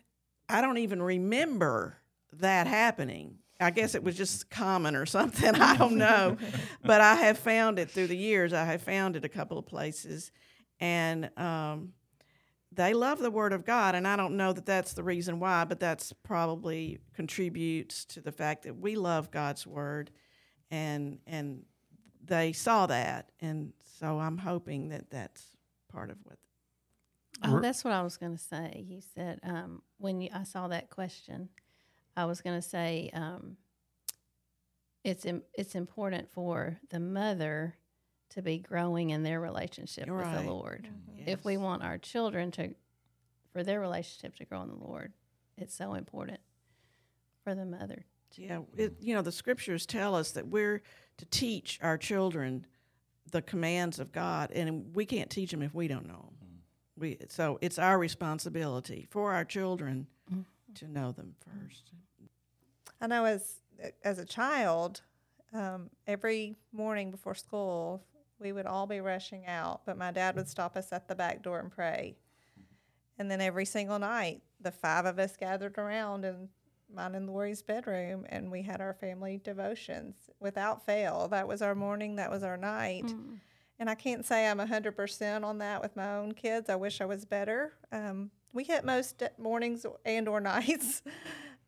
I 0.49 0.61
don't 0.61 0.79
even 0.79 1.03
remember 1.03 1.97
that 2.35 2.67
happening. 2.67 3.39
I 3.61 3.71
guess 3.71 3.95
it 3.95 4.03
was 4.03 4.17
just 4.17 4.51
common 4.51 4.97
or 4.97 5.07
something. 5.19 5.55
I 5.55 5.77
don't 5.77 5.97
know, 5.97 6.37
but 6.85 7.01
I 7.01 7.15
have 7.15 7.39
found 7.39 7.79
it 7.79 7.91
through 7.91 8.09
the 8.09 8.17
years. 8.17 8.53
I 8.53 8.65
have 8.65 8.83
found 8.83 9.17
it 9.17 9.25
a 9.25 9.29
couple 9.29 9.59
of 9.59 9.67
places, 9.67 10.31
and 10.81 11.31
um, 11.39 11.93
they 12.73 12.95
love 12.95 13.19
the 13.19 13.31
Word 13.31 13.53
of 13.53 13.65
God. 13.65 13.95
And 13.95 14.07
I 14.07 14.17
don't 14.17 14.37
know 14.37 14.53
that 14.53 14.67
that's 14.67 14.95
the 14.95 15.03
reason 15.03 15.39
why, 15.41 15.65
but 15.65 15.79
that's 15.81 16.13
probably 16.13 16.99
contributes 17.15 18.05
to 18.07 18.21
the 18.21 18.33
fact 18.33 18.65
that 18.65 18.77
we 18.77 18.97
love 18.97 19.31
God's 19.31 19.67
Word, 19.67 20.11
and 20.71 21.19
and 21.27 21.63
they 22.25 22.53
saw 22.53 22.87
that, 22.87 23.31
and 23.41 23.73
so 23.99 24.19
I'm 24.19 24.39
hoping 24.39 24.89
that 24.89 25.11
that's 25.11 25.45
part 25.91 26.11
of 26.11 26.17
what 26.25 26.39
Oh, 27.45 27.61
that's 27.61 27.83
what 27.85 27.93
I 27.93 28.03
was 28.03 28.17
going 28.17 28.37
to 28.37 28.43
say. 28.43 28.85
You 28.89 29.01
said 29.15 29.41
um, 29.43 29.83
when 29.99 30.21
you, 30.21 30.29
I 30.35 30.45
saw 30.45 30.69
that 30.69 30.91
question, 30.91 31.49
I 32.17 32.25
was 32.27 32.41
going 32.41 32.57
to 32.61 32.67
say 32.67 33.11
um, 33.15 33.57
it's 35.05 35.25
im- 35.25 35.43
it's 35.55 35.75
important 35.75 36.31
for 36.31 36.79
the 36.91 37.01
mother 37.01 37.75
to 38.31 38.43
be 38.43 38.59
growing 38.59 39.11
in 39.11 39.23
their 39.23 39.41
relationship 39.41 40.07
with 40.09 40.15
Right. 40.25 40.45
the 40.45 40.51
Lord. 40.51 40.89
If 41.27 41.45
we 41.45 41.57
want 41.57 41.83
our 41.83 41.99
children 41.99 42.51
to 42.53 42.75
for 43.53 43.63
their 43.63 43.81
relationship 43.81 44.37
to 44.37 44.45
grow 44.45 44.63
in 44.63 44.69
the 44.69 44.77
Lord, 44.77 45.13
it's 45.59 45.75
so 45.75 45.95
important 45.95 46.41
for 47.45 47.55
the 47.55 47.67
mother. 47.67 48.05
Yeah, 48.35 48.61
it, 48.77 48.95
you 49.01 49.15
know, 49.15 49.21
the 49.21 49.33
scriptures 49.33 49.85
tell 49.85 50.15
us 50.15 50.31
that 50.33 50.47
we're 50.49 50.81
to 51.19 51.25
teach 51.27 51.79
our 51.83 51.99
children 51.99 52.67
the 53.31 53.43
commands 53.43 53.99
of 53.99 54.11
God, 54.13 54.51
and 54.53 54.95
we 54.97 55.05
can't 55.05 55.29
teach 55.29 55.51
them 55.51 55.61
if 55.63 55.75
we 55.75 55.87
don't 55.89 56.07
know 56.07 56.31
them. 56.41 56.42
We, 56.99 57.19
so 57.29 57.59
it's 57.61 57.79
our 57.79 57.99
responsibility 57.99 59.07
for 59.11 59.33
our 59.33 59.45
children 59.45 60.07
to 60.75 60.89
know 60.89 61.13
them 61.13 61.35
first. 61.41 61.91
I 63.01 63.07
know 63.07 63.25
as 63.25 63.57
as 64.05 64.19
a 64.19 64.25
child, 64.25 65.03
um, 65.53 65.91
every 66.07 66.57
morning 66.73 67.11
before 67.11 67.35
school, 67.35 68.05
we 68.39 68.53
would 68.53 68.67
all 68.67 68.87
be 68.87 69.01
rushing 69.01 69.47
out, 69.47 69.83
but 69.85 69.99
my 69.99 70.13
dad 70.13 70.37
would 70.37 70.49
stop 70.49 70.77
us 70.77 70.93
at 70.93 71.09
the 71.09 71.15
back 71.15 71.43
door 71.43 71.59
and 71.59 71.71
pray. 71.71 72.17
And 73.19 73.31
then 73.31 73.41
every 73.41 73.65
single 73.65 73.99
night, 73.99 74.43
the 74.61 74.71
five 74.71 75.05
of 75.05 75.19
us 75.19 75.37
gathered 75.37 75.79
around 75.79 76.25
in 76.25 76.49
mine 76.95 77.15
and 77.15 77.29
Lori's 77.29 77.63
bedroom, 77.63 78.27
and 78.29 78.51
we 78.51 78.63
had 78.63 78.81
our 78.81 78.95
family 78.95 79.41
devotions 79.43 80.15
without 80.41 80.85
fail. 80.85 81.29
That 81.29 81.49
was 81.49 81.63
our 81.63 81.75
morning. 81.75 82.17
That 82.17 82.31
was 82.31 82.43
our 82.43 82.57
night. 82.57 83.13
And 83.83 83.91
I 83.91 83.97
can't 83.97 84.25
say 84.25 84.47
I'm 84.47 84.61
100% 84.61 85.43
on 85.43 85.59
that 85.59 85.83
with 85.83 85.97
my 85.97 86.15
own 86.15 86.35
kids. 86.35 86.71
I 86.71 86.77
wish 86.77 87.01
I 87.01 87.05
was 87.05 87.25
better. 87.25 87.73
Um, 87.91 88.31
we 88.53 88.63
hit 88.63 88.85
most 88.85 89.25
mornings 89.39 89.85
and 90.05 90.29
or 90.29 90.39
nights. 90.55 91.03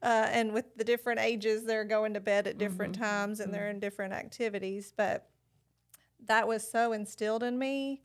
Uh, 0.01 0.29
and 0.31 0.55
with 0.55 0.77
the 0.77 0.85
different 0.85 1.19
ages, 1.19 1.65
they're 1.65 1.83
going 1.85 2.15
to 2.15 2.21
bed 2.21 2.47
at 2.47 2.57
different 2.57 2.95
times 2.95 3.41
and 3.41 3.53
they're 3.53 3.69
in 3.69 3.81
different 3.81 4.13
activities. 4.15 4.93
But 4.97 5.27
that 6.27 6.47
was 6.47 6.63
so 6.71 6.93
instilled 6.93 7.43
in 7.43 7.59
me 7.59 8.05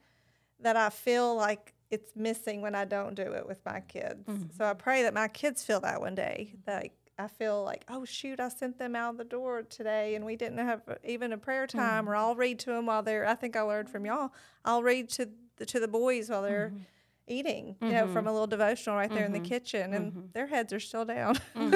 that 0.59 0.75
I 0.75 0.89
feel 0.89 1.35
like 1.35 1.75
it's 1.91 2.15
missing 2.15 2.63
when 2.63 2.73
I 2.73 2.85
don't 2.85 3.13
do 3.13 3.33
it 3.33 3.45
with 3.45 3.63
my 3.63 3.81
kids. 3.81 4.27
So 4.57 4.65
I 4.65 4.73
pray 4.73 5.03
that 5.03 5.13
my 5.13 5.27
kids 5.27 5.63
feel 5.63 5.81
that 5.81 6.01
one 6.01 6.15
day. 6.15 6.55
Like 6.65 6.93
I 7.19 7.27
feel 7.27 7.63
like, 7.63 7.83
oh 7.89 8.05
shoot, 8.05 8.39
I 8.39 8.49
sent 8.49 8.79
them 8.79 8.95
out 8.95 9.17
the 9.17 9.23
door 9.23 9.63
today 9.63 10.15
and 10.15 10.25
we 10.25 10.35
didn't 10.37 10.59
have 10.59 10.81
uh, 10.87 10.95
even 11.03 11.33
a 11.33 11.37
prayer 11.37 11.67
time. 11.67 12.07
Or 12.07 12.13
mm-hmm. 12.13 12.21
I'll 12.21 12.35
read 12.35 12.59
to 12.59 12.67
them 12.67 12.85
while 12.85 13.03
they're. 13.03 13.27
I 13.27 13.35
think 13.35 13.55
I 13.55 13.61
learned 13.61 13.89
from 13.89 14.05
y'all. 14.05 14.31
I'll 14.63 14.83
read 14.83 15.09
to 15.09 15.29
the 15.57 15.65
to 15.65 15.79
the 15.79 15.87
boys 15.87 16.29
while 16.29 16.41
they're. 16.41 16.69
Mm-hmm. 16.69 16.83
Eating, 17.31 17.75
you 17.79 17.89
know, 17.89 18.07
from 18.07 18.15
mm-hmm. 18.15 18.27
a 18.27 18.31
little 18.31 18.47
devotional 18.47 18.95
right 18.95 19.11
there 19.11 19.23
in 19.23 19.33
the 19.33 19.39
kitchen, 19.39 19.93
and 19.93 20.31
their 20.33 20.47
heads 20.47 20.73
are 20.73 20.79
still 20.79 21.05
down. 21.05 21.39
They'll 21.53 21.69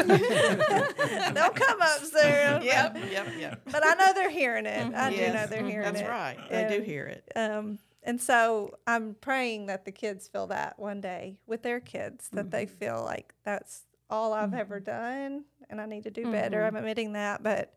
come 1.52 1.80
up 1.80 2.00
soon. 2.00 2.62
Yep, 2.64 2.98
yep, 3.12 3.28
yep. 3.38 3.62
But 3.72 3.86
I 3.86 3.94
know 3.94 4.14
they're 4.16 4.32
hearing 4.32 4.66
it. 4.66 4.96
I 4.96 5.12
do 5.12 5.32
know 5.32 5.46
they're 5.46 5.64
hearing 5.64 5.84
That's 5.84 6.00
it. 6.00 6.08
That's 6.08 6.10
right. 6.10 6.50
They 6.50 6.76
do 6.76 6.82
hear 6.82 7.06
it. 7.06 7.32
Um, 7.36 7.78
and 8.02 8.20
so 8.20 8.80
I'm 8.88 9.16
praying 9.22 9.68
that 9.68 9.86
the 9.86 9.92
kids 9.92 10.28
feel 10.28 10.48
that 10.48 10.80
one 10.80 11.02
day 11.02 11.38
with 11.46 11.62
their 11.62 11.80
kids, 11.80 12.30
that 12.34 12.50
they 12.50 12.66
feel 12.66 13.04
like 13.04 13.36
that's 13.46 13.84
all 14.10 14.34
I've 14.34 14.50
mm-hmm. 14.50 14.60
ever 14.60 14.80
done, 14.80 15.46
and 15.70 15.82
I 15.82 15.86
need 15.86 16.04
to 16.04 16.12
do 16.12 16.32
better. 16.32 16.58
Mm-hmm. 16.58 16.68
I'm 16.68 16.76
admitting 16.76 17.14
that, 17.14 17.44
but 17.44 17.74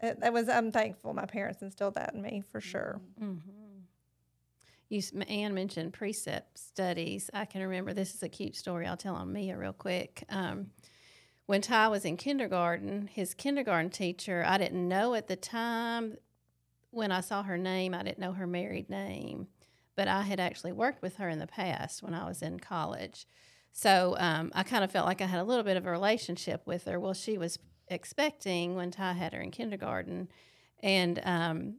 it, 0.00 0.20
that 0.20 0.32
was 0.32 0.48
I'm 0.48 0.72
thankful 0.72 1.12
my 1.14 1.26
parents 1.26 1.62
instilled 1.62 1.94
that 1.94 2.14
in 2.14 2.22
me 2.22 2.42
for 2.50 2.60
sure. 2.60 3.00
Mm-hmm. 3.22 3.50
You, 4.88 4.98
s- 4.98 5.12
Ann 5.28 5.54
mentioned 5.54 5.92
precept 5.92 6.58
studies. 6.58 7.30
I 7.32 7.44
can 7.44 7.62
remember 7.62 7.92
this 7.92 8.14
is 8.14 8.22
a 8.22 8.28
cute 8.28 8.56
story. 8.56 8.86
I'll 8.86 8.96
tell 8.96 9.14
on 9.14 9.32
Mia 9.32 9.56
real 9.56 9.72
quick. 9.72 10.24
Um, 10.28 10.70
when 11.46 11.60
Ty 11.60 11.88
was 11.88 12.04
in 12.04 12.16
kindergarten, 12.16 13.08
his 13.12 13.34
kindergarten 13.34 13.90
teacher, 13.90 14.44
I 14.46 14.58
didn't 14.58 14.86
know 14.88 15.14
at 15.14 15.28
the 15.28 15.36
time 15.36 16.16
when 16.90 17.12
I 17.12 17.20
saw 17.20 17.42
her 17.42 17.58
name, 17.58 17.94
I 17.94 18.02
didn't 18.02 18.18
know 18.18 18.32
her 18.32 18.46
married 18.46 18.90
name, 18.90 19.48
but 19.96 20.08
I 20.08 20.22
had 20.22 20.40
actually 20.40 20.72
worked 20.72 21.02
with 21.02 21.16
her 21.16 21.28
in 21.28 21.38
the 21.38 21.46
past 21.46 22.02
when 22.02 22.14
I 22.14 22.26
was 22.26 22.42
in 22.42 22.58
college. 22.58 23.26
So 23.72 24.16
um, 24.18 24.50
I 24.54 24.62
kind 24.62 24.84
of 24.84 24.90
felt 24.90 25.06
like 25.06 25.20
I 25.20 25.26
had 25.26 25.40
a 25.40 25.44
little 25.44 25.64
bit 25.64 25.76
of 25.76 25.86
a 25.86 25.90
relationship 25.90 26.62
with 26.66 26.84
her. 26.84 26.98
Well, 26.98 27.14
she 27.14 27.38
was 27.38 27.58
expecting 27.88 28.76
when 28.76 28.90
Ty 28.90 29.14
had 29.14 29.32
her 29.32 29.40
in 29.40 29.50
kindergarten, 29.50 30.28
and 30.82 31.20
um, 31.24 31.74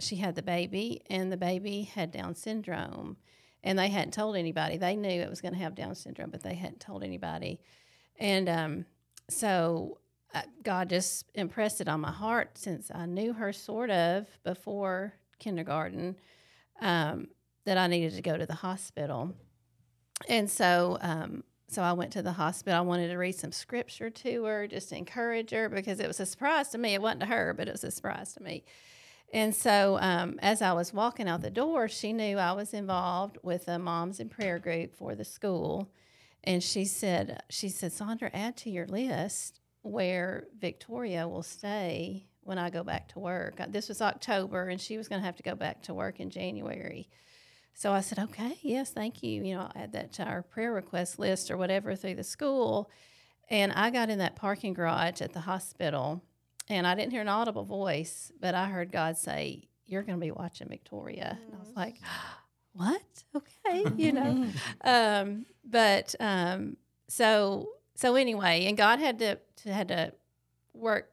she 0.00 0.16
had 0.16 0.34
the 0.34 0.42
baby, 0.42 1.02
and 1.08 1.30
the 1.30 1.36
baby 1.36 1.82
had 1.82 2.10
Down 2.10 2.34
syndrome, 2.34 3.16
and 3.62 3.78
they 3.78 3.88
hadn't 3.88 4.12
told 4.12 4.36
anybody. 4.36 4.76
They 4.76 4.96
knew 4.96 5.08
it 5.08 5.30
was 5.30 5.40
going 5.40 5.54
to 5.54 5.60
have 5.60 5.74
Down 5.74 5.94
syndrome, 5.94 6.30
but 6.30 6.42
they 6.42 6.54
hadn't 6.54 6.80
told 6.80 7.02
anybody. 7.02 7.60
And 8.18 8.48
um, 8.48 8.86
so 9.28 9.98
uh, 10.34 10.42
God 10.62 10.90
just 10.90 11.30
impressed 11.34 11.80
it 11.80 11.88
on 11.88 12.00
my 12.00 12.12
heart 12.12 12.58
since 12.58 12.90
I 12.94 13.06
knew 13.06 13.32
her 13.32 13.52
sort 13.52 13.90
of 13.90 14.26
before 14.44 15.14
kindergarten 15.38 16.16
um, 16.80 17.28
that 17.64 17.78
I 17.78 17.86
needed 17.86 18.14
to 18.16 18.22
go 18.22 18.36
to 18.36 18.46
the 18.46 18.54
hospital. 18.54 19.34
And 20.28 20.50
so, 20.50 20.98
um, 21.00 21.44
so 21.68 21.82
I 21.82 21.92
went 21.92 22.12
to 22.12 22.22
the 22.22 22.32
hospital. 22.32 22.78
I 22.78 22.82
wanted 22.82 23.08
to 23.08 23.16
read 23.16 23.34
some 23.34 23.52
scripture 23.52 24.10
to 24.10 24.44
her, 24.44 24.66
just 24.66 24.88
to 24.90 24.96
encourage 24.96 25.50
her, 25.50 25.68
because 25.68 26.00
it 26.00 26.06
was 26.06 26.20
a 26.20 26.26
surprise 26.26 26.68
to 26.70 26.78
me. 26.78 26.94
It 26.94 27.02
wasn't 27.02 27.20
to 27.20 27.26
her, 27.26 27.54
but 27.54 27.68
it 27.68 27.72
was 27.72 27.84
a 27.84 27.90
surprise 27.90 28.32
to 28.34 28.42
me. 28.42 28.64
And 29.32 29.54
so, 29.54 29.98
um, 30.00 30.38
as 30.40 30.62
I 30.62 30.72
was 30.72 30.94
walking 30.94 31.28
out 31.28 31.42
the 31.42 31.50
door, 31.50 31.88
she 31.88 32.12
knew 32.12 32.38
I 32.38 32.52
was 32.52 32.72
involved 32.72 33.38
with 33.42 33.68
a 33.68 33.78
moms 33.78 34.20
in 34.20 34.28
prayer 34.28 34.58
group 34.58 34.94
for 34.94 35.14
the 35.14 35.24
school, 35.24 35.90
and 36.44 36.62
she 36.62 36.84
said, 36.84 37.42
"She 37.50 37.68
said, 37.68 37.92
Sandra, 37.92 38.30
add 38.32 38.56
to 38.58 38.70
your 38.70 38.86
list 38.86 39.60
where 39.82 40.46
Victoria 40.58 41.26
will 41.26 41.42
stay 41.42 42.28
when 42.42 42.58
I 42.58 42.70
go 42.70 42.84
back 42.84 43.08
to 43.08 43.18
work. 43.18 43.60
This 43.68 43.88
was 43.88 44.00
October, 44.00 44.68
and 44.68 44.80
she 44.80 44.96
was 44.96 45.08
going 45.08 45.20
to 45.20 45.26
have 45.26 45.36
to 45.36 45.42
go 45.42 45.56
back 45.56 45.82
to 45.82 45.94
work 45.94 46.20
in 46.20 46.30
January." 46.30 47.08
So 47.78 47.92
I 47.92 48.00
said, 48.00 48.18
"Okay, 48.18 48.58
yes, 48.62 48.90
thank 48.90 49.22
you. 49.22 49.44
You 49.44 49.54
know, 49.54 49.60
I'll 49.60 49.82
add 49.82 49.92
that 49.92 50.12
to 50.14 50.24
our 50.24 50.42
prayer 50.42 50.72
request 50.72 51.18
list 51.18 51.50
or 51.50 51.56
whatever 51.56 51.94
through 51.94 52.14
the 52.16 52.24
school." 52.24 52.90
And 53.48 53.72
I 53.72 53.90
got 53.90 54.10
in 54.10 54.18
that 54.18 54.34
parking 54.34 54.72
garage 54.72 55.20
at 55.20 55.32
the 55.32 55.40
hospital 55.40 56.22
and 56.68 56.86
I 56.86 56.94
didn't 56.94 57.12
hear 57.12 57.20
an 57.20 57.28
audible 57.28 57.64
voice, 57.64 58.32
but 58.40 58.54
I 58.54 58.66
heard 58.66 58.90
God 58.90 59.16
say, 59.16 59.68
You're 59.86 60.02
going 60.02 60.18
to 60.18 60.24
be 60.24 60.32
watching 60.32 60.68
Victoria. 60.68 61.38
And 61.44 61.54
I 61.54 61.58
was 61.58 61.72
like, 61.76 61.96
What? 62.72 63.02
Okay, 63.34 63.84
you 63.96 64.12
know. 64.12 64.46
um, 64.84 65.46
but 65.64 66.14
um, 66.20 66.76
so 67.08 67.70
so 67.94 68.16
anyway, 68.16 68.66
and 68.66 68.76
God 68.76 68.98
had 68.98 69.18
to, 69.20 69.38
to 69.62 69.72
had 69.72 69.88
to 69.88 70.12
work 70.74 71.10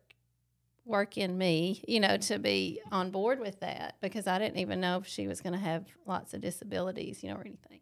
work 0.86 1.18
in 1.18 1.38
me, 1.38 1.82
you 1.88 2.00
know, 2.00 2.18
to 2.18 2.40
be 2.40 2.82
on 2.92 3.10
board 3.10 3.40
with 3.40 3.60
that 3.62 3.96
because 4.02 4.28
I 4.28 4.38
didn't 4.40 4.58
even 4.58 4.82
know 4.82 4.98
if 4.98 5.08
she 5.08 5.28
was 5.28 5.42
going 5.42 5.54
to 5.54 5.60
have 5.60 5.86
lots 6.06 6.34
of 6.34 6.42
disabilities, 6.42 7.24
you 7.24 7.30
know, 7.30 7.36
or 7.36 7.42
anything. 7.42 7.80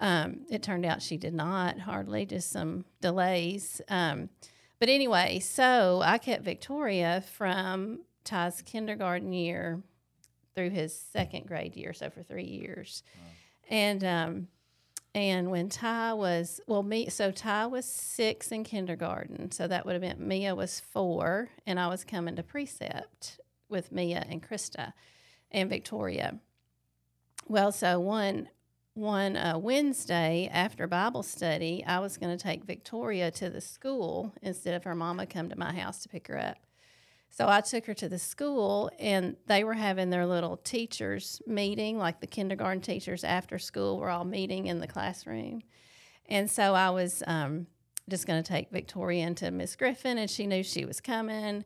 Um, 0.00 0.40
it 0.50 0.62
turned 0.62 0.84
out 0.84 1.00
she 1.00 1.16
did 1.16 1.34
not, 1.34 1.78
hardly, 1.78 2.26
just 2.26 2.50
some 2.50 2.84
delays. 3.00 3.80
Um, 3.88 4.30
but 4.80 4.88
anyway, 4.88 5.38
so 5.38 6.00
I 6.04 6.18
kept 6.18 6.42
Victoria 6.42 7.22
from 7.36 8.00
Ty's 8.24 8.62
kindergarten 8.62 9.32
year 9.32 9.80
through 10.56 10.70
his 10.70 10.98
second 11.12 11.46
grade 11.46 11.76
year, 11.76 11.92
so 11.92 12.10
for 12.10 12.22
three 12.22 12.44
years. 12.44 13.04
And 13.70 14.02
um, 14.02 14.48
and 15.14 15.50
when 15.50 15.68
Ty 15.68 16.14
was 16.14 16.60
well, 16.66 16.82
me 16.82 17.08
so 17.08 17.30
Ty 17.30 17.66
was 17.66 17.84
six 17.84 18.50
in 18.50 18.64
kindergarten, 18.64 19.50
so 19.50 19.66
that 19.66 19.84
would 19.84 19.92
have 19.92 20.02
meant 20.02 20.20
Mia 20.20 20.54
was 20.54 20.80
four, 20.80 21.50
and 21.66 21.78
I 21.78 21.88
was 21.88 22.04
coming 22.04 22.36
to 22.36 22.42
precept 22.42 23.40
with 23.68 23.92
Mia 23.92 24.24
and 24.28 24.42
Krista 24.42 24.92
and 25.50 25.68
Victoria. 25.68 26.38
Well, 27.46 27.72
so 27.72 28.00
one 28.00 28.48
one 28.94 29.36
uh, 29.36 29.58
Wednesday 29.58 30.48
after 30.52 30.86
Bible 30.86 31.22
study, 31.22 31.84
I 31.86 31.98
was 32.00 32.16
going 32.16 32.36
to 32.36 32.42
take 32.42 32.64
Victoria 32.64 33.30
to 33.32 33.50
the 33.50 33.60
school 33.60 34.32
instead 34.42 34.74
of 34.74 34.84
her 34.84 34.94
mama 34.94 35.26
come 35.26 35.48
to 35.48 35.58
my 35.58 35.72
house 35.74 36.02
to 36.02 36.08
pick 36.08 36.28
her 36.28 36.38
up. 36.38 36.58
So 37.34 37.48
I 37.48 37.62
took 37.62 37.86
her 37.86 37.94
to 37.94 38.10
the 38.10 38.18
school, 38.18 38.90
and 38.98 39.36
they 39.46 39.64
were 39.64 39.72
having 39.72 40.10
their 40.10 40.26
little 40.26 40.58
teachers 40.58 41.40
meeting, 41.46 41.96
like 41.96 42.20
the 42.20 42.26
kindergarten 42.26 42.82
teachers 42.82 43.24
after 43.24 43.58
school 43.58 43.98
were 43.98 44.10
all 44.10 44.26
meeting 44.26 44.66
in 44.66 44.80
the 44.80 44.86
classroom. 44.86 45.62
And 46.26 46.50
so 46.50 46.74
I 46.74 46.90
was 46.90 47.22
um, 47.26 47.66
just 48.06 48.26
going 48.26 48.42
to 48.42 48.46
take 48.46 48.70
Victoria 48.70 49.26
into 49.26 49.50
Miss 49.50 49.76
Griffin, 49.76 50.18
and 50.18 50.30
she 50.30 50.46
knew 50.46 50.62
she 50.62 50.84
was 50.84 51.00
coming. 51.00 51.64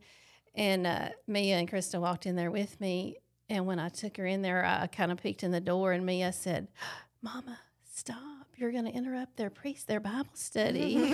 And 0.55 0.87
uh, 0.87 1.09
Mia 1.27 1.57
and 1.57 1.69
Krista 1.69 2.01
walked 2.01 2.27
in 2.27 2.37
there 2.37 2.53
with 2.53 2.81
me. 2.81 3.17
And 3.49 3.67
when 3.67 3.81
I 3.81 3.89
took 3.89 4.19
her 4.19 4.27
in 4.27 4.43
there, 4.43 4.65
I 4.65 4.87
kind 4.87 5.11
of 5.11 5.21
peeked 5.21 5.43
in 5.43 5.51
the 5.51 5.61
door, 5.61 5.91
and 5.91 6.07
Mia 6.07 6.33
said, 6.33 6.69
Mama, 7.23 7.59
stop. 7.93 8.36
You're 8.59 8.73
going 8.73 8.87
to 8.87 8.91
interrupt 8.93 9.37
their 9.37 9.51
priest, 9.51 9.87
their 9.87 10.01
Bible 10.01 10.31
study. 10.35 10.97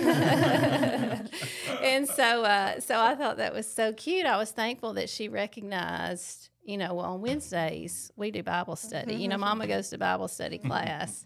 and 1.81 2.07
so, 2.07 2.43
uh, 2.45 2.79
so 2.79 2.97
I 2.99 3.15
thought 3.15 3.35
that 3.37 3.53
was 3.53 3.67
so 3.71 3.91
cute. 3.93 4.25
I 4.25 4.37
was 4.37 4.51
thankful 4.51 4.93
that 4.93 5.09
she 5.09 5.27
recognized, 5.27 6.49
you 6.63 6.77
know, 6.77 6.93
well, 6.93 7.05
on 7.05 7.21
Wednesdays 7.21 8.11
we 8.15 8.31
do 8.31 8.43
Bible 8.43 8.77
study. 8.77 9.15
You 9.15 9.27
know, 9.27 9.37
Mama 9.37 9.67
goes 9.67 9.89
to 9.89 9.97
Bible 9.97 10.29
study 10.29 10.57
class. 10.57 11.25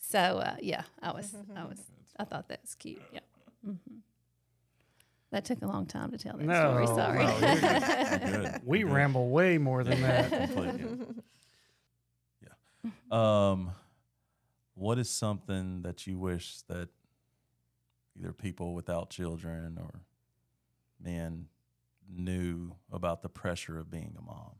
So 0.00 0.18
uh, 0.18 0.56
yeah, 0.60 0.82
I 1.02 1.12
was, 1.12 1.32
I 1.56 1.64
was, 1.64 1.80
I 2.18 2.24
thought 2.24 2.48
that 2.48 2.60
was 2.62 2.74
cute. 2.74 3.00
Yeah. 3.12 3.20
hmm 3.64 3.74
That 5.30 5.44
took 5.44 5.62
a 5.62 5.66
long 5.66 5.86
time 5.86 6.10
to 6.10 6.18
tell 6.18 6.36
that 6.36 6.44
No, 6.44 6.54
story. 6.54 6.86
Sorry. 6.88 7.24
no, 7.24 7.38
you're 7.38 7.50
You're 8.40 8.42
good. 8.42 8.60
We 8.64 8.78
You're 8.80 8.88
good. 8.88 8.94
ramble 8.94 9.28
way 9.30 9.58
more 9.58 9.84
than 9.84 10.02
that. 10.02 10.30
Completely. 10.50 10.84
Yeah. 12.42 12.90
Um, 13.50 13.70
what 14.74 14.98
is 14.98 15.08
something 15.08 15.82
that 15.82 16.06
you 16.06 16.18
wish 16.18 16.62
that 16.68 16.88
either 18.18 18.32
people 18.32 18.74
without 18.74 19.10
children 19.10 19.78
or 19.80 20.00
men 21.00 21.46
knew 22.08 22.72
about 22.92 23.22
the 23.22 23.28
pressure 23.28 23.78
of 23.78 23.90
being 23.90 24.16
a 24.18 24.22
mom? 24.22 24.52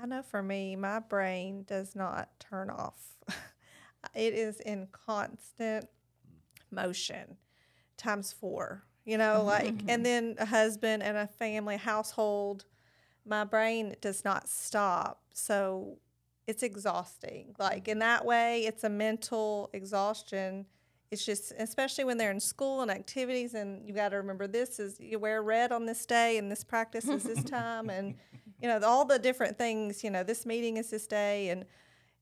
I 0.00 0.06
know 0.06 0.22
for 0.22 0.42
me, 0.42 0.76
my 0.76 0.98
brain 0.98 1.64
does 1.64 1.94
not 1.94 2.30
turn 2.38 2.70
off. 2.70 3.16
it 4.14 4.34
is 4.34 4.60
in 4.60 4.88
constant 4.92 5.88
motion 6.70 7.36
times 7.96 8.32
four, 8.32 8.82
you 9.04 9.18
know, 9.18 9.36
mm-hmm, 9.38 9.46
like, 9.46 9.74
mm-hmm. 9.74 9.90
and 9.90 10.06
then 10.06 10.36
a 10.38 10.46
husband 10.46 11.02
and 11.02 11.16
a 11.16 11.26
family, 11.26 11.76
household. 11.76 12.64
My 13.26 13.44
brain 13.44 13.94
does 14.00 14.24
not 14.24 14.48
stop. 14.48 15.20
So 15.34 15.98
it's 16.46 16.62
exhausting. 16.62 17.54
Like, 17.58 17.88
in 17.88 17.98
that 18.00 18.24
way, 18.24 18.64
it's 18.66 18.84
a 18.84 18.88
mental 18.88 19.70
exhaustion. 19.72 20.66
It's 21.10 21.24
just, 21.24 21.52
especially 21.58 22.04
when 22.04 22.18
they're 22.18 22.30
in 22.30 22.40
school 22.40 22.82
and 22.82 22.90
activities, 22.90 23.54
and 23.54 23.86
you 23.86 23.94
got 23.94 24.10
to 24.10 24.16
remember 24.16 24.46
this 24.46 24.78
is 24.78 24.98
you 25.00 25.18
wear 25.18 25.42
red 25.42 25.72
on 25.72 25.86
this 25.86 26.06
day, 26.06 26.38
and 26.38 26.50
this 26.50 26.64
practice 26.64 27.08
is 27.08 27.24
this 27.24 27.42
time, 27.50 27.90
and 27.90 28.14
you 28.60 28.68
know 28.68 28.80
all 28.84 29.04
the 29.04 29.18
different 29.18 29.58
things. 29.58 30.04
You 30.04 30.10
know, 30.10 30.22
this 30.22 30.46
meeting 30.46 30.76
is 30.76 30.90
this 30.90 31.06
day, 31.06 31.48
and 31.48 31.64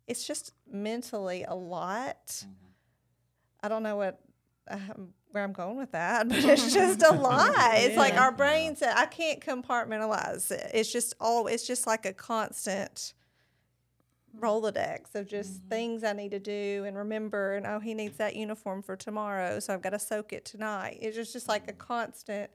it's 0.06 0.26
just 0.26 0.52
mentally 0.70 1.44
a 1.44 1.54
lot. 1.54 2.44
I 3.62 3.68
don't 3.68 3.82
know 3.82 3.96
what 3.96 4.20
um, 4.70 5.12
where 5.30 5.44
I'm 5.44 5.52
going 5.52 5.76
with 5.76 5.92
that, 5.92 6.28
but 6.28 6.44
it's 6.44 6.72
just 6.74 7.02
a 7.02 7.12
lot. 7.12 7.74
It's 7.74 7.96
like 7.96 8.14
our 8.14 8.32
brains. 8.32 8.82
I 8.82 9.06
can't 9.06 9.40
compartmentalize 9.40 10.50
it. 10.50 10.70
It's 10.74 10.92
just 10.92 11.14
all. 11.20 11.46
It's 11.46 11.66
just 11.66 11.86
like 11.86 12.06
a 12.06 12.12
constant 12.12 13.12
Rolodex 14.40 15.14
of 15.14 15.26
just 15.26 15.58
mm-hmm. 15.58 15.68
things 15.68 16.04
I 16.04 16.12
need 16.12 16.30
to 16.30 16.38
do 16.38 16.84
and 16.86 16.96
remember. 16.96 17.54
And 17.54 17.66
oh, 17.66 17.78
he 17.80 17.94
needs 17.94 18.16
that 18.18 18.36
uniform 18.36 18.82
for 18.82 18.96
tomorrow, 18.96 19.60
so 19.60 19.74
I've 19.74 19.82
got 19.82 19.90
to 19.90 19.98
soak 19.98 20.32
it 20.32 20.44
tonight. 20.44 20.98
It's 21.00 21.16
just 21.16 21.32
just 21.32 21.48
like 21.48 21.68
a 21.68 21.72
mm-hmm. 21.72 21.80
constant 21.80 22.50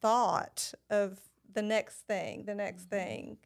thought 0.00 0.72
of 0.88 1.18
the 1.52 1.62
next 1.62 2.06
thing, 2.06 2.44
the 2.44 2.54
next 2.54 2.84
mm-hmm. 2.84 2.96
thing, 2.96 3.36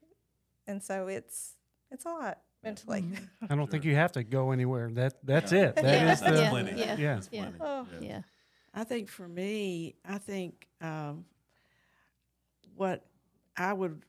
and 0.67 0.83
so 0.83 1.09
it's 1.09 1.55
it's 1.91 2.05
a 2.05 2.11
lot 2.11 2.39
mentally. 2.63 3.05
I 3.49 3.55
don't 3.55 3.71
think 3.71 3.85
you 3.85 3.95
have 3.95 4.13
to 4.13 4.25
go 4.25 4.51
anywhere. 4.51 4.91
That 4.93 5.15
that's 5.23 5.53
it. 5.53 5.77
That 5.77 5.85
Yeah, 5.85 6.13
is 6.13 6.21
the 6.21 6.35
yeah, 6.35 6.51
plenty. 6.51 6.81
yeah, 6.81 6.97
yeah. 6.97 7.15
That's 7.15 7.29
yeah. 7.31 7.51
plenty. 7.57 7.59
Oh. 7.61 7.87
Yeah. 8.01 8.23
I 8.75 8.85
think 8.85 9.09
for 9.09 9.29
me, 9.29 9.95
I 10.05 10.19
think 10.19 10.67
um, 10.81 11.27
what 12.75 13.05
I 13.57 13.73
would 13.73 14.03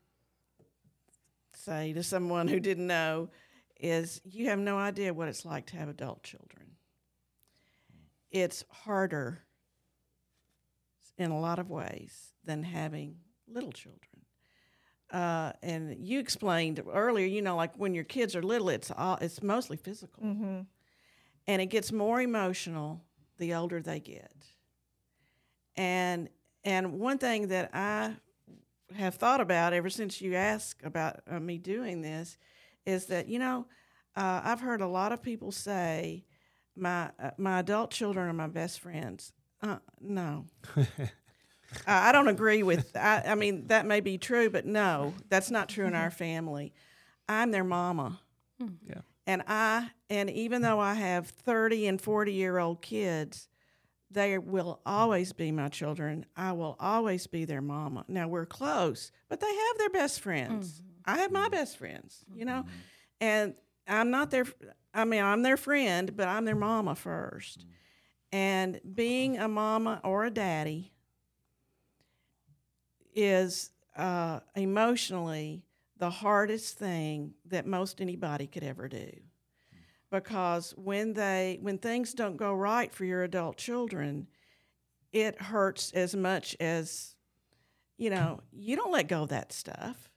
say 1.66 1.93
to 1.93 2.03
someone 2.03 2.47
who 2.47 2.59
didn't 2.59 2.88
know 2.88 3.30
is 3.80 4.22
you 4.24 4.47
have 4.49 4.59
no 4.59 4.78
idea 4.78 5.13
what 5.13 5.28
it's 5.28 5.45
like 5.45 5.66
to 5.68 5.76
have 5.78 5.89
adult 5.89 6.24
children. 6.24 6.72
It's 8.32 8.63
harder 8.70 9.41
in 11.18 11.32
a 11.32 11.39
lot 11.39 11.59
of 11.59 11.70
ways 11.70 12.34
than 12.43 12.63
having 12.63 13.16
little 13.47 13.72
children. 13.72 13.99
Uh, 15.11 15.53
and 15.61 15.95
you 15.99 16.20
explained 16.20 16.82
earlier, 16.91 17.26
you 17.28 17.41
know, 17.41 17.55
like 17.55 17.76
when 17.78 17.93
your 17.93 18.03
kids 18.03 18.36
are 18.36 18.43
little, 18.43 18.70
it's 18.70 18.91
all, 18.91 19.18
it's 19.22 19.41
mostly 19.43 19.78
physical, 19.78 20.24
Mm-hmm. 20.24 20.61
and 21.47 21.61
it 21.61 21.68
gets 21.68 21.91
more 21.91 22.22
emotional 22.22 23.01
the 23.38 23.53
older 23.53 23.82
they 23.82 23.99
get. 23.99 24.32
And 25.78 26.30
and 26.63 26.99
one 26.99 27.18
thing 27.20 27.49
that 27.49 27.70
I 27.74 28.16
have 28.95 29.15
thought 29.15 29.41
about 29.41 29.73
ever 29.73 29.89
since 29.89 30.21
you 30.21 30.36
asked 30.36 30.83
about 30.83 31.21
uh, 31.29 31.39
me 31.39 31.57
doing 31.57 32.01
this 32.01 32.38
is 32.86 33.07
that 33.07 33.27
you 33.27 33.39
know 33.39 33.65
uh, 34.15 34.41
I've 34.43 34.61
heard 34.61 34.81
a 34.81 34.88
lot 34.88 35.11
of 35.11 35.21
people 35.21 35.51
say 35.51 36.25
my 36.75 37.11
uh, 37.19 37.31
my 37.38 37.59
adult 37.59 37.91
children 37.91 38.29
are 38.29 38.33
my 38.33 38.47
best 38.47 38.79
friends. 38.79 39.33
Uh, 39.61 39.77
no, 39.99 40.45
I 41.88 42.09
I 42.09 42.11
don't 42.11 42.27
agree 42.27 42.63
with. 42.63 42.95
I, 42.95 43.23
I 43.25 43.36
mean 43.36 43.67
that 43.67 43.86
may 43.86 43.99
be 43.99 44.17
true, 44.17 44.49
but 44.49 44.65
no, 44.65 45.13
that's 45.29 45.51
not 45.51 45.69
true 45.69 45.86
in 45.86 45.95
our 45.95 46.11
family. 46.11 46.73
I'm 47.27 47.51
their 47.51 47.63
mama. 47.63 48.19
Yeah. 48.59 49.01
And 49.27 49.41
I 49.47 49.89
and 50.09 50.29
even 50.29 50.61
though 50.61 50.79
I 50.79 50.93
have 50.93 51.27
30 51.27 51.88
and 51.88 52.01
40 52.01 52.33
year 52.33 52.59
old 52.59 52.81
kids, 52.81 53.49
they 54.12 54.38
will 54.38 54.80
always 54.86 55.34
be 55.34 55.51
my 55.51 55.70
children. 55.70 56.26
I 56.36 56.51
will 56.53 56.76
always 56.80 57.28
be 57.28 57.45
their 57.45 57.62
mama. 57.62 58.06
Now 58.08 58.28
we're 58.28 58.45
close, 58.45 59.12
but 59.30 59.39
they 59.39 59.47
have 59.47 59.78
their 59.78 59.89
best 59.89 60.22
friends. 60.22 60.74
Mm-hmm. 60.74 60.89
I 61.06 61.18
have 61.20 61.32
my 61.32 61.41
mm-hmm. 61.41 61.51
best 61.51 61.78
friends, 61.78 62.24
you 62.34 62.45
know. 62.45 62.64
Mm-hmm. 62.64 62.70
And 63.22 63.56
I'm 63.88 64.12
not 64.12 64.32
their 64.32 64.45
I 64.93 65.03
mean, 65.03 65.24
I'm 65.24 65.41
their 65.41 65.58
friend, 65.58 66.16
but 66.16 66.28
I'm 66.28 66.45
their 66.45 66.56
mama 66.56 66.95
first. 66.95 67.66
And 68.32 68.80
being 68.93 69.38
a 69.38 69.47
mama 69.47 69.99
or 70.03 70.26
a 70.26 70.32
daddy 70.32 70.93
is 73.14 73.72
uh, 73.97 74.39
emotionally 74.56 75.64
the 75.97 76.10
hardest 76.10 76.78
thing 76.78 77.34
that 77.45 77.66
most 77.66 78.01
anybody 78.01 78.47
could 78.47 78.64
ever 78.64 78.88
do 78.88 79.12
because 80.16 80.74
when 80.78 81.13
they 81.13 81.59
when 81.61 81.78
things 81.78 82.13
don't 82.13 82.38
go 82.38 82.53
right 82.53 82.93
for 82.93 83.03
your 83.03 83.24
adult 83.24 83.57
children 83.57 84.28
it 85.11 85.41
hurts 85.41 85.91
as 85.91 86.16
much 86.16 86.55
as 86.59 87.16
you 87.97 88.09
know 88.09 88.39
you 88.51 88.76
don't 88.76 88.91
let 88.91 89.07
go 89.07 89.24
of 89.24 89.30
that 89.30 89.51
stuff. 89.51 90.09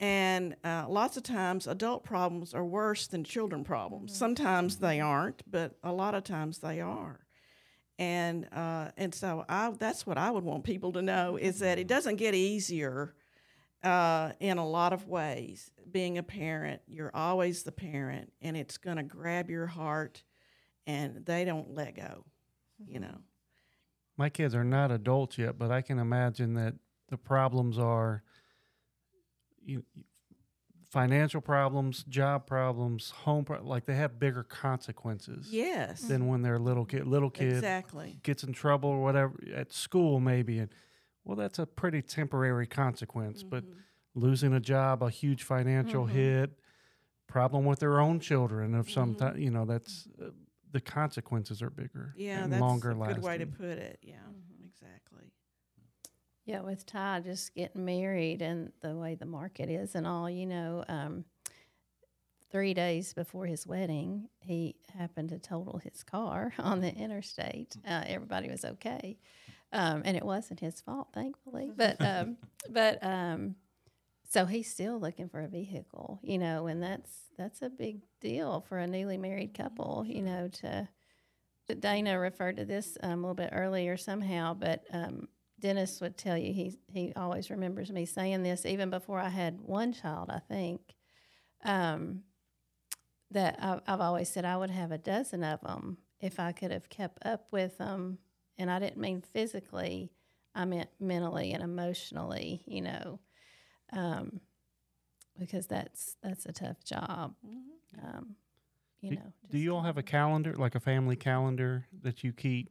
And 0.00 0.56
uh, 0.64 0.86
lots 0.88 1.16
of 1.16 1.22
times 1.22 1.66
adult 1.66 2.04
problems 2.04 2.52
are 2.52 2.64
worse 2.64 3.06
than 3.06 3.22
children 3.22 3.62
problems. 3.64 4.16
Sometimes 4.16 4.76
they 4.76 5.00
aren't 5.00 5.42
but 5.50 5.76
a 5.82 5.92
lot 5.92 6.14
of 6.14 6.24
times 6.24 6.58
they 6.58 6.80
are. 6.80 7.20
And 7.98 8.48
uh, 8.52 8.90
and 8.96 9.14
so 9.14 9.44
I, 9.48 9.72
that's 9.78 10.06
what 10.06 10.18
I 10.18 10.30
would 10.30 10.44
want 10.44 10.64
people 10.64 10.92
to 10.92 11.02
know 11.02 11.36
is 11.36 11.58
that 11.60 11.78
it 11.78 11.88
doesn't 11.88 12.16
get 12.16 12.34
easier 12.34 13.14
uh, 13.84 14.32
in 14.40 14.58
a 14.58 14.66
lot 14.66 14.92
of 14.92 15.06
ways. 15.06 15.70
Being 15.92 16.18
a 16.18 16.22
parent, 16.24 16.80
you're 16.88 17.14
always 17.14 17.62
the 17.62 17.70
parent, 17.72 18.32
and 18.42 18.56
it's 18.56 18.78
going 18.78 18.96
to 18.96 19.02
grab 19.04 19.48
your 19.50 19.66
heart, 19.66 20.24
and 20.86 21.24
they 21.24 21.44
don't 21.44 21.74
let 21.74 21.94
go. 21.94 22.24
You 22.84 22.98
know. 23.00 23.18
My 24.16 24.28
kids 24.30 24.54
are 24.54 24.64
not 24.64 24.90
adults 24.90 25.38
yet, 25.38 25.58
but 25.58 25.70
I 25.70 25.82
can 25.82 25.98
imagine 25.98 26.54
that 26.54 26.74
the 27.10 27.16
problems 27.16 27.78
are 27.78 28.22
you, 29.64 29.84
financial 30.90 31.40
problems, 31.40 32.04
job 32.04 32.46
problems, 32.46 33.10
home 33.10 33.44
pro- 33.44 33.62
like 33.64 33.84
they 33.86 33.94
have 33.96 34.18
bigger 34.20 34.42
consequences 34.44 35.48
Yes. 35.50 36.02
than 36.02 36.28
when 36.28 36.42
they're 36.42 36.58
little 36.58 36.84
kid. 36.84 37.06
Little 37.06 37.30
kid 37.30 37.52
Exactly. 37.52 38.18
gets 38.22 38.44
in 38.44 38.52
trouble 38.52 38.90
or 38.90 39.02
whatever 39.02 39.34
at 39.54 39.72
school 39.72 40.20
maybe 40.20 40.58
and 40.58 40.70
well 41.24 41.36
that's 41.36 41.58
a 41.58 41.66
pretty 41.66 42.02
temporary 42.02 42.66
consequence 42.66 43.42
but 43.42 43.64
Mm-hmm. 43.64 43.80
losing 44.16 44.52
a 44.54 44.60
job 44.60 45.02
a 45.02 45.10
huge 45.10 45.42
financial 45.42 46.06
hit 46.06 46.58
problem 47.26 47.64
with 47.64 47.80
their 47.80 47.98
own 48.00 48.20
children 48.20 48.74
of 48.74 48.88
some 48.90 49.14
Mm-hmm. 49.14 49.36
ti- 49.36 49.42
you 49.44 49.50
know 49.50 49.64
that's 49.64 50.06
uh, 50.22 50.26
the 50.72 50.80
consequences 50.80 51.62
are 51.62 51.70
bigger 51.70 52.14
Yeah, 52.16 52.44
and 52.44 52.52
that's 52.52 52.60
longer 52.60 52.90
a 52.90 52.94
good 52.94 53.22
way 53.22 53.38
to 53.38 53.46
put 53.46 53.78
it. 53.78 53.98
Yeah, 54.02 54.16
exactly. 54.66 55.30
Yeah, 56.44 56.60
with 56.60 56.84
Ty 56.84 57.20
just 57.20 57.54
getting 57.54 57.84
married 57.84 58.42
and 58.42 58.72
the 58.80 58.94
way 58.94 59.14
the 59.14 59.24
market 59.24 59.70
is 59.70 59.94
and 59.94 60.06
all, 60.06 60.28
you 60.28 60.44
know, 60.46 60.84
um, 60.88 61.24
three 62.50 62.74
days 62.74 63.14
before 63.14 63.46
his 63.46 63.66
wedding, 63.66 64.28
he 64.40 64.76
happened 64.98 65.30
to 65.30 65.38
total 65.38 65.78
his 65.78 66.02
car 66.02 66.52
on 66.58 66.80
the 66.80 66.92
interstate. 66.94 67.76
Uh, 67.86 68.02
everybody 68.06 68.48
was 68.50 68.64
okay, 68.64 69.16
um, 69.74 70.02
and 70.04 70.16
it 70.16 70.24
wasn't 70.24 70.60
his 70.60 70.80
fault, 70.80 71.08
thankfully. 71.12 71.70
But 71.76 72.00
um, 72.00 72.36
but 72.70 73.04
um, 73.04 73.56
so 74.30 74.46
he's 74.46 74.70
still 74.70 74.98
looking 74.98 75.28
for 75.28 75.40
a 75.40 75.48
vehicle, 75.48 76.20
you 76.22 76.38
know, 76.38 76.66
and 76.68 76.82
that's 76.82 77.10
that's 77.36 77.60
a 77.60 77.68
big 77.68 78.00
deal 78.20 78.64
for 78.68 78.78
a 78.78 78.86
newly 78.86 79.18
married 79.18 79.54
couple, 79.54 80.04
you 80.06 80.22
know, 80.22 80.48
to. 80.60 80.88
Dana 81.80 82.18
referred 82.18 82.58
to 82.58 82.66
this 82.66 82.98
um, 83.02 83.10
a 83.10 83.16
little 83.16 83.34
bit 83.34 83.48
earlier 83.52 83.96
somehow, 83.96 84.52
but 84.52 84.84
um, 84.92 85.28
Dennis 85.58 85.98
would 86.02 86.18
tell 86.18 86.36
you 86.36 86.52
he 86.52 86.78
he 86.92 87.12
always 87.16 87.48
remembers 87.48 87.90
me 87.90 88.04
saying 88.04 88.42
this 88.42 88.66
even 88.66 88.90
before 88.90 89.18
I 89.18 89.30
had 89.30 89.62
one 89.62 89.94
child. 89.94 90.28
I 90.28 90.40
think 90.40 90.80
um, 91.64 92.20
that 93.30 93.58
I've, 93.62 93.80
I've 93.86 94.00
always 94.02 94.28
said 94.28 94.44
I 94.44 94.58
would 94.58 94.70
have 94.70 94.92
a 94.92 94.98
dozen 94.98 95.42
of 95.42 95.62
them 95.62 95.96
if 96.20 96.38
I 96.38 96.52
could 96.52 96.70
have 96.70 96.90
kept 96.90 97.24
up 97.24 97.46
with 97.50 97.78
them, 97.78 98.18
and 98.58 98.70
I 98.70 98.78
didn't 98.78 98.98
mean 98.98 99.22
physically. 99.22 100.10
I 100.54 100.64
meant 100.64 100.90
mentally 101.00 101.52
and 101.52 101.62
emotionally. 101.62 102.62
You 102.66 102.82
know, 102.82 103.20
um, 103.92 104.40
because 105.38 105.66
that's 105.66 106.16
that's 106.22 106.46
a 106.46 106.52
tough 106.52 106.82
job. 106.84 107.34
Um, 108.02 108.36
you 109.00 109.10
Do, 109.10 109.16
know. 109.16 109.32
do 109.50 109.58
you 109.58 109.74
all 109.74 109.82
have 109.82 109.98
a 109.98 110.02
calendar, 110.02 110.54
like 110.54 110.74
a 110.74 110.80
family 110.80 111.16
calendar 111.16 111.86
that 112.02 112.24
you 112.24 112.32
keep? 112.32 112.70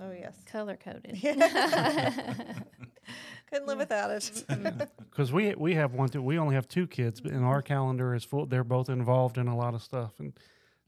Oh 0.00 0.12
yes. 0.12 0.34
color 0.44 0.76
coded? 0.76 1.18
Couldn't 3.48 3.66
live 3.66 3.78
without 3.78 4.10
it. 4.10 4.44
Because 5.16 5.32
we 5.32 5.54
we 5.54 5.74
have 5.74 5.94
one 5.94 6.10
too. 6.10 6.20
We 6.20 6.38
only 6.38 6.56
have 6.56 6.68
two 6.68 6.86
kids, 6.86 7.22
but 7.22 7.32
in 7.32 7.42
our 7.42 7.62
calendar 7.62 8.14
is 8.14 8.22
full. 8.22 8.44
They're 8.44 8.62
both 8.64 8.90
involved 8.90 9.38
in 9.38 9.48
a 9.48 9.56
lot 9.56 9.72
of 9.72 9.82
stuff, 9.82 10.20
and 10.20 10.34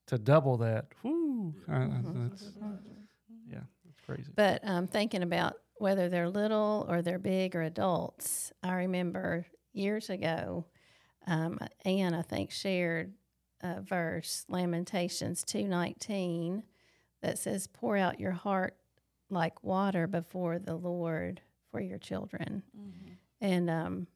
to 0.08 0.18
double 0.18 0.58
that, 0.58 0.88
whoo, 1.02 1.54
uh, 1.66 1.78
that's, 2.02 2.42
yeah, 2.42 2.62
that's 2.84 2.97
crazy. 4.08 4.30
But 4.34 4.60
um, 4.64 4.86
thinking 4.86 5.22
about 5.22 5.54
whether 5.76 6.08
they're 6.08 6.28
little 6.28 6.86
or 6.88 7.02
they're 7.02 7.18
big 7.18 7.54
or 7.54 7.62
adults, 7.62 8.52
I 8.62 8.74
remember 8.74 9.46
years 9.72 10.10
ago, 10.10 10.64
um, 11.26 11.58
Ann, 11.84 12.14
I 12.14 12.22
think, 12.22 12.50
shared 12.50 13.12
a 13.60 13.80
verse, 13.82 14.44
Lamentations 14.48 15.44
2.19, 15.44 16.62
that 17.22 17.38
says, 17.38 17.66
pour 17.66 17.96
out 17.96 18.20
your 18.20 18.32
heart 18.32 18.76
like 19.30 19.62
water 19.62 20.06
before 20.06 20.58
the 20.58 20.76
Lord 20.76 21.42
for 21.70 21.80
your 21.80 21.98
children. 21.98 22.62
And 23.40 23.68
um, 23.68 24.06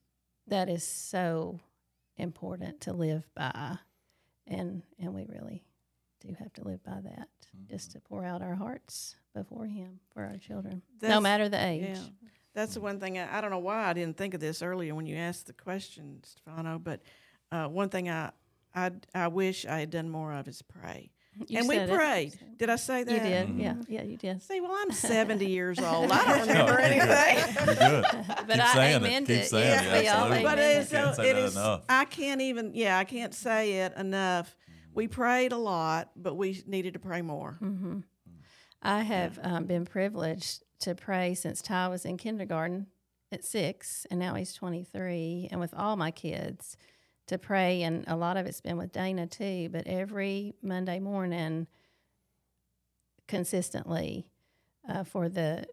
that 0.46 0.68
is 0.68 0.84
so 0.84 1.60
important 2.16 2.80
to 2.82 2.92
live 2.92 3.24
by. 3.34 3.76
And, 4.46 4.82
and 4.98 5.12
we 5.14 5.26
really 5.28 5.62
do 6.26 6.34
have 6.38 6.52
to 6.54 6.64
live 6.64 6.82
by 6.84 7.00
that, 7.04 7.28
just 7.70 7.92
to 7.92 8.00
pour 8.00 8.24
out 8.24 8.42
our 8.42 8.54
hearts 8.54 9.16
before 9.34 9.66
Him 9.66 10.00
for 10.12 10.22
our 10.24 10.36
children, 10.38 10.82
no 11.02 11.20
matter 11.20 11.48
the 11.48 11.64
age. 11.64 11.82
Yeah, 11.96 12.28
that's 12.54 12.74
the 12.74 12.80
one 12.80 13.00
thing. 13.00 13.18
I, 13.18 13.38
I 13.38 13.40
don't 13.40 13.50
know 13.50 13.58
why 13.58 13.84
I 13.88 13.92
didn't 13.92 14.16
think 14.16 14.34
of 14.34 14.40
this 14.40 14.62
earlier 14.62 14.94
when 14.94 15.06
you 15.06 15.16
asked 15.16 15.46
the 15.46 15.52
question, 15.52 16.20
Stefano. 16.24 16.78
But 16.78 17.00
uh, 17.50 17.66
one 17.68 17.88
thing 17.88 18.08
I, 18.10 18.30
I 18.74 18.90
I 19.14 19.28
wish 19.28 19.66
I 19.66 19.80
had 19.80 19.90
done 19.90 20.08
more 20.08 20.32
of 20.32 20.48
is 20.48 20.62
pray. 20.62 21.10
You 21.48 21.60
and 21.60 21.66
we 21.68 21.76
said 21.76 21.88
it. 21.88 21.94
prayed. 21.96 22.38
Did 22.58 22.68
I 22.68 22.76
say 22.76 23.04
that? 23.04 23.10
You 23.10 23.18
did, 23.20 23.48
yeah, 23.58 23.74
yeah, 23.88 24.02
you 24.02 24.18
did. 24.18 24.42
See, 24.42 24.60
well, 24.60 24.76
I'm 24.78 24.90
70 24.92 25.46
years 25.46 25.78
old. 25.82 26.12
I 26.12 26.24
don't 26.38 26.46
No, 26.46 26.66
remember 26.66 26.94
you're 26.94 27.06
good. 27.06 27.08
anything. 27.08 27.66
You're 27.66 27.74
good. 27.74 28.04
But 28.28 28.48
Keep 28.48 28.60
I 28.60 28.74
saying 28.74 29.04
it. 29.06 29.26
Keep 29.26 29.44
saying 29.44 29.50
yes, 29.66 29.86
it. 29.86 30.02
we 30.02 30.08
all 30.08 30.28
But 30.28 30.58
it's 30.58 30.86
it. 30.88 30.90
So 30.90 31.12
say 31.14 31.30
it 31.30 31.32
that 31.34 31.42
is. 31.42 31.56
enough. 31.56 31.84
I 31.88 32.04
can't 32.04 32.42
even. 32.42 32.72
Yeah, 32.74 32.98
I 32.98 33.04
can't 33.04 33.32
say 33.34 33.78
it 33.78 33.94
enough. 33.96 34.54
We 34.94 35.08
prayed 35.08 35.52
a 35.52 35.56
lot, 35.58 36.10
but 36.16 36.34
we 36.34 36.62
needed 36.66 36.94
to 36.94 36.98
pray 36.98 37.22
more. 37.22 37.56
hmm 37.58 38.00
I 38.84 39.02
have 39.02 39.38
um, 39.44 39.66
been 39.66 39.84
privileged 39.84 40.64
to 40.80 40.96
pray 40.96 41.34
since 41.34 41.62
Ty 41.62 41.86
was 41.86 42.04
in 42.04 42.16
kindergarten 42.16 42.88
at 43.30 43.44
six, 43.44 44.06
and 44.10 44.18
now 44.18 44.34
he's 44.34 44.52
23, 44.54 45.48
and 45.52 45.60
with 45.60 45.72
all 45.72 45.94
my 45.94 46.10
kids 46.10 46.76
to 47.28 47.38
pray. 47.38 47.82
And 47.82 48.04
a 48.08 48.16
lot 48.16 48.36
of 48.36 48.46
it's 48.46 48.60
been 48.60 48.76
with 48.76 48.90
Dana 48.90 49.28
too, 49.28 49.68
but 49.70 49.86
every 49.86 50.54
Monday 50.62 50.98
morning, 50.98 51.68
consistently 53.28 54.26
uh, 54.88 55.04
for 55.04 55.28
the 55.28 55.66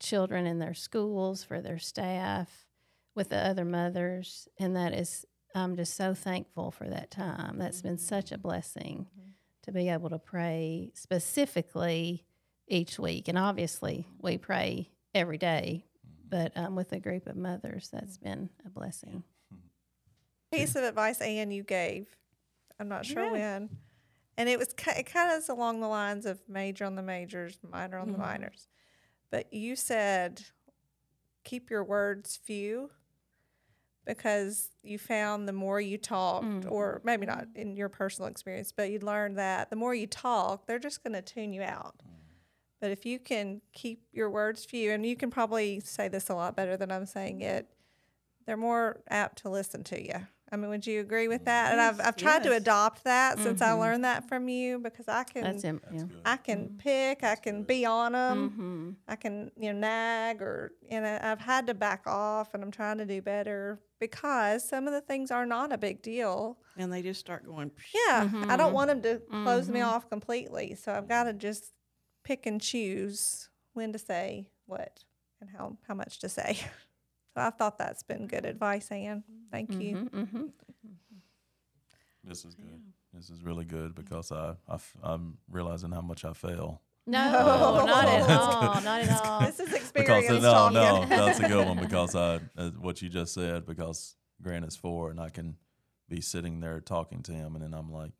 children 0.00 0.46
in 0.46 0.58
their 0.58 0.74
schools, 0.74 1.44
for 1.44 1.60
their 1.60 1.78
staff, 1.78 2.66
with 3.14 3.30
the 3.30 3.38
other 3.38 3.64
mothers. 3.64 4.48
And 4.58 4.76
that 4.76 4.92
is, 4.92 5.24
I'm 5.56 5.76
just 5.76 5.94
so 5.94 6.14
thankful 6.14 6.70
for 6.70 6.88
that 6.88 7.10
time. 7.10 7.56
That's 7.58 7.80
been 7.80 7.96
mm-hmm. 7.96 8.04
such 8.04 8.30
a 8.30 8.38
blessing 8.38 9.06
mm-hmm. 9.10 9.30
to 9.62 9.72
be 9.72 9.88
able 9.88 10.10
to 10.10 10.18
pray 10.18 10.90
specifically 10.94 12.24
each 12.68 12.98
week. 12.98 13.28
And 13.28 13.38
obviously, 13.38 14.06
we 14.20 14.36
pray 14.36 14.90
every 15.14 15.38
day, 15.38 15.86
mm-hmm. 16.06 16.28
but 16.28 16.52
um, 16.56 16.76
with 16.76 16.92
a 16.92 17.00
group 17.00 17.26
of 17.26 17.36
mothers, 17.36 17.88
that's 17.90 18.18
been 18.18 18.50
a 18.66 18.70
blessing. 18.70 19.24
Piece 20.52 20.76
of 20.76 20.84
advice 20.84 21.20
Ann 21.20 21.50
you 21.50 21.62
gave. 21.62 22.06
I'm 22.78 22.88
not 22.88 23.06
sure 23.06 23.32
when, 23.32 23.70
and 24.36 24.48
it 24.50 24.58
was 24.58 24.68
it 24.68 25.06
kind 25.06 25.32
of 25.32 25.38
is 25.38 25.48
along 25.48 25.80
the 25.80 25.88
lines 25.88 26.26
of 26.26 26.38
major 26.46 26.84
on 26.84 26.94
the 26.94 27.02
majors, 27.02 27.58
minor 27.72 27.98
on 27.98 28.12
the 28.12 28.18
minors. 28.18 28.68
But 29.30 29.52
you 29.52 29.76
said 29.76 30.42
keep 31.42 31.70
your 31.70 31.84
words 31.84 32.38
few 32.44 32.90
because 34.06 34.70
you 34.82 34.98
found 34.98 35.48
the 35.48 35.52
more 35.52 35.80
you 35.80 35.98
talked, 35.98 36.46
mm-hmm. 36.46 36.72
or 36.72 37.00
maybe 37.04 37.26
not 37.26 37.46
in 37.54 37.76
your 37.76 37.88
personal 37.88 38.30
experience, 38.30 38.72
but 38.72 38.90
you 38.90 39.00
learned 39.00 39.36
that 39.36 39.68
the 39.68 39.76
more 39.76 39.94
you 39.94 40.06
talk, 40.06 40.66
they're 40.66 40.78
just 40.78 41.02
going 41.02 41.12
to 41.12 41.22
tune 41.22 41.52
you 41.52 41.62
out. 41.62 41.96
Mm. 41.98 42.16
But 42.80 42.90
if 42.90 43.04
you 43.04 43.18
can 43.18 43.60
keep 43.72 44.02
your 44.12 44.30
words 44.30 44.64
few, 44.64 44.92
and 44.92 45.04
you 45.04 45.16
can 45.16 45.30
probably 45.30 45.80
say 45.80 46.08
this 46.08 46.28
a 46.28 46.34
lot 46.34 46.54
better 46.56 46.76
than 46.76 46.92
I'm 46.92 47.06
saying 47.06 47.40
it, 47.40 47.68
they're 48.46 48.56
more 48.56 49.00
apt 49.08 49.42
to 49.42 49.50
listen 49.50 49.82
to 49.84 50.02
you. 50.02 50.26
I 50.52 50.56
mean, 50.56 50.70
would 50.70 50.86
you 50.86 51.00
agree 51.00 51.26
with 51.26 51.44
that? 51.46 51.72
And 51.72 51.80
I've, 51.80 52.00
I've 52.00 52.14
tried 52.14 52.44
to 52.44 52.52
adopt 52.52 53.02
that 53.04 53.38
since 53.40 53.60
I 53.60 53.70
mm-hmm. 53.70 53.80
learned 53.80 54.04
that 54.04 54.28
from 54.28 54.48
you 54.48 54.78
because 54.78 55.08
I 55.08 55.24
can 55.24 55.42
That's 55.42 55.62
him. 55.62 55.80
Yeah. 55.92 56.04
I 56.24 56.36
can 56.36 56.66
mm-hmm. 56.66 56.76
pick, 56.76 57.24
I 57.24 57.34
can 57.34 57.64
be 57.64 57.84
on 57.84 58.12
them, 58.12 58.50
Mm-hmm. 58.50 58.90
I 59.08 59.16
can 59.16 59.50
you 59.58 59.72
know 59.72 59.80
nag 59.80 60.42
or 60.42 60.72
you 60.88 61.00
know 61.00 61.18
I've 61.20 61.40
had 61.40 61.66
to 61.66 61.74
back 61.74 62.02
off, 62.06 62.54
and 62.54 62.62
I'm 62.62 62.70
trying 62.70 62.98
to 62.98 63.06
do 63.06 63.20
better 63.20 63.80
because 63.98 64.68
some 64.68 64.86
of 64.86 64.92
the 64.92 65.00
things 65.00 65.30
are 65.30 65.46
not 65.46 65.72
a 65.72 65.78
big 65.78 66.00
deal. 66.02 66.58
And 66.76 66.92
they 66.92 67.02
just 67.02 67.18
start 67.18 67.44
going. 67.44 67.70
"Psh." 67.70 67.94
Yeah, 67.94 68.30
I 68.48 68.56
don't 68.56 68.68
mm-hmm. 68.68 68.74
want 68.74 68.88
them 68.88 69.02
to 69.02 69.20
close 69.42 69.68
me 69.68 69.80
off 69.80 70.08
completely, 70.08 70.76
so 70.76 70.92
I've 70.92 71.08
got 71.08 71.24
to 71.24 71.32
just 71.32 71.72
pick 72.24 72.46
and 72.46 72.60
choose 72.60 73.48
when 73.72 73.92
to 73.92 73.98
say 73.98 74.50
what 74.66 75.04
and 75.40 75.50
how 75.50 75.76
how 75.88 75.94
much 75.94 76.20
to 76.20 76.28
say. 76.28 76.58
So 77.36 77.42
I 77.42 77.50
thought 77.50 77.76
that's 77.76 78.02
been 78.02 78.26
good 78.26 78.46
advice, 78.46 78.90
Ann. 78.90 79.22
Thank 79.52 79.74
you. 79.74 80.08
Mm-hmm. 80.10 80.44
This 82.24 82.46
is 82.46 82.54
good. 82.54 82.80
This 83.12 83.28
is 83.28 83.42
really 83.42 83.66
good 83.66 83.94
because 83.94 84.32
I, 84.32 84.54
I 84.66 84.78
am 85.04 85.36
realizing 85.50 85.92
how 85.92 86.00
much 86.00 86.24
I 86.24 86.32
fail. 86.32 86.80
No, 87.06 87.84
not 87.84 88.08
at 88.08 88.30
all. 88.40 88.80
Not 88.80 89.02
at 89.02 89.20
all. 89.20 89.40
This 89.40 89.60
is 89.60 89.68
Because 89.92 90.24
experience 90.24 90.42
no, 90.44 90.52
talking. 90.52 90.74
no, 90.74 91.06
that's 91.26 91.40
a 91.40 91.46
good 91.46 91.66
one 91.66 91.78
because 91.78 92.14
I 92.14 92.40
uh, 92.56 92.70
what 92.70 93.02
you 93.02 93.10
just 93.10 93.34
said 93.34 93.66
because 93.66 94.16
Grant 94.42 94.64
is 94.64 94.76
four 94.76 95.10
and 95.10 95.20
I 95.20 95.28
can 95.28 95.56
be 96.08 96.22
sitting 96.22 96.60
there 96.60 96.80
talking 96.80 97.22
to 97.24 97.32
him 97.32 97.54
and 97.54 97.62
then 97.62 97.74
I'm 97.74 97.92
like, 97.92 98.12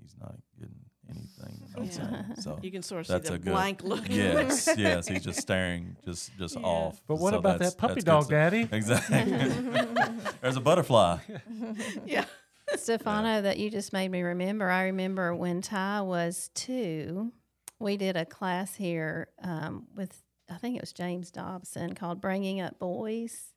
he's 0.00 0.16
not 0.18 0.34
getting 0.58 0.74
anything 1.10 1.60
that 1.74 1.78
I'm 1.78 1.84
Yeah. 1.84 2.34
So 2.34 2.58
You 2.62 2.70
can 2.70 2.82
sort 2.82 3.02
of 3.02 3.06
That's 3.08 3.28
see 3.28 3.34
a 3.34 3.38
the 3.38 3.44
good- 3.44 3.52
blank 3.52 3.82
look. 3.84 4.08
yes, 4.08 4.68
yes, 4.76 5.06
he's 5.08 5.24
just 5.24 5.40
staring, 5.40 5.96
just 6.04 6.36
just 6.38 6.56
Yeah. 6.56 6.62
off. 6.62 7.00
But 7.06 7.16
what 7.16 7.32
So 7.32 7.38
about 7.38 7.58
that 7.60 7.76
puppy 7.78 7.94
that's 7.94 8.04
good 8.04 8.10
dog. 8.10 8.28
Daddy? 8.30 8.68
Exactly. 8.72 9.22
There's 10.40 10.56
a 10.56 10.60
butterfly. 10.60 11.18
yeah. 12.06 12.24
Stefano, 12.76 13.42
that 13.42 13.58
you 13.58 13.68
just 13.70 13.92
made 13.92 14.10
me 14.10 14.22
remember. 14.22 14.70
I 14.70 14.84
remember 14.84 15.34
when 15.34 15.60
Ty 15.60 16.02
was 16.02 16.50
two, 16.54 17.32
we 17.80 17.96
did 17.96 18.16
a 18.16 18.24
class 18.24 18.76
here 18.76 19.28
um, 19.42 19.86
with, 19.96 20.22
I 20.48 20.56
think 20.58 20.76
it 20.76 20.80
was 20.80 20.92
James 20.92 21.30
Dobson 21.32 21.94
called 21.94 22.20
Bringing 22.20 22.60
Up 22.60 22.78
Boys. 22.78 23.52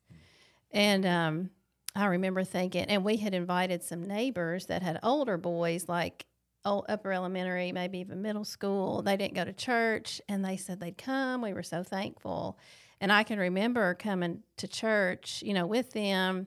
And 0.72 1.06
um, 1.06 1.50
I 1.94 2.06
remember 2.06 2.42
thinking, 2.42 2.86
and 2.86 3.04
we 3.04 3.16
had 3.16 3.34
invited 3.34 3.84
some 3.84 4.02
neighbors 4.02 4.66
that 4.66 4.82
had 4.82 4.98
older 5.04 5.36
boys, 5.36 5.88
like 5.88 6.26
old, 6.64 6.86
upper 6.88 7.12
elementary, 7.12 7.72
maybe 7.72 7.98
even 7.98 8.22
middle 8.22 8.44
school. 8.44 9.02
They 9.02 9.16
didn't 9.16 9.34
go 9.34 9.44
to 9.44 9.52
church, 9.52 10.20
and 10.28 10.44
they 10.44 10.56
said 10.56 10.80
they'd 10.80 10.98
come. 10.98 11.42
We 11.42 11.52
were 11.52 11.62
so 11.62 11.82
thankful. 11.82 12.58
And 13.00 13.12
I 13.12 13.22
can 13.22 13.38
remember 13.38 13.94
coming 13.94 14.42
to 14.56 14.68
church, 14.68 15.42
you 15.44 15.52
know, 15.52 15.66
with 15.66 15.92
them 15.92 16.46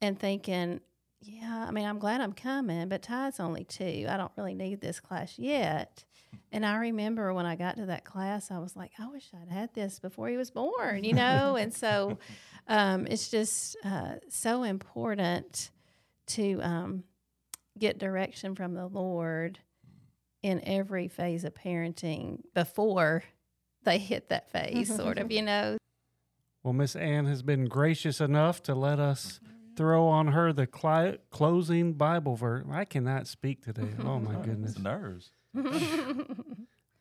and 0.00 0.18
thinking, 0.18 0.80
yeah, 1.20 1.66
I 1.68 1.70
mean, 1.70 1.86
I'm 1.86 1.98
glad 1.98 2.20
I'm 2.20 2.32
coming, 2.32 2.88
but 2.88 3.02
Ty's 3.02 3.40
only 3.40 3.64
two. 3.64 4.06
I 4.08 4.16
don't 4.16 4.32
really 4.36 4.54
need 4.54 4.80
this 4.80 5.00
class 5.00 5.38
yet. 5.38 6.04
And 6.52 6.64
I 6.64 6.76
remember 6.76 7.34
when 7.34 7.46
I 7.46 7.56
got 7.56 7.76
to 7.76 7.86
that 7.86 8.04
class, 8.04 8.50
I 8.50 8.58
was 8.58 8.74
like, 8.74 8.92
I 8.98 9.08
wish 9.08 9.28
I'd 9.34 9.52
had 9.52 9.74
this 9.74 9.98
before 9.98 10.28
he 10.28 10.36
was 10.36 10.50
born, 10.50 11.04
you 11.04 11.12
know? 11.12 11.56
and 11.60 11.74
so 11.74 12.18
um, 12.68 13.06
it's 13.06 13.28
just 13.28 13.76
uh, 13.84 14.14
so 14.28 14.62
important 14.62 15.70
to 16.28 16.60
um, 16.62 17.04
get 17.80 17.98
direction 17.98 18.54
from 18.54 18.74
the 18.74 18.86
Lord 18.86 19.58
in 20.42 20.60
every 20.64 21.08
phase 21.08 21.44
of 21.44 21.54
parenting 21.54 22.42
before 22.54 23.24
they 23.84 23.98
hit 23.98 24.28
that 24.28 24.50
phase, 24.50 24.94
sort 24.94 25.18
of, 25.18 25.32
you 25.32 25.42
know? 25.42 25.76
Well, 26.62 26.74
Miss 26.74 26.94
Ann 26.94 27.26
has 27.26 27.42
been 27.42 27.64
gracious 27.64 28.20
enough 28.20 28.62
to 28.64 28.74
let 28.74 29.00
us 29.00 29.40
throw 29.76 30.06
on 30.06 30.28
her 30.28 30.52
the 30.52 30.66
cli- 30.66 31.18
closing 31.30 31.94
Bible 31.94 32.36
verse. 32.36 32.64
I 32.70 32.84
cannot 32.84 33.26
speak 33.26 33.64
today. 33.64 33.88
Oh 34.04 34.20
my 34.20 34.34
goodness! 34.44 34.72
It's 34.72 34.80
nerves. 34.80 35.32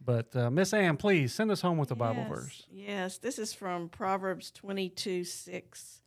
But 0.09 0.35
uh, 0.35 0.49
Miss 0.49 0.73
Ann, 0.73 0.97
please 0.97 1.33
send 1.33 1.51
us 1.51 1.61
home 1.61 1.77
with 1.77 1.91
a 1.91 1.95
Bible 1.95 2.23
yes, 2.23 2.29
verse. 2.29 2.67
Yes, 2.71 3.17
this 3.19 3.37
is 3.37 3.53
from 3.53 3.89
Proverbs 3.89 4.49
22 4.49 5.23
6. 5.23 6.01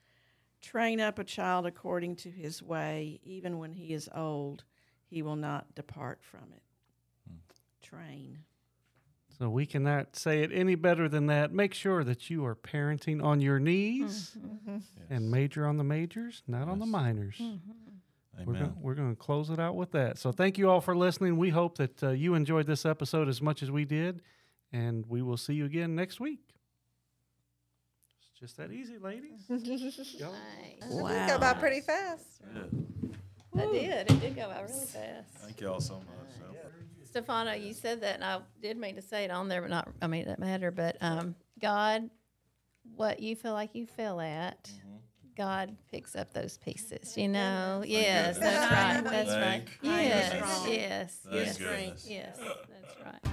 Train 0.63 1.01
up 1.01 1.19
a 1.19 1.25
child 1.25 1.67
according 1.67 2.17
to 2.17 2.31
his 2.31 2.63
way, 2.63 3.21
even 3.25 3.59
when 3.59 3.73
he 3.73 3.93
is 3.93 4.09
old, 4.15 4.65
he 5.05 5.21
will 5.21 5.37
not 5.37 5.75
depart 5.75 6.21
from 6.23 6.53
it. 6.55 6.63
Hmm. 7.29 7.37
Train. 7.83 8.39
So 9.39 9.49
we 9.49 9.67
cannot 9.67 10.15
say 10.15 10.43
it 10.43 10.51
any 10.53 10.77
better 10.77 11.09
than 11.09 11.27
that. 11.27 11.53
Make 11.53 11.75
sure 11.75 12.05
that 12.05 12.31
you 12.31 12.45
are 12.45 12.55
parenting 12.55 13.23
on 13.25 13.41
your 13.41 13.59
knees 13.59 14.37
mm-hmm. 14.39 14.79
and 15.11 15.31
major 15.31 15.67
on 15.67 15.79
the 15.79 15.85
majors, 15.85 16.43
not 16.47 16.69
on 16.69 16.79
the 16.79 16.85
Yes. 16.87 16.93
minors. 16.93 17.37
Mm-hmm. 17.41 17.71
We're 18.47 18.55
Amen. 18.55 18.63
gonna, 18.63 18.75
we're 18.81 18.95
going 18.95 19.11
to 19.11 19.21
close 19.21 19.51
it 19.51 19.59
out 19.59 19.75
with 19.75 19.91
that. 19.93 20.17
So 20.19 20.33
thank 20.33 20.59
you 20.59 20.71
all 20.71 20.81
for 20.81 20.97
listening. 20.97 21.37
We 21.37 21.51
hope 21.51 21.77
that 21.79 22.03
uh, 22.03 22.11
you 22.11 22.35
enjoyed 22.35 22.67
this 22.67 22.87
episode 22.87 23.29
as 23.29 23.43
much 23.43 23.63
as 23.63 23.71
we 23.71 23.85
did, 23.85 24.23
and 24.73 25.05
we 25.07 25.23
will 25.23 25.37
see 25.37 25.55
you 25.55 25.65
again 25.65 25.95
next 25.95 26.21
week. 26.21 26.41
It's 28.43 28.51
just 28.51 28.57
that 28.57 28.73
easy, 28.73 28.99
ladies. 28.99 29.45
Y'all- 30.19 30.35
Nice. 30.81 30.91
It 30.91 31.29
go 31.29 31.39
by 31.39 31.53
pretty 31.55 31.81
fast. 31.81 32.25
Yeah. 32.53 32.63
That 33.55 33.71
did. 33.71 34.11
It 34.11 34.21
did 34.21 34.35
go 34.35 34.49
by 34.49 34.63
really 34.63 34.85
fast. 34.85 35.29
Thank 35.37 35.61
y'all 35.61 35.81
so 35.81 35.99
much. 35.99 36.07
So. 36.39 36.57
Stefano, 37.05 37.53
you 37.53 37.73
said 37.73 38.01
that, 38.01 38.17
and 38.17 38.25
I 38.25 38.41
did 38.61 38.77
mean 38.79 38.97
to 38.97 39.03
say 39.03 39.25
it 39.25 39.31
on 39.31 39.47
there, 39.47 39.61
but 39.61 39.71
not. 39.71 39.89
I 40.01 40.09
mean, 40.09 40.23
it 40.23 40.25
doesn't 40.25 40.41
matter. 40.41 40.73
But 40.73 40.97
um, 41.01 41.37
God, 41.61 42.11
what 42.97 43.21
you 43.21 43.37
feel 43.37 43.53
like 43.53 43.77
you 43.77 43.87
feel 43.87 44.21
at, 44.21 44.69
God 45.37 45.77
picks 45.93 46.17
up 46.17 46.33
those 46.33 46.59
pieces. 46.59 47.17
You 47.17 47.29
know. 47.29 47.85
Yes, 47.87 48.39
goodness. 48.39 48.39
that's 48.39 48.73
right. 48.73 49.05
That's 49.05 49.31
Thank 49.31 49.71
right. 49.85 50.05
Yes, 50.05 50.67
yes, 50.69 51.21
yes, 51.31 52.07
yes. 52.09 52.39
That's 52.41 52.97
right. 53.05 53.33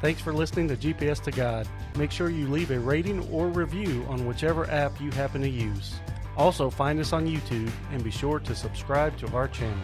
Thanks 0.00 0.20
for 0.20 0.32
listening 0.32 0.68
to 0.68 0.76
GPS 0.76 1.20
to 1.24 1.32
God. 1.32 1.66
Make 1.96 2.12
sure 2.12 2.30
you 2.30 2.46
leave 2.46 2.70
a 2.70 2.78
rating 2.78 3.28
or 3.30 3.48
review 3.48 4.06
on 4.08 4.26
whichever 4.26 4.70
app 4.70 5.00
you 5.00 5.10
happen 5.10 5.42
to 5.42 5.48
use. 5.48 5.94
Also, 6.36 6.70
find 6.70 7.00
us 7.00 7.12
on 7.12 7.26
YouTube 7.26 7.70
and 7.90 8.04
be 8.04 8.12
sure 8.12 8.38
to 8.38 8.54
subscribe 8.54 9.16
to 9.18 9.26
our 9.34 9.48
channel. 9.48 9.82